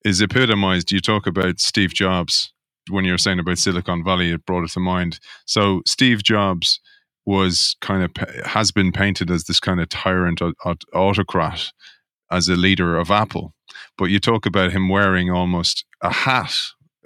is 0.04 0.22
epitomized. 0.22 0.92
You 0.92 1.00
talk 1.00 1.26
about 1.28 1.60
Steve 1.60 1.94
Jobs 1.94 2.54
when 2.90 3.06
you 3.06 3.12
were 3.12 3.18
saying 3.18 3.40
about 3.40 3.58
Silicon 3.58 4.04
Valley, 4.04 4.32
it 4.32 4.46
brought 4.46 4.64
it 4.64 4.72
to 4.72 4.80
mind. 4.80 5.20
So 5.46 5.82
Steve 5.86 6.24
Jobs 6.24 6.80
was 7.26 7.76
kind 7.82 8.04
of 8.04 8.12
has 8.46 8.72
been 8.72 8.92
painted 8.92 9.32
as 9.32 9.46
this 9.46 9.60
kind 9.60 9.80
of 9.80 9.90
tyrant 9.90 10.42
autocrat 10.94 11.72
as 12.32 12.48
a 12.48 12.56
leader 12.56 12.98
of 12.98 13.10
Apple. 13.10 13.54
But 13.98 14.06
you 14.06 14.20
talk 14.20 14.46
about 14.46 14.72
him 14.72 14.90
wearing 14.90 15.32
almost 15.32 15.86
a 16.02 16.14
hat, 16.14 16.56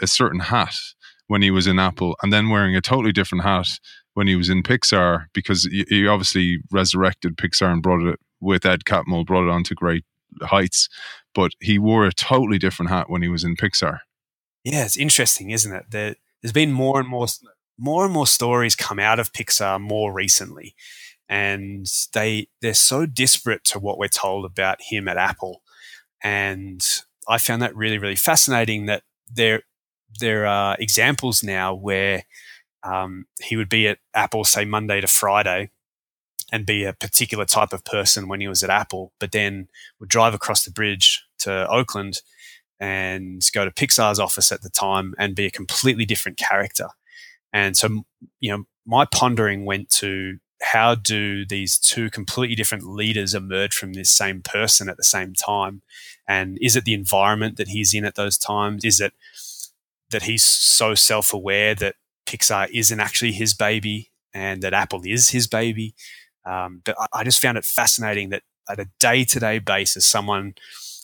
a 0.02 0.08
certain 0.08 0.42
hat 0.42 0.76
when 1.30 1.44
he 1.44 1.52
was 1.52 1.68
in 1.68 1.78
Apple, 1.78 2.18
and 2.24 2.34
then 2.34 2.50
wearing 2.50 2.76
a 2.76 2.82
totally 2.82 3.12
different 3.12 3.44
hat 3.44 3.68
when 4.16 4.26
he 4.26 4.36
was 4.36 4.50
in 4.50 4.64
Pixar, 4.64 5.28
because 5.32 5.64
he 5.66 6.08
obviously 6.08 6.58
resurrected 6.72 7.38
Pixar 7.38 7.72
and 7.72 7.84
brought 7.84 8.02
it 8.02 8.20
with 8.42 8.66
Ed 8.66 8.84
Catmull, 8.84 9.28
brought 9.28 9.48
it 9.48 9.52
on 9.52 9.64
to 9.66 9.76
great 9.76 10.04
heights. 10.42 10.90
But 11.36 11.52
he 11.60 11.78
wore 11.78 12.08
a 12.08 12.12
totally 12.12 12.58
different 12.58 12.90
hat 12.90 13.12
when 13.12 13.22
he 13.22 13.30
was 13.30 13.44
in 13.44 13.56
Pixar. 13.56 14.00
Yeah, 14.64 14.86
it's 14.86 14.98
interesting, 14.98 15.52
isn't 15.52 15.72
it? 15.72 15.86
There, 15.92 16.16
there's 16.42 16.52
been 16.52 16.72
more 16.72 17.00
and 17.00 17.08
more, 17.08 17.28
more 17.78 18.06
and 18.06 18.14
more 18.14 18.26
stories 18.26 18.76
come 18.76 18.98
out 18.98 19.20
of 19.20 19.32
Pixar 19.32 19.80
more 19.80 20.12
recently, 20.12 20.74
and 21.30 21.86
they 22.14 22.48
they're 22.60 22.74
so 22.74 23.06
disparate 23.06 23.64
to 23.66 23.78
what 23.78 24.00
we're 24.00 24.08
told 24.08 24.46
about 24.46 24.80
him 24.82 25.08
at 25.08 25.18
Apple. 25.18 25.62
And 26.24 26.82
I 27.28 27.38
found 27.38 27.62
that 27.62 27.76
really, 27.76 28.00
really 28.00 28.16
fascinating. 28.16 28.88
That 28.88 29.04
there 29.32 29.62
there 30.20 30.46
are 30.46 30.76
examples 30.80 31.44
now 31.44 31.74
where 31.74 32.24
um, 32.84 33.26
he 33.42 33.56
would 33.56 33.70
be 33.70 33.88
at 33.88 34.00
Apple, 34.14 34.44
say 34.44 34.66
Monday 34.66 35.02
to 35.02 35.08
Friday, 35.08 35.72
and 36.52 36.66
be 36.66 36.84
a 36.84 36.94
particular 36.94 37.46
type 37.46 37.74
of 37.74 37.86
person 37.86 38.28
when 38.28 38.42
he 38.42 38.48
was 38.48 38.64
at 38.64 38.70
Apple, 38.70 39.14
but 39.20 39.32
then 39.32 39.68
would 40.00 40.10
drive 40.10 40.34
across 40.34 40.64
the 40.64 40.72
bridge 40.72 41.24
to 41.40 41.68
Oakland 41.70 42.22
and 42.80 43.42
go 43.54 43.66
to 43.66 43.72
Pixar's 43.72 44.20
office 44.20 44.52
at 44.52 44.62
the 44.62 44.70
time 44.70 45.14
and 45.18 45.36
be 45.36 45.46
a 45.46 45.52
completely 45.52 46.06
different 46.06 46.38
character. 46.38 46.88
And 47.52 47.76
so, 47.76 48.04
you 48.40 48.52
know, 48.52 48.64
my 48.86 49.06
pondering 49.06 49.66
went 49.66 49.90
to 49.90 50.40
how 50.62 50.96
do 50.96 51.46
these 51.46 51.78
two 51.78 52.10
completely 52.10 52.56
different 52.56 52.86
leaders 52.86 53.34
emerge 53.34 53.74
from 53.74 53.94
this 53.94 54.12
same 54.12 54.42
person 54.42 54.90
at 54.90 54.98
the 54.98 55.04
same 55.04 55.34
time? 55.34 55.82
And 56.28 56.58
is 56.62 56.76
it 56.76 56.86
the 56.86 56.94
environment 56.94 57.58
that 57.58 57.70
he's 57.70 57.94
in 57.94 58.06
at 58.06 58.16
those 58.16 58.38
times? 58.38 58.84
Is 58.84 59.00
it 59.00 59.14
that 60.12 60.24
he's 60.24 60.44
so 60.44 60.96
self 60.96 61.34
aware 61.34 61.76
that 61.76 61.96
Pixar 62.26 62.70
isn't 62.74 63.00
actually 63.00 63.32
his 63.32 63.54
baby 63.54 64.12
and 64.34 64.62
that 64.62 64.74
Apple 64.74 65.02
is 65.06 65.30
his 65.30 65.48
baby? 65.48 65.96
Um, 66.46 66.82
but 66.86 66.96
I, 67.00 67.20
I 67.20 67.24
just 67.24 67.42
found 67.42 67.58
it 67.58 67.66
fascinating 67.66 68.30
that 68.30 68.44
at 68.70 68.80
a 68.80 68.90
day 69.00 69.24
to 69.26 69.40
day 69.40 69.60
basis, 69.60 70.06
someone 70.06 70.56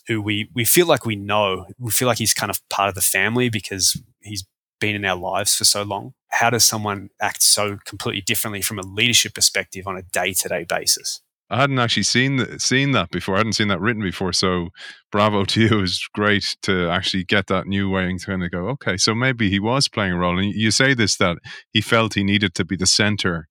who 0.06 0.22
we 0.22 0.50
we 0.54 0.64
feel 0.64 0.86
like 0.86 1.04
we 1.04 1.16
know, 1.16 1.66
we 1.78 1.90
feel 1.90 2.08
like 2.08 2.18
he's 2.18 2.34
kind 2.34 2.50
of 2.50 2.66
part 2.68 2.88
of 2.88 2.94
the 2.94 3.00
family 3.00 3.48
because 3.48 4.00
he's 4.20 4.44
been 4.80 4.94
in 4.94 5.04
our 5.04 5.16
lives 5.16 5.56
for 5.56 5.64
so 5.64 5.82
long. 5.82 6.14
How 6.28 6.50
does 6.50 6.64
someone 6.64 7.10
act 7.20 7.42
so 7.42 7.78
completely 7.84 8.20
differently 8.20 8.62
from 8.62 8.78
a 8.78 8.82
leadership 8.82 9.34
perspective 9.34 9.86
on 9.86 9.96
a 9.96 10.02
day 10.02 10.32
to 10.34 10.48
day 10.48 10.64
basis? 10.64 11.20
I 11.48 11.60
hadn't 11.60 11.78
actually 11.78 12.02
seen 12.02 12.36
the, 12.36 12.58
seen 12.58 12.90
that 12.92 13.10
before. 13.10 13.36
I 13.36 13.38
hadn't 13.38 13.52
seen 13.52 13.68
that 13.68 13.80
written 13.80 14.02
before. 14.02 14.32
So, 14.32 14.70
bravo 15.12 15.44
to 15.44 15.60
you! 15.62 15.78
It 15.78 15.80
was 15.80 16.08
great 16.12 16.56
to 16.62 16.88
actually 16.88 17.24
get 17.24 17.46
that 17.46 17.66
new 17.66 17.88
way 17.88 18.04
and 18.04 18.24
kind 18.24 18.42
of 18.42 18.50
go, 18.50 18.68
okay, 18.70 18.96
so 18.96 19.14
maybe 19.14 19.48
he 19.48 19.60
was 19.60 19.88
playing 19.88 20.12
a 20.12 20.18
role. 20.18 20.38
And 20.38 20.52
you 20.52 20.70
say 20.70 20.94
this 20.94 21.16
that 21.16 21.38
he 21.72 21.80
felt 21.80 22.14
he 22.14 22.24
needed 22.24 22.54
to 22.54 22.64
be 22.64 22.76
the 22.76 22.86
center 22.86 23.48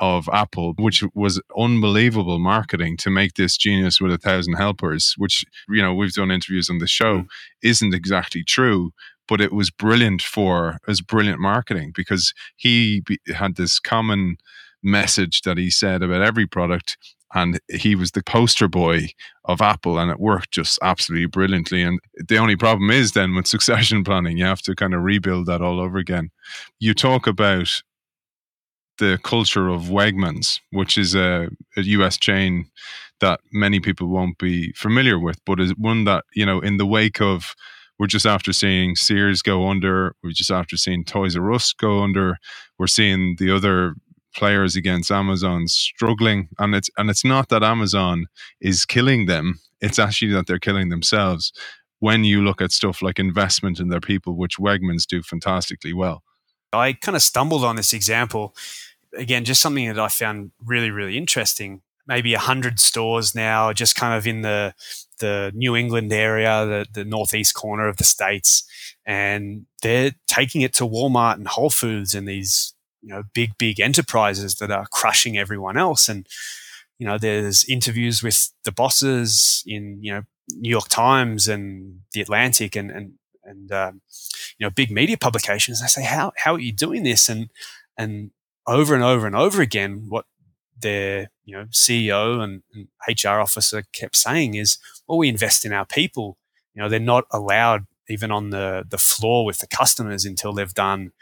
of 0.00 0.28
Apple, 0.32 0.74
which 0.78 1.02
was 1.14 1.40
unbelievable 1.58 2.38
marketing 2.38 2.96
to 2.98 3.10
make 3.10 3.34
this 3.34 3.56
genius 3.56 4.00
with 4.00 4.12
a 4.12 4.18
thousand 4.18 4.54
helpers, 4.54 5.14
which, 5.16 5.44
you 5.68 5.82
know, 5.82 5.92
we've 5.92 6.12
done 6.12 6.30
interviews 6.30 6.70
on 6.70 6.78
the 6.78 6.86
show, 6.86 7.18
mm. 7.18 7.26
isn't 7.62 7.94
exactly 7.94 8.44
true. 8.44 8.92
But 9.26 9.40
it 9.40 9.52
was 9.52 9.70
brilliant 9.70 10.22
for, 10.22 10.78
as 10.88 11.02
brilliant 11.02 11.40
marketing 11.40 11.92
because 11.94 12.32
he 12.56 13.00
be, 13.00 13.18
had 13.34 13.56
this 13.56 13.78
common 13.78 14.36
message 14.82 15.42
that 15.42 15.58
he 15.58 15.68
said 15.68 16.02
about 16.02 16.22
every 16.22 16.46
product 16.46 16.96
and 17.34 17.60
he 17.68 17.94
was 17.94 18.12
the 18.12 18.22
poster 18.22 18.68
boy 18.68 19.08
of 19.44 19.60
Apple, 19.60 19.98
and 19.98 20.10
it 20.10 20.20
worked 20.20 20.52
just 20.52 20.78
absolutely 20.82 21.26
brilliantly. 21.26 21.82
And 21.82 22.00
the 22.26 22.38
only 22.38 22.56
problem 22.56 22.90
is 22.90 23.12
then 23.12 23.34
with 23.34 23.46
succession 23.56 24.04
planning, 24.04 24.38
you 24.38 24.44
have 24.44 24.62
to 24.62 24.74
kind 24.74 24.94
of 24.94 25.02
rebuild 25.02 25.46
that 25.46 25.62
all 25.62 25.80
over 25.80 25.98
again. 25.98 26.30
You 26.78 26.94
talk 26.94 27.26
about 27.26 27.82
the 28.98 29.18
culture 29.22 29.68
of 29.68 29.84
Wegmans, 29.84 30.60
which 30.72 30.98
is 30.98 31.14
a, 31.14 31.48
a, 31.76 31.82
US 31.82 32.16
chain 32.18 32.68
that 33.20 33.40
many 33.52 33.78
people 33.78 34.08
won't 34.08 34.38
be 34.38 34.72
familiar 34.72 35.18
with, 35.18 35.38
but 35.44 35.60
is 35.60 35.70
one 35.76 36.04
that, 36.04 36.24
you 36.34 36.44
know, 36.44 36.60
in 36.60 36.76
the 36.78 36.86
wake 36.86 37.20
of, 37.20 37.54
we're 37.98 38.06
just 38.06 38.26
after 38.26 38.52
seeing 38.52 38.94
Sears 38.94 39.42
go 39.42 39.68
under, 39.68 40.14
we're 40.22 40.30
just 40.30 40.52
after 40.52 40.76
seeing 40.76 41.04
Toys 41.04 41.36
R 41.36 41.52
Us 41.52 41.72
go 41.72 42.02
under, 42.02 42.38
we're 42.78 42.86
seeing 42.86 43.36
the 43.38 43.50
other 43.54 43.94
players 44.38 44.76
against 44.76 45.10
Amazon 45.10 45.66
struggling. 45.68 46.48
And 46.58 46.74
it's, 46.74 46.88
and 46.96 47.10
it's 47.10 47.24
not 47.24 47.48
that 47.48 47.62
Amazon 47.62 48.26
is 48.60 48.84
killing 48.84 49.26
them, 49.26 49.60
it's 49.80 49.98
actually 49.98 50.32
that 50.32 50.46
they're 50.46 50.58
killing 50.58 50.88
themselves 50.88 51.52
when 52.00 52.24
you 52.24 52.42
look 52.42 52.62
at 52.62 52.72
stuff 52.72 53.02
like 53.02 53.18
investment 53.18 53.80
in 53.80 53.88
their 53.88 54.00
people, 54.00 54.36
which 54.36 54.56
Wegmans 54.58 55.06
do 55.06 55.22
fantastically 55.22 55.92
well. 55.92 56.22
I 56.72 56.92
kind 56.92 57.16
of 57.16 57.22
stumbled 57.22 57.64
on 57.64 57.76
this 57.76 57.92
example 57.92 58.54
again, 59.16 59.44
just 59.44 59.60
something 59.60 59.86
that 59.88 59.98
I 59.98 60.08
found 60.08 60.52
really, 60.64 60.90
really 60.90 61.16
interesting. 61.16 61.82
Maybe 62.06 62.32
a 62.34 62.38
hundred 62.38 62.80
stores 62.80 63.34
now, 63.34 63.72
just 63.72 63.94
kind 63.94 64.14
of 64.14 64.26
in 64.26 64.42
the 64.42 64.74
the 65.20 65.50
New 65.54 65.74
England 65.74 66.12
area, 66.12 66.64
the, 66.64 66.86
the 66.92 67.04
northeast 67.04 67.54
corner 67.54 67.88
of 67.88 67.96
the 67.96 68.04
states, 68.04 68.64
and 69.04 69.66
they're 69.82 70.12
taking 70.26 70.62
it 70.62 70.72
to 70.74 70.84
Walmart 70.84 71.34
and 71.34 71.48
Whole 71.48 71.70
Foods 71.70 72.14
and 72.14 72.26
these 72.26 72.72
you 73.02 73.08
know 73.08 73.24
big, 73.34 73.56
big 73.58 73.80
enterprises 73.80 74.56
that 74.56 74.70
are 74.70 74.86
crushing 74.86 75.38
everyone 75.38 75.76
else. 75.76 76.08
And 76.08 76.26
you 76.98 77.06
know, 77.06 77.18
there's 77.18 77.64
interviews 77.64 78.22
with 78.22 78.50
the 78.64 78.72
bosses 78.72 79.62
in 79.66 79.98
you 80.02 80.12
know 80.12 80.22
New 80.56 80.70
York 80.70 80.88
Times 80.88 81.48
and 81.48 82.00
the 82.12 82.20
Atlantic 82.20 82.76
and 82.76 82.90
and 82.90 83.14
and 83.44 83.72
um, 83.72 84.00
you 84.58 84.66
know 84.66 84.70
big 84.70 84.90
media 84.90 85.16
publications. 85.16 85.80
They 85.80 85.86
say, 85.86 86.04
how 86.04 86.32
how 86.36 86.54
are 86.54 86.60
you 86.60 86.72
doing 86.72 87.02
this? 87.02 87.28
And 87.28 87.50
and 87.96 88.30
over 88.66 88.94
and 88.94 89.02
over 89.02 89.26
and 89.26 89.36
over 89.36 89.62
again, 89.62 90.06
what 90.08 90.26
their 90.80 91.30
you 91.44 91.56
know 91.56 91.64
CEO 91.66 92.40
and, 92.40 92.62
and, 92.74 92.88
HR 93.08 93.40
officer 93.40 93.84
kept 93.92 94.16
saying 94.16 94.54
is, 94.54 94.78
"Well, 95.06 95.18
we 95.18 95.28
invest 95.28 95.64
in 95.64 95.72
our 95.72 95.86
people. 95.86 96.36
You 96.74 96.82
know, 96.82 96.88
they're 96.88 97.00
not 97.00 97.24
allowed 97.30 97.86
even 98.08 98.30
on 98.30 98.50
the 98.50 98.84
the 98.88 98.98
floor 98.98 99.44
with 99.44 99.58
the 99.58 99.66
customers 99.66 100.24
until 100.24 100.52
they've 100.52 100.74
done. 100.74 101.12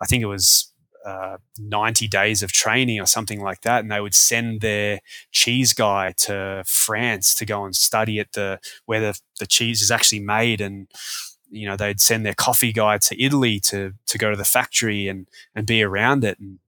I 0.00 0.06
think 0.06 0.22
it 0.22 0.26
was 0.26 0.72
uh, 1.08 1.38
90 1.58 2.08
days 2.08 2.42
of 2.42 2.52
training 2.52 3.00
or 3.00 3.06
something 3.06 3.40
like 3.40 3.62
that, 3.62 3.80
and 3.80 3.90
they 3.90 4.00
would 4.00 4.14
send 4.14 4.60
their 4.60 5.00
cheese 5.32 5.72
guy 5.72 6.12
to 6.18 6.62
France 6.66 7.34
to 7.36 7.46
go 7.46 7.64
and 7.64 7.74
study 7.74 8.18
at 8.20 8.32
the 8.32 8.60
where 8.86 9.00
the, 9.00 9.20
the 9.38 9.46
cheese 9.46 9.82
is 9.82 9.90
actually 9.90 10.20
made 10.20 10.60
and." 10.60 10.88
You 11.50 11.66
know, 11.66 11.76
they'd 11.76 11.98
send 11.98 12.26
their 12.26 12.34
coffee 12.34 12.74
guy 12.74 12.98
to 12.98 13.18
Italy 13.18 13.58
to 13.60 13.94
to 14.08 14.18
go 14.18 14.30
to 14.30 14.36
the 14.36 14.44
factory 14.44 15.08
and 15.08 15.26
and 15.54 15.66
be 15.66 15.82
around 15.82 16.22
it. 16.22 16.38
And 16.38 16.58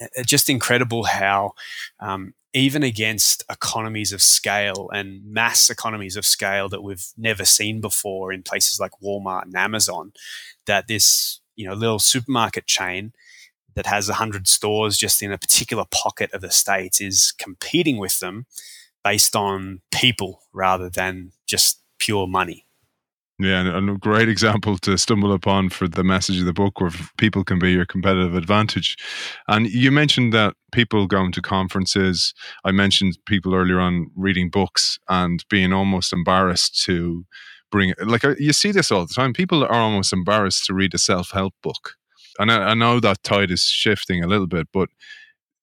it's 0.00 0.28
just 0.28 0.50
incredible 0.50 1.04
how 1.04 1.52
um, 2.00 2.34
even 2.52 2.82
against 2.82 3.44
economies 3.50 4.12
of 4.12 4.20
scale 4.20 4.90
and 4.92 5.24
mass 5.24 5.70
economies 5.70 6.16
of 6.16 6.24
scale 6.24 6.68
that 6.68 6.82
we've 6.82 7.06
never 7.16 7.44
seen 7.44 7.80
before 7.80 8.32
in 8.32 8.42
places 8.42 8.80
like 8.80 8.92
Walmart 9.02 9.44
and 9.44 9.54
Amazon, 9.54 10.12
that 10.66 10.88
this 10.88 11.40
you 11.54 11.66
know 11.66 11.74
little 11.74 11.98
supermarket 11.98 12.66
chain 12.66 13.12
that 13.74 13.86
has 13.86 14.08
100 14.08 14.48
stores 14.48 14.96
just 14.96 15.22
in 15.22 15.32
a 15.32 15.38
particular 15.38 15.84
pocket 15.90 16.32
of 16.32 16.40
the 16.40 16.50
states 16.50 17.00
is 17.00 17.32
competing 17.38 17.98
with 17.98 18.18
them 18.20 18.46
based 19.02 19.34
on 19.34 19.80
people 19.92 20.40
rather 20.52 20.90
than 20.90 21.32
just 21.46 21.80
pure 21.98 22.26
money. 22.26 22.66
Yeah, 23.40 23.74
and 23.74 23.88
a 23.88 23.94
great 23.94 24.28
example 24.28 24.76
to 24.78 24.98
stumble 24.98 25.32
upon 25.32 25.70
for 25.70 25.88
the 25.88 26.04
message 26.04 26.40
of 26.40 26.44
the 26.44 26.52
book 26.52 26.78
where 26.78 26.90
people 27.16 27.42
can 27.42 27.58
be 27.58 27.72
your 27.72 27.86
competitive 27.86 28.34
advantage. 28.34 28.98
And 29.48 29.66
you 29.66 29.90
mentioned 29.90 30.34
that 30.34 30.52
people 30.72 31.06
going 31.06 31.32
to 31.32 31.40
conferences. 31.40 32.34
I 32.66 32.72
mentioned 32.72 33.16
people 33.24 33.54
earlier 33.54 33.80
on 33.80 34.10
reading 34.14 34.50
books 34.50 34.98
and 35.08 35.42
being 35.48 35.72
almost 35.72 36.12
embarrassed 36.12 36.82
to 36.84 37.24
bring 37.70 37.90
it. 37.90 38.06
Like 38.06 38.26
uh, 38.26 38.34
you 38.38 38.52
see 38.52 38.72
this 38.72 38.90
all 38.90 39.06
the 39.06 39.14
time. 39.14 39.32
People 39.32 39.64
are 39.64 39.72
almost 39.72 40.12
embarrassed 40.12 40.66
to 40.66 40.74
read 40.74 40.92
a 40.92 40.98
self 40.98 41.30
help 41.30 41.54
book. 41.62 41.94
And 42.40 42.50
I, 42.50 42.70
I 42.70 42.74
know 42.74 43.00
that 43.00 43.22
tide 43.22 43.50
is 43.50 43.62
shifting 43.62 44.22
a 44.22 44.26
little 44.26 44.46
bit, 44.46 44.68
but 44.72 44.88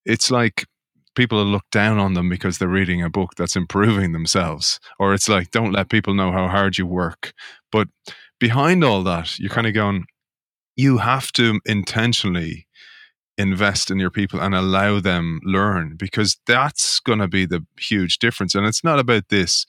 it's 0.05 0.31
like 0.31 0.65
people 1.15 1.43
look 1.43 1.65
down 1.71 1.97
on 1.97 2.13
them 2.13 2.29
because 2.29 2.57
they're 2.57 2.67
reading 2.67 3.01
a 3.01 3.09
book 3.09 3.35
that's 3.35 3.55
improving 3.55 4.13
themselves 4.13 4.79
or 4.99 5.13
it's 5.13 5.27
like 5.27 5.49
don't 5.49 5.71
let 5.73 5.89
people 5.89 6.13
know 6.13 6.31
how 6.31 6.47
hard 6.47 6.77
you 6.77 6.85
work. 6.85 7.33
But 7.71 7.87
behind 8.39 8.83
all 8.83 9.03
that 9.03 9.39
you're 9.39 9.49
kind 9.49 9.67
of 9.67 9.73
going 9.73 10.05
you 10.75 10.99
have 10.99 11.31
to 11.33 11.59
intentionally 11.65 12.67
invest 13.37 13.91
in 13.91 13.99
your 13.99 14.11
people 14.11 14.39
and 14.39 14.55
allow 14.55 14.99
them 14.99 15.39
learn 15.43 15.95
because 15.97 16.37
that's 16.47 16.99
going 16.99 17.19
to 17.19 17.27
be 17.27 17.45
the 17.45 17.65
huge 17.79 18.19
difference. 18.19 18.55
And 18.55 18.65
it's 18.65 18.83
not 18.83 18.99
about 18.99 19.29
this 19.29 19.65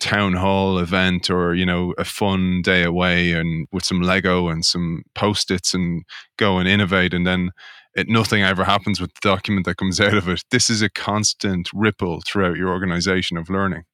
town 0.00 0.34
hall 0.34 0.78
event 0.78 1.30
or 1.30 1.54
you 1.54 1.64
know 1.64 1.94
a 1.98 2.04
fun 2.04 2.60
day 2.62 2.82
away 2.82 3.32
and 3.32 3.66
with 3.72 3.84
some 3.84 4.02
lego 4.02 4.48
and 4.48 4.64
some 4.64 5.02
post-its 5.14 5.72
and 5.72 6.04
go 6.36 6.58
and 6.58 6.68
innovate 6.68 7.14
and 7.14 7.26
then 7.26 7.50
it, 7.94 8.08
nothing 8.08 8.42
ever 8.42 8.64
happens 8.64 9.00
with 9.00 9.14
the 9.14 9.28
document 9.28 9.64
that 9.64 9.76
comes 9.76 10.00
out 10.00 10.14
of 10.14 10.28
it 10.28 10.42
this 10.50 10.68
is 10.68 10.82
a 10.82 10.90
constant 10.90 11.70
ripple 11.72 12.20
throughout 12.26 12.56
your 12.56 12.68
organization 12.68 13.36
of 13.36 13.48
learning 13.48 13.84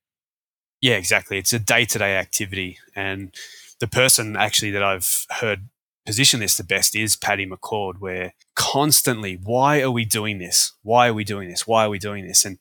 yeah 0.80 0.96
exactly 0.96 1.38
it's 1.38 1.52
a 1.52 1.58
day-to-day 1.58 2.16
activity 2.16 2.78
and 2.96 3.34
the 3.78 3.86
person 3.86 4.36
actually 4.36 4.70
that 4.70 4.82
i've 4.82 5.26
heard 5.38 5.68
position 6.06 6.40
this 6.40 6.56
the 6.56 6.64
best 6.64 6.96
is 6.96 7.16
Patty 7.16 7.46
McCord, 7.46 8.00
where 8.00 8.34
constantly, 8.56 9.38
why 9.40 9.80
are 9.80 9.90
we 9.90 10.04
doing 10.04 10.38
this? 10.38 10.72
Why 10.82 11.08
are 11.08 11.14
we 11.14 11.24
doing 11.24 11.48
this? 11.48 11.66
Why 11.66 11.84
are 11.84 11.90
we 11.90 11.98
doing 11.98 12.26
this? 12.26 12.44
And, 12.44 12.58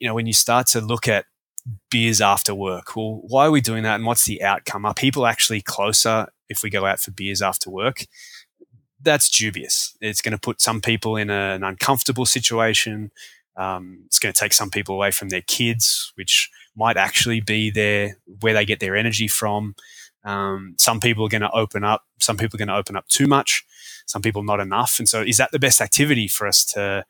you 0.00 0.08
know, 0.08 0.14
when 0.14 0.26
you 0.26 0.32
start 0.32 0.66
to 0.68 0.80
look 0.80 1.06
at 1.06 1.26
beers 1.90 2.20
after 2.20 2.54
work, 2.54 2.96
well, 2.96 3.20
why 3.22 3.46
are 3.46 3.50
we 3.50 3.60
doing 3.60 3.82
that? 3.84 3.96
And 3.96 4.06
what's 4.06 4.24
the 4.24 4.42
outcome? 4.42 4.84
Are 4.84 4.94
people 4.94 5.26
actually 5.26 5.60
closer 5.60 6.28
if 6.48 6.62
we 6.62 6.70
go 6.70 6.86
out 6.86 7.00
for 7.00 7.10
beers 7.10 7.42
after 7.42 7.70
work? 7.70 8.06
That's 9.00 9.28
dubious. 9.28 9.96
It's 10.00 10.22
going 10.22 10.32
to 10.32 10.38
put 10.38 10.60
some 10.60 10.80
people 10.80 11.16
in 11.16 11.30
an 11.30 11.64
uncomfortable 11.64 12.26
situation. 12.26 13.10
Um, 13.56 14.02
it's 14.06 14.18
going 14.18 14.32
to 14.32 14.38
take 14.38 14.52
some 14.52 14.70
people 14.70 14.94
away 14.94 15.10
from 15.10 15.28
their 15.28 15.42
kids, 15.42 16.12
which 16.14 16.50
might 16.76 16.96
actually 16.96 17.40
be 17.40 17.70
their 17.70 18.16
where 18.40 18.54
they 18.54 18.64
get 18.64 18.80
their 18.80 18.96
energy 18.96 19.28
from. 19.28 19.74
Um, 20.24 20.74
some 20.78 21.00
people 21.00 21.26
are 21.26 21.28
going 21.28 21.42
to 21.42 21.50
open 21.50 21.84
up. 21.84 22.04
Some 22.18 22.36
people 22.36 22.56
are 22.56 22.64
going 22.64 22.68
to 22.68 22.76
open 22.76 22.96
up 22.96 23.08
too 23.08 23.26
much. 23.26 23.64
Some 24.06 24.22
people 24.22 24.42
not 24.42 24.60
enough. 24.60 24.98
And 24.98 25.08
so, 25.08 25.20
is 25.20 25.36
that 25.36 25.50
the 25.50 25.58
best 25.58 25.80
activity 25.80 26.28
for 26.28 26.46
us 26.46 26.64
to 26.66 27.04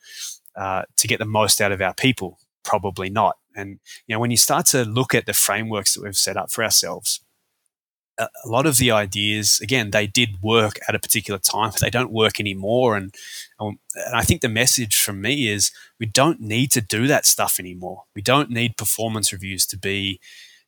uh, 0.57 0.83
to 0.97 1.07
get 1.07 1.19
the 1.19 1.27
most 1.27 1.61
out 1.61 1.73
of 1.73 1.81
our 1.81 1.95
people? 1.95 2.39
Probably 2.65 3.11
not. 3.11 3.37
And 3.55 3.81
you 4.07 4.15
know, 4.15 4.21
when 4.21 4.31
you 4.31 4.37
start 4.37 4.67
to 4.67 4.85
look 4.85 5.15
at 5.15 5.27
the 5.27 5.33
frameworks 5.33 5.95
that 5.95 6.03
we've 6.03 6.17
set 6.17 6.37
up 6.37 6.51
for 6.51 6.65
ourselves, 6.65 7.21
a, 8.19 8.29
a 8.45 8.49
lot 8.49 8.67
of 8.67 8.77
the 8.77 8.91
ideas, 8.91 9.61
again, 9.63 9.91
they 9.91 10.07
did 10.07 10.43
work 10.43 10.79
at 10.89 10.95
a 10.95 11.01
particular 11.01 11.39
time, 11.39 11.71
but 11.71 11.81
they 11.81 11.91
don't 11.91 12.13
work 12.13 12.39
anymore. 12.39 12.97
And, 12.97 13.15
um, 13.59 13.79
and 13.95 14.17
I 14.17 14.23
think 14.23 14.41
the 14.41 14.49
message 14.49 15.01
from 15.01 15.21
me 15.21 15.49
is 15.49 15.71
we 15.99 16.07
don't 16.07 16.41
need 16.41 16.71
to 16.73 16.81
do 16.81 17.07
that 17.07 17.27
stuff 17.27 17.59
anymore. 17.59 18.05
We 18.15 18.23
don't 18.23 18.51
need 18.51 18.77
performance 18.77 19.33
reviews 19.33 19.67
to 19.67 19.79
be 19.79 20.21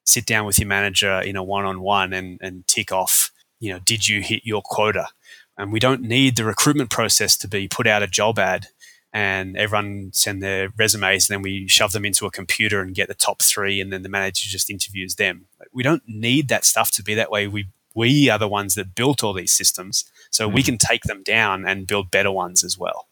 sit 0.05 0.26
down 0.26 0.47
with 0.47 0.59
your 0.59 0.68
manager 0.68 1.20
in 1.20 1.37
a 1.37 1.43
one-on-one 1.43 2.12
and, 2.12 2.39
and 2.43 2.66
tick 2.66 2.93
off, 2.93 3.30
you 3.61 3.72
know, 3.72 3.78
did 3.78 4.09
you 4.09 4.20
hit 4.20 4.43
your 4.45 4.62
quota? 4.62 5.09
And 5.57 5.72
we 5.72 5.80
don't 5.80 6.03
need 6.03 6.37
the 6.37 6.45
recruitment 6.45 6.91
process 6.91 7.37
to 7.39 7.49
be 7.49 7.68
put 7.68 7.87
out 7.87 8.03
a 8.03 8.09
job 8.09 8.39
ad 8.39 8.66
and 9.14 9.56
everyone 9.56 10.10
send 10.12 10.42
their 10.42 10.70
resumes 10.76 11.30
and 11.30 11.36
then 11.36 11.42
we 11.42 11.68
shove 11.68 11.92
them 11.92 12.04
into 12.04 12.26
a 12.26 12.32
computer 12.32 12.80
and 12.80 12.96
get 12.96 13.06
the 13.06 13.14
top 13.14 13.40
three 13.40 13.80
and 13.80 13.92
then 13.92 14.02
the 14.02 14.08
manager 14.08 14.48
just 14.48 14.68
interviews 14.68 15.14
them. 15.14 15.46
We 15.72 15.84
don't 15.84 16.02
need 16.06 16.48
that 16.48 16.64
stuff 16.64 16.90
to 16.92 17.02
be 17.02 17.14
that 17.14 17.30
way. 17.30 17.46
We 17.46 17.68
we 17.94 18.28
are 18.28 18.40
the 18.40 18.48
ones 18.48 18.74
that 18.74 18.96
built 18.96 19.22
all 19.22 19.32
these 19.32 19.52
systems. 19.52 20.04
So 20.30 20.46
mm-hmm. 20.46 20.56
we 20.56 20.62
can 20.64 20.78
take 20.78 21.04
them 21.04 21.22
down 21.22 21.64
and 21.64 21.86
build 21.86 22.10
better 22.10 22.32
ones 22.32 22.64
as 22.64 22.76
well. 22.76 23.06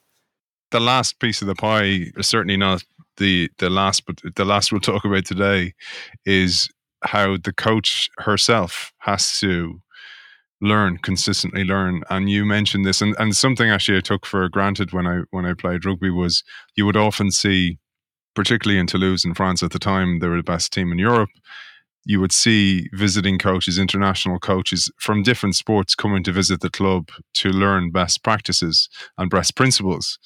The 0.73 0.81
last 0.81 1.21
piece 1.21 1.41
of 1.41 1.47
the 1.47 1.55
pie 1.55 2.07
certainly 2.21 2.57
not 2.57 2.83
the 3.19 3.49
the 3.59 3.71
last 3.71 4.05
but 4.05 4.21
the 4.35 4.45
last 4.45 4.73
we'll 4.73 4.81
talk 4.81 5.05
about 5.05 5.25
today 5.25 5.73
is 6.27 6.69
how 7.05 7.37
the 7.37 7.53
coach 7.53 8.11
herself 8.19 8.93
has 8.99 9.39
to 9.39 9.81
learn 10.63 10.97
consistently 10.99 11.65
learn. 11.65 12.03
And 12.09 12.31
you 12.31 12.47
mentioned 12.47 12.87
this 12.87 13.03
and, 13.03 13.15
and 13.19 13.37
something 13.37 13.69
actually 13.69 13.99
i 13.99 14.01
took 14.01 14.25
for 14.25 14.49
granted 14.49 14.93
when 14.93 15.07
i 15.07 15.21
when 15.31 15.45
i 15.45 15.53
played 15.53 15.85
rugby 15.85 16.11
was 16.11 16.43
you 16.77 16.87
would 16.87 16.97
often 16.97 17.31
see 17.31 17.79
particularly 18.35 18.79
in 18.79 18.87
toulouse 18.87 19.25
in 19.25 19.35
france 19.35 19.63
at 19.63 19.73
the 19.73 19.79
time 19.79 20.21
they 20.21 20.29
were 20.29 20.37
the 20.37 20.43
best 20.43 20.73
team 20.73 20.93
in 20.93 20.99
europe. 20.99 21.31
You 22.05 22.21
would 22.21 22.33
see 22.33 22.89
visiting 22.95 23.39
coaches 23.39 23.79
international 23.79 24.39
coaches 24.39 24.91
from 24.99 25.23
different 25.23 25.57
sports 25.57 25.95
coming 25.95 26.25
to 26.25 26.33
visit 26.33 26.61
the 26.61 26.71
club 26.71 27.11
to 27.35 27.51
learn 27.51 27.93
best 27.93 28.25
practices 28.25 28.89
and 29.19 29.31
best 29.31 29.55
principles. 29.55 30.19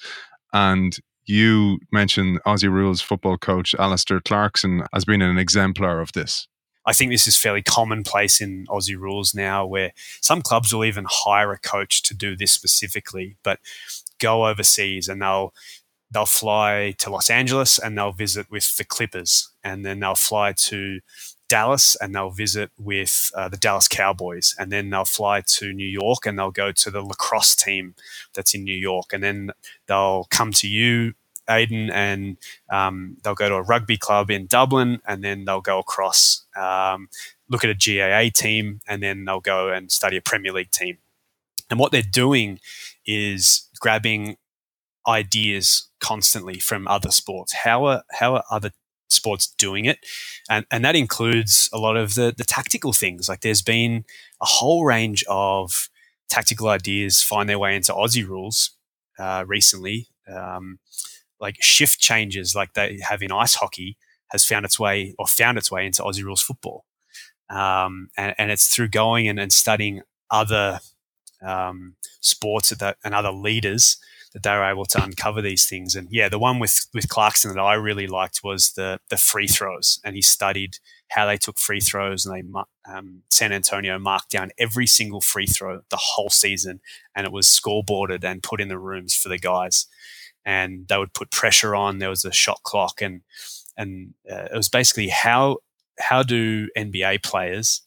And 0.54 0.96
you 1.26 1.78
mentioned 1.92 2.40
aussie 2.46 2.70
rules 2.70 3.02
football 3.02 3.36
coach 3.36 3.74
alastair 3.78 4.20
clarkson 4.20 4.84
as 4.94 5.04
being 5.04 5.22
an 5.22 5.38
exemplar 5.38 6.00
of 6.00 6.12
this 6.12 6.46
I 6.86 6.92
think 6.92 7.10
this 7.10 7.26
is 7.26 7.36
fairly 7.36 7.62
commonplace 7.62 8.40
in 8.40 8.66
Aussie 8.66 8.96
rules 8.96 9.34
now, 9.34 9.66
where 9.66 9.92
some 10.20 10.40
clubs 10.40 10.72
will 10.72 10.84
even 10.84 11.06
hire 11.08 11.52
a 11.52 11.58
coach 11.58 12.02
to 12.04 12.14
do 12.14 12.36
this 12.36 12.52
specifically, 12.52 13.36
but 13.42 13.58
go 14.18 14.46
overseas 14.46 15.08
and 15.08 15.20
they'll 15.20 15.52
they'll 16.10 16.24
fly 16.24 16.94
to 16.98 17.10
Los 17.10 17.28
Angeles 17.28 17.78
and 17.78 17.98
they'll 17.98 18.12
visit 18.12 18.50
with 18.50 18.76
the 18.76 18.84
Clippers, 18.84 19.50
and 19.64 19.84
then 19.84 20.00
they'll 20.00 20.14
fly 20.14 20.52
to 20.52 21.00
Dallas 21.48 21.96
and 22.00 22.14
they'll 22.14 22.30
visit 22.30 22.70
with 22.78 23.30
uh, 23.34 23.48
the 23.48 23.56
Dallas 23.56 23.88
Cowboys, 23.88 24.54
and 24.58 24.70
then 24.70 24.90
they'll 24.90 25.04
fly 25.04 25.42
to 25.46 25.72
New 25.72 25.86
York 25.86 26.24
and 26.24 26.38
they'll 26.38 26.50
go 26.52 26.72
to 26.72 26.90
the 26.90 27.02
lacrosse 27.02 27.56
team 27.56 27.94
that's 28.34 28.54
in 28.54 28.62
New 28.64 28.76
York, 28.76 29.12
and 29.12 29.22
then 29.22 29.50
they'll 29.88 30.26
come 30.30 30.52
to 30.52 30.68
you 30.68 31.14
Aiden, 31.48 31.90
and 31.92 32.36
um, 32.70 33.16
they'll 33.22 33.34
go 33.34 33.48
to 33.48 33.54
a 33.56 33.62
rugby 33.62 33.96
club 33.96 34.30
in 34.30 34.46
Dublin, 34.46 35.00
and 35.06 35.22
then 35.22 35.44
they'll 35.44 35.60
go 35.60 35.78
across, 35.78 36.44
um, 36.56 37.08
look 37.48 37.64
at 37.64 37.70
a 37.70 37.74
GAA 37.74 38.30
team, 38.34 38.80
and 38.86 39.02
then 39.02 39.24
they'll 39.24 39.40
go 39.40 39.70
and 39.70 39.90
study 39.90 40.16
a 40.16 40.22
Premier 40.22 40.52
League 40.52 40.70
team. 40.70 40.98
And 41.70 41.78
what 41.78 41.92
they're 41.92 42.02
doing 42.02 42.60
is 43.04 43.68
grabbing 43.80 44.36
ideas 45.06 45.88
constantly 46.00 46.58
from 46.58 46.86
other 46.88 47.10
sports. 47.10 47.52
How 47.52 47.84
are 47.86 48.02
how 48.12 48.34
are 48.34 48.44
other 48.50 48.70
sports 49.08 49.46
doing 49.46 49.84
it? 49.84 49.98
And 50.48 50.66
and 50.70 50.84
that 50.84 50.96
includes 50.96 51.68
a 51.72 51.78
lot 51.78 51.96
of 51.96 52.14
the 52.14 52.34
the 52.36 52.44
tactical 52.44 52.92
things. 52.92 53.28
Like 53.28 53.40
there's 53.40 53.62
been 53.62 54.04
a 54.40 54.46
whole 54.46 54.84
range 54.84 55.24
of 55.28 55.88
tactical 56.28 56.68
ideas 56.68 57.22
find 57.22 57.48
their 57.48 57.58
way 57.58 57.76
into 57.76 57.92
Aussie 57.92 58.26
rules 58.26 58.70
uh, 59.18 59.44
recently. 59.46 60.08
Um, 60.28 60.78
like 61.40 61.56
shift 61.60 62.00
changes 62.00 62.54
like 62.54 62.74
they 62.74 62.98
have 63.08 63.22
in 63.22 63.32
ice 63.32 63.54
hockey 63.54 63.96
has 64.28 64.44
found 64.44 64.64
its 64.64 64.78
way 64.78 65.14
or 65.18 65.26
found 65.26 65.58
its 65.58 65.70
way 65.70 65.86
into 65.86 66.02
Aussie 66.02 66.24
rules 66.24 66.42
football. 66.42 66.84
Um, 67.48 68.08
and, 68.16 68.34
and, 68.38 68.50
it's 68.50 68.74
through 68.74 68.88
going 68.88 69.28
and, 69.28 69.38
and 69.38 69.52
studying 69.52 70.02
other 70.32 70.80
um, 71.46 71.94
sports 72.20 72.70
that, 72.70 72.96
and 73.04 73.14
other 73.14 73.30
leaders 73.30 73.98
that 74.32 74.42
they 74.42 74.50
were 74.50 74.70
able 74.70 74.84
to 74.84 75.02
uncover 75.02 75.40
these 75.40 75.64
things. 75.64 75.94
And 75.94 76.08
yeah, 76.10 76.28
the 76.28 76.38
one 76.38 76.58
with 76.58 76.88
with 76.92 77.08
Clarkson 77.08 77.54
that 77.54 77.60
I 77.60 77.74
really 77.74 78.06
liked 78.06 78.40
was 78.42 78.72
the 78.72 78.98
the 79.08 79.16
free 79.16 79.46
throws, 79.46 80.00
and 80.04 80.14
he 80.14 80.22
studied 80.22 80.78
how 81.10 81.24
they 81.24 81.36
took 81.36 81.58
free 81.58 81.80
throws 81.80 82.26
and 82.26 82.34
they 82.34 82.92
um, 82.92 83.22
San 83.30 83.52
Antonio 83.52 83.98
marked 83.98 84.30
down 84.30 84.50
every 84.58 84.86
single 84.86 85.20
free 85.20 85.46
throw 85.46 85.80
the 85.88 85.98
whole 85.98 86.28
season, 86.28 86.80
and 87.14 87.26
it 87.26 87.32
was 87.32 87.46
scoreboarded 87.46 88.24
and 88.24 88.42
put 88.42 88.60
in 88.60 88.68
the 88.68 88.78
rooms 88.78 89.14
for 89.14 89.28
the 89.28 89.38
guys 89.38 89.86
and 90.46 90.86
they 90.88 90.96
would 90.96 91.12
put 91.12 91.30
pressure 91.30 91.74
on. 91.74 91.98
There 91.98 92.08
was 92.08 92.24
a 92.24 92.32
shot 92.32 92.62
clock, 92.62 93.02
and 93.02 93.22
and 93.76 94.14
uh, 94.30 94.48
it 94.52 94.56
was 94.56 94.70
basically 94.70 95.08
how 95.08 95.58
how 95.98 96.22
do 96.22 96.68
NBA 96.78 97.22
players 97.22 97.82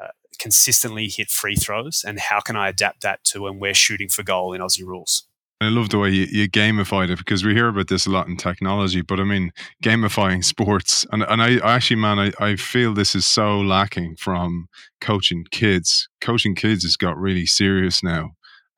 uh, 0.00 0.08
consistently 0.38 1.08
hit 1.08 1.30
free 1.30 1.56
throws, 1.56 2.04
and 2.06 2.20
how 2.20 2.40
can 2.40 2.54
I 2.54 2.68
adapt 2.68 3.00
that 3.00 3.24
to 3.24 3.42
when 3.42 3.58
we're 3.58 3.74
shooting 3.74 4.08
for 4.08 4.22
goal 4.22 4.52
in 4.52 4.60
Aussie 4.60 4.84
rules? 4.84 5.24
I 5.62 5.68
love 5.68 5.90
the 5.90 5.98
way 5.98 6.08
you, 6.08 6.26
you, 6.30 6.48
gamified 6.48 7.10
it 7.10 7.18
because 7.18 7.44
we 7.44 7.52
hear 7.52 7.68
about 7.68 7.88
this 7.88 8.06
a 8.06 8.10
lot 8.10 8.28
in 8.28 8.38
technology, 8.38 9.02
but 9.02 9.20
I 9.20 9.24
mean, 9.24 9.52
gamifying 9.84 10.42
sports. 10.54 11.04
And, 11.12 11.22
and 11.24 11.42
I, 11.42 11.56
actually, 11.56 11.96
man, 12.00 12.18
I, 12.18 12.32
I 12.40 12.56
feel 12.56 12.94
this 12.94 13.14
is 13.14 13.26
so 13.26 13.60
lacking 13.60 14.16
from 14.16 14.68
coaching 15.02 15.44
kids. 15.50 16.08
Coaching 16.22 16.54
kids 16.54 16.82
has 16.84 16.96
got 16.96 17.18
really 17.18 17.44
serious 17.44 18.02
now. 18.02 18.30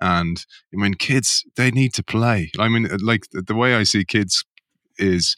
And 0.03 0.45
I 0.75 0.79
mean, 0.79 0.95
kids, 0.95 1.45
they 1.57 1.71
need 1.71 1.95
to 1.95 2.03
play. 2.03 2.51
I 2.59 2.69
mean, 2.69 2.87
uh, 2.87 2.99
like 3.01 3.29
the 3.33 3.55
way 3.55 3.77
I 3.77 3.85
see 3.85 4.05
kids 4.05 4.45
is 4.99 5.37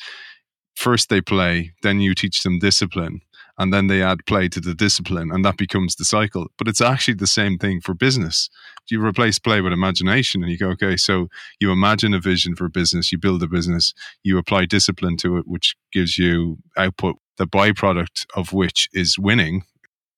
first 0.74 1.10
they 1.10 1.20
play, 1.20 1.74
then 1.82 2.00
you 2.00 2.14
teach 2.14 2.42
them 2.42 2.58
discipline, 2.60 3.20
and 3.58 3.74
then 3.74 3.88
they 3.88 4.02
add 4.02 4.24
play 4.24 4.48
to 4.48 4.60
the 4.60 4.74
discipline, 4.74 5.30
and 5.30 5.44
that 5.44 5.58
becomes 5.58 5.96
the 5.96 6.06
cycle. 6.06 6.46
But 6.56 6.66
it's 6.66 6.80
actually 6.80 7.14
the 7.14 7.26
same 7.26 7.58
thing 7.58 7.82
for 7.82 7.92
business. 7.92 8.48
You 8.90 9.04
replace 9.04 9.38
play 9.38 9.60
with 9.60 9.74
imagination, 9.74 10.42
and 10.42 10.50
you 10.50 10.56
go, 10.56 10.70
okay, 10.70 10.96
so 10.96 11.28
you 11.60 11.70
imagine 11.70 12.14
a 12.14 12.18
vision 12.18 12.56
for 12.56 12.70
business, 12.70 13.12
you 13.12 13.18
build 13.18 13.42
a 13.42 13.48
business, 13.48 13.92
you 14.22 14.38
apply 14.38 14.64
discipline 14.64 15.18
to 15.18 15.36
it, 15.36 15.46
which 15.46 15.76
gives 15.92 16.16
you 16.16 16.56
output, 16.78 17.16
the 17.36 17.46
byproduct 17.46 18.24
of 18.34 18.54
which 18.54 18.88
is 18.94 19.18
winning. 19.18 19.64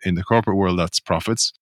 In 0.04 0.14
the 0.14 0.22
corporate 0.22 0.56
world, 0.56 0.78
that's 0.78 1.00
profits 1.00 1.52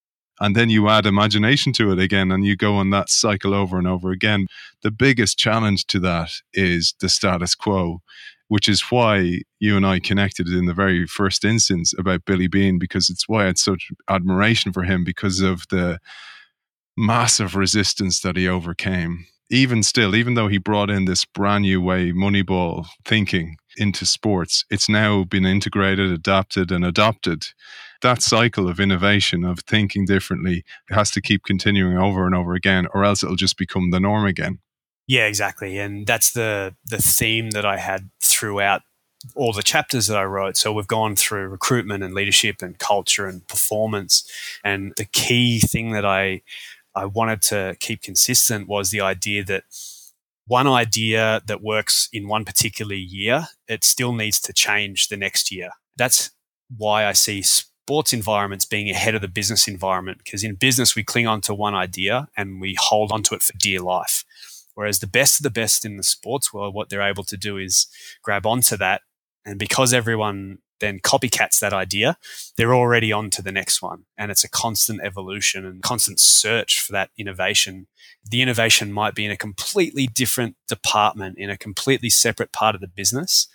and 0.40 0.56
then 0.56 0.70
you 0.70 0.88
add 0.88 1.06
imagination 1.06 1.72
to 1.72 1.92
it 1.92 1.98
again 1.98 2.30
and 2.30 2.44
you 2.44 2.56
go 2.56 2.74
on 2.74 2.90
that 2.90 3.08
cycle 3.08 3.54
over 3.54 3.78
and 3.78 3.86
over 3.86 4.10
again 4.10 4.46
the 4.82 4.90
biggest 4.90 5.38
challenge 5.38 5.86
to 5.86 5.98
that 6.00 6.30
is 6.52 6.94
the 7.00 7.08
status 7.08 7.54
quo 7.54 8.00
which 8.48 8.68
is 8.68 8.82
why 8.90 9.40
you 9.58 9.76
and 9.76 9.86
I 9.86 9.98
connected 10.00 10.48
in 10.48 10.66
the 10.66 10.74
very 10.74 11.06
first 11.06 11.44
instance 11.44 11.94
about 11.96 12.24
Billy 12.24 12.46
Beane, 12.46 12.78
because 12.78 13.08
it's 13.08 13.28
why 13.28 13.42
I 13.42 13.46
had 13.46 13.58
such 13.58 13.90
admiration 14.08 14.72
for 14.72 14.82
him 14.82 15.04
because 15.04 15.40
of 15.40 15.64
the 15.70 15.98
massive 16.96 17.56
resistance 17.56 18.20
that 18.20 18.36
he 18.36 18.48
overcame. 18.48 19.26
Even 19.50 19.82
still, 19.82 20.14
even 20.14 20.34
though 20.34 20.48
he 20.48 20.58
brought 20.58 20.90
in 20.90 21.04
this 21.04 21.24
brand 21.24 21.62
new 21.62 21.80
way, 21.80 22.12
Moneyball 22.12 22.86
thinking 23.04 23.56
into 23.76 24.06
sports, 24.06 24.64
it's 24.70 24.88
now 24.88 25.24
been 25.24 25.44
integrated, 25.44 26.10
adapted, 26.10 26.70
and 26.70 26.84
adopted. 26.84 27.46
That 28.04 28.20
cycle 28.20 28.68
of 28.68 28.78
innovation, 28.78 29.44
of 29.44 29.60
thinking 29.60 30.04
differently, 30.04 30.62
has 30.90 31.10
to 31.12 31.22
keep 31.22 31.42
continuing 31.42 31.96
over 31.96 32.26
and 32.26 32.34
over 32.34 32.52
again, 32.52 32.86
or 32.92 33.02
else 33.02 33.22
it'll 33.22 33.34
just 33.34 33.56
become 33.56 33.92
the 33.92 33.98
norm 33.98 34.26
again. 34.26 34.58
Yeah, 35.06 35.24
exactly. 35.24 35.78
And 35.78 36.06
that's 36.06 36.30
the 36.32 36.74
the 36.84 36.98
theme 36.98 37.52
that 37.52 37.64
I 37.64 37.78
had 37.78 38.10
throughout 38.20 38.82
all 39.34 39.54
the 39.54 39.62
chapters 39.62 40.06
that 40.08 40.18
I 40.18 40.24
wrote. 40.24 40.58
So 40.58 40.70
we've 40.70 40.86
gone 40.86 41.16
through 41.16 41.48
recruitment 41.48 42.04
and 42.04 42.12
leadership 42.12 42.60
and 42.60 42.78
culture 42.78 43.26
and 43.26 43.48
performance. 43.48 44.30
And 44.62 44.92
the 44.98 45.06
key 45.06 45.58
thing 45.58 45.92
that 45.92 46.04
I 46.04 46.42
I 46.94 47.06
wanted 47.06 47.40
to 47.42 47.74
keep 47.80 48.02
consistent 48.02 48.68
was 48.68 48.90
the 48.90 49.00
idea 49.00 49.44
that 49.44 49.64
one 50.46 50.66
idea 50.66 51.40
that 51.46 51.62
works 51.62 52.10
in 52.12 52.28
one 52.28 52.44
particular 52.44 52.94
year, 52.94 53.48
it 53.66 53.82
still 53.82 54.12
needs 54.12 54.40
to 54.42 54.52
change 54.52 55.08
the 55.08 55.16
next 55.16 55.50
year. 55.50 55.70
That's 55.96 56.32
why 56.76 57.06
I 57.06 57.14
see 57.14 57.42
sports 57.84 58.14
environments 58.14 58.64
being 58.64 58.88
ahead 58.88 59.14
of 59.14 59.20
the 59.20 59.28
business 59.28 59.68
environment 59.68 60.18
because 60.24 60.42
in 60.42 60.54
business 60.54 60.96
we 60.96 61.04
cling 61.04 61.26
on 61.26 61.42
to 61.42 61.52
one 61.52 61.74
idea 61.74 62.28
and 62.34 62.58
we 62.58 62.74
hold 62.80 63.12
on 63.12 63.22
to 63.22 63.34
it 63.34 63.42
for 63.42 63.52
dear 63.58 63.78
life. 63.80 64.24
Whereas 64.74 65.00
the 65.00 65.06
best 65.06 65.38
of 65.38 65.44
the 65.44 65.50
best 65.50 65.84
in 65.84 65.98
the 65.98 66.02
sports 66.02 66.50
world, 66.50 66.74
what 66.74 66.88
they're 66.88 67.02
able 67.02 67.24
to 67.24 67.36
do 67.36 67.58
is 67.58 67.86
grab 68.22 68.46
onto 68.46 68.78
that 68.78 69.02
and 69.44 69.58
because 69.58 69.92
everyone 69.92 70.58
then 70.80 70.98
copycats 70.98 71.60
that 71.60 71.74
idea, 71.74 72.16
they're 72.56 72.74
already 72.74 73.12
on 73.12 73.28
to 73.30 73.42
the 73.42 73.52
next 73.52 73.82
one. 73.82 74.04
And 74.16 74.30
it's 74.30 74.44
a 74.44 74.50
constant 74.50 75.00
evolution 75.02 75.66
and 75.66 75.82
constant 75.82 76.18
search 76.18 76.80
for 76.80 76.92
that 76.92 77.10
innovation. 77.18 77.86
The 78.28 78.40
innovation 78.40 78.92
might 78.92 79.14
be 79.14 79.26
in 79.26 79.30
a 79.30 79.36
completely 79.36 80.06
different 80.06 80.56
department, 80.68 81.38
in 81.38 81.50
a 81.50 81.58
completely 81.58 82.10
separate 82.10 82.52
part 82.52 82.74
of 82.74 82.80
the 82.80 82.88
business, 82.88 83.46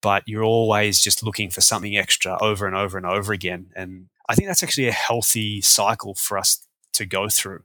but 0.00 0.22
you're 0.26 0.44
always 0.44 1.00
just 1.00 1.22
looking 1.22 1.50
for 1.50 1.60
something 1.60 1.96
extra 1.96 2.38
over 2.40 2.66
and 2.66 2.76
over 2.76 2.96
and 2.96 3.06
over 3.06 3.32
again. 3.32 3.66
And 3.74 4.08
I 4.28 4.34
think 4.34 4.48
that's 4.48 4.62
actually 4.62 4.88
a 4.88 4.92
healthy 4.92 5.60
cycle 5.60 6.14
for 6.14 6.38
us 6.38 6.66
to 6.94 7.06
go 7.06 7.28
through. 7.28 7.62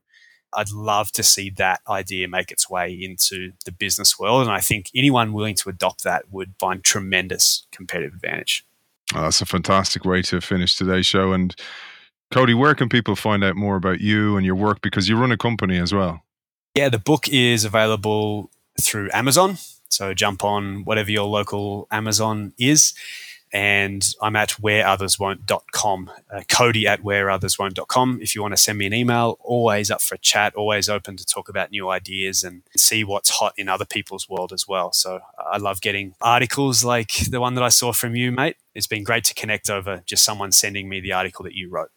I'd 0.53 0.71
love 0.71 1.11
to 1.13 1.23
see 1.23 1.49
that 1.51 1.81
idea 1.87 2.27
make 2.27 2.51
its 2.51 2.69
way 2.69 2.91
into 2.91 3.53
the 3.65 3.71
business 3.71 4.19
world. 4.19 4.41
And 4.41 4.51
I 4.51 4.59
think 4.59 4.89
anyone 4.93 5.33
willing 5.33 5.55
to 5.55 5.69
adopt 5.69 6.03
that 6.03 6.31
would 6.31 6.53
find 6.59 6.83
tremendous 6.83 7.65
competitive 7.71 8.13
advantage. 8.13 8.65
Oh, 9.15 9.21
that's 9.21 9.41
a 9.41 9.45
fantastic 9.45 10.05
way 10.05 10.21
to 10.23 10.41
finish 10.41 10.75
today's 10.75 11.05
show. 11.05 11.31
And 11.31 11.55
Cody, 12.31 12.53
where 12.53 12.75
can 12.75 12.89
people 12.89 13.15
find 13.15 13.43
out 13.43 13.55
more 13.55 13.75
about 13.75 14.01
you 14.01 14.37
and 14.37 14.45
your 14.45 14.55
work? 14.55 14.81
Because 14.81 15.07
you 15.07 15.17
run 15.17 15.31
a 15.31 15.37
company 15.37 15.77
as 15.77 15.93
well. 15.93 16.23
Yeah, 16.75 16.89
the 16.89 16.99
book 16.99 17.27
is 17.29 17.65
available 17.65 18.49
through 18.79 19.09
Amazon. 19.13 19.57
So 19.93 20.13
jump 20.13 20.43
on 20.43 20.83
whatever 20.83 21.11
your 21.11 21.27
local 21.27 21.87
Amazon 21.91 22.53
is 22.57 22.93
and 23.53 24.07
I'm 24.21 24.35
at 24.35 24.51
whereotherswon't.com. 24.61 26.11
Uh, 26.33 26.41
Cody 26.49 26.87
at 26.87 27.03
whereotherswon't.com. 27.03 28.19
If 28.21 28.33
you 28.35 28.41
want 28.41 28.53
to 28.53 28.57
send 28.57 28.77
me 28.77 28.85
an 28.85 28.93
email, 28.93 29.37
always 29.41 29.91
up 29.91 30.01
for 30.01 30.15
a 30.15 30.19
chat, 30.19 30.55
always 30.55 30.87
open 30.87 31.17
to 31.17 31.25
talk 31.25 31.49
about 31.49 31.71
new 31.71 31.89
ideas 31.89 32.43
and 32.43 32.63
see 32.77 33.03
what's 33.03 33.29
hot 33.29 33.53
in 33.57 33.67
other 33.67 33.85
people's 33.85 34.29
world 34.29 34.53
as 34.53 34.67
well. 34.67 34.93
So 34.93 35.19
I 35.37 35.57
love 35.57 35.81
getting 35.81 36.15
articles 36.21 36.83
like 36.83 37.11
the 37.29 37.41
one 37.41 37.55
that 37.55 37.63
I 37.63 37.69
saw 37.69 37.91
from 37.91 38.15
you, 38.15 38.31
mate. 38.31 38.55
It's 38.73 38.87
been 38.87 39.03
great 39.03 39.25
to 39.25 39.33
connect 39.33 39.69
over 39.69 40.03
just 40.05 40.23
someone 40.23 40.51
sending 40.51 40.87
me 40.87 41.01
the 41.01 41.11
article 41.11 41.43
that 41.43 41.53
you 41.53 41.69
wrote. 41.69 41.91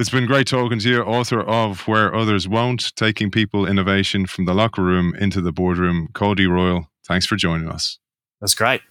It's 0.00 0.10
been 0.10 0.26
great 0.26 0.46
talking 0.46 0.78
to 0.78 0.88
you, 0.88 1.02
author 1.02 1.40
of 1.40 1.88
Where 1.88 2.14
Others 2.14 2.46
Won't, 2.46 2.94
taking 2.94 3.32
people 3.32 3.66
innovation 3.66 4.26
from 4.26 4.44
the 4.44 4.54
locker 4.54 4.82
room 4.82 5.12
into 5.18 5.40
the 5.40 5.50
boardroom. 5.50 6.08
Cody 6.12 6.46
Royle, 6.46 6.88
thanks 7.08 7.26
for 7.26 7.36
joining 7.36 7.68
us. 7.68 7.98
That's 8.40 8.54
great. 8.54 8.82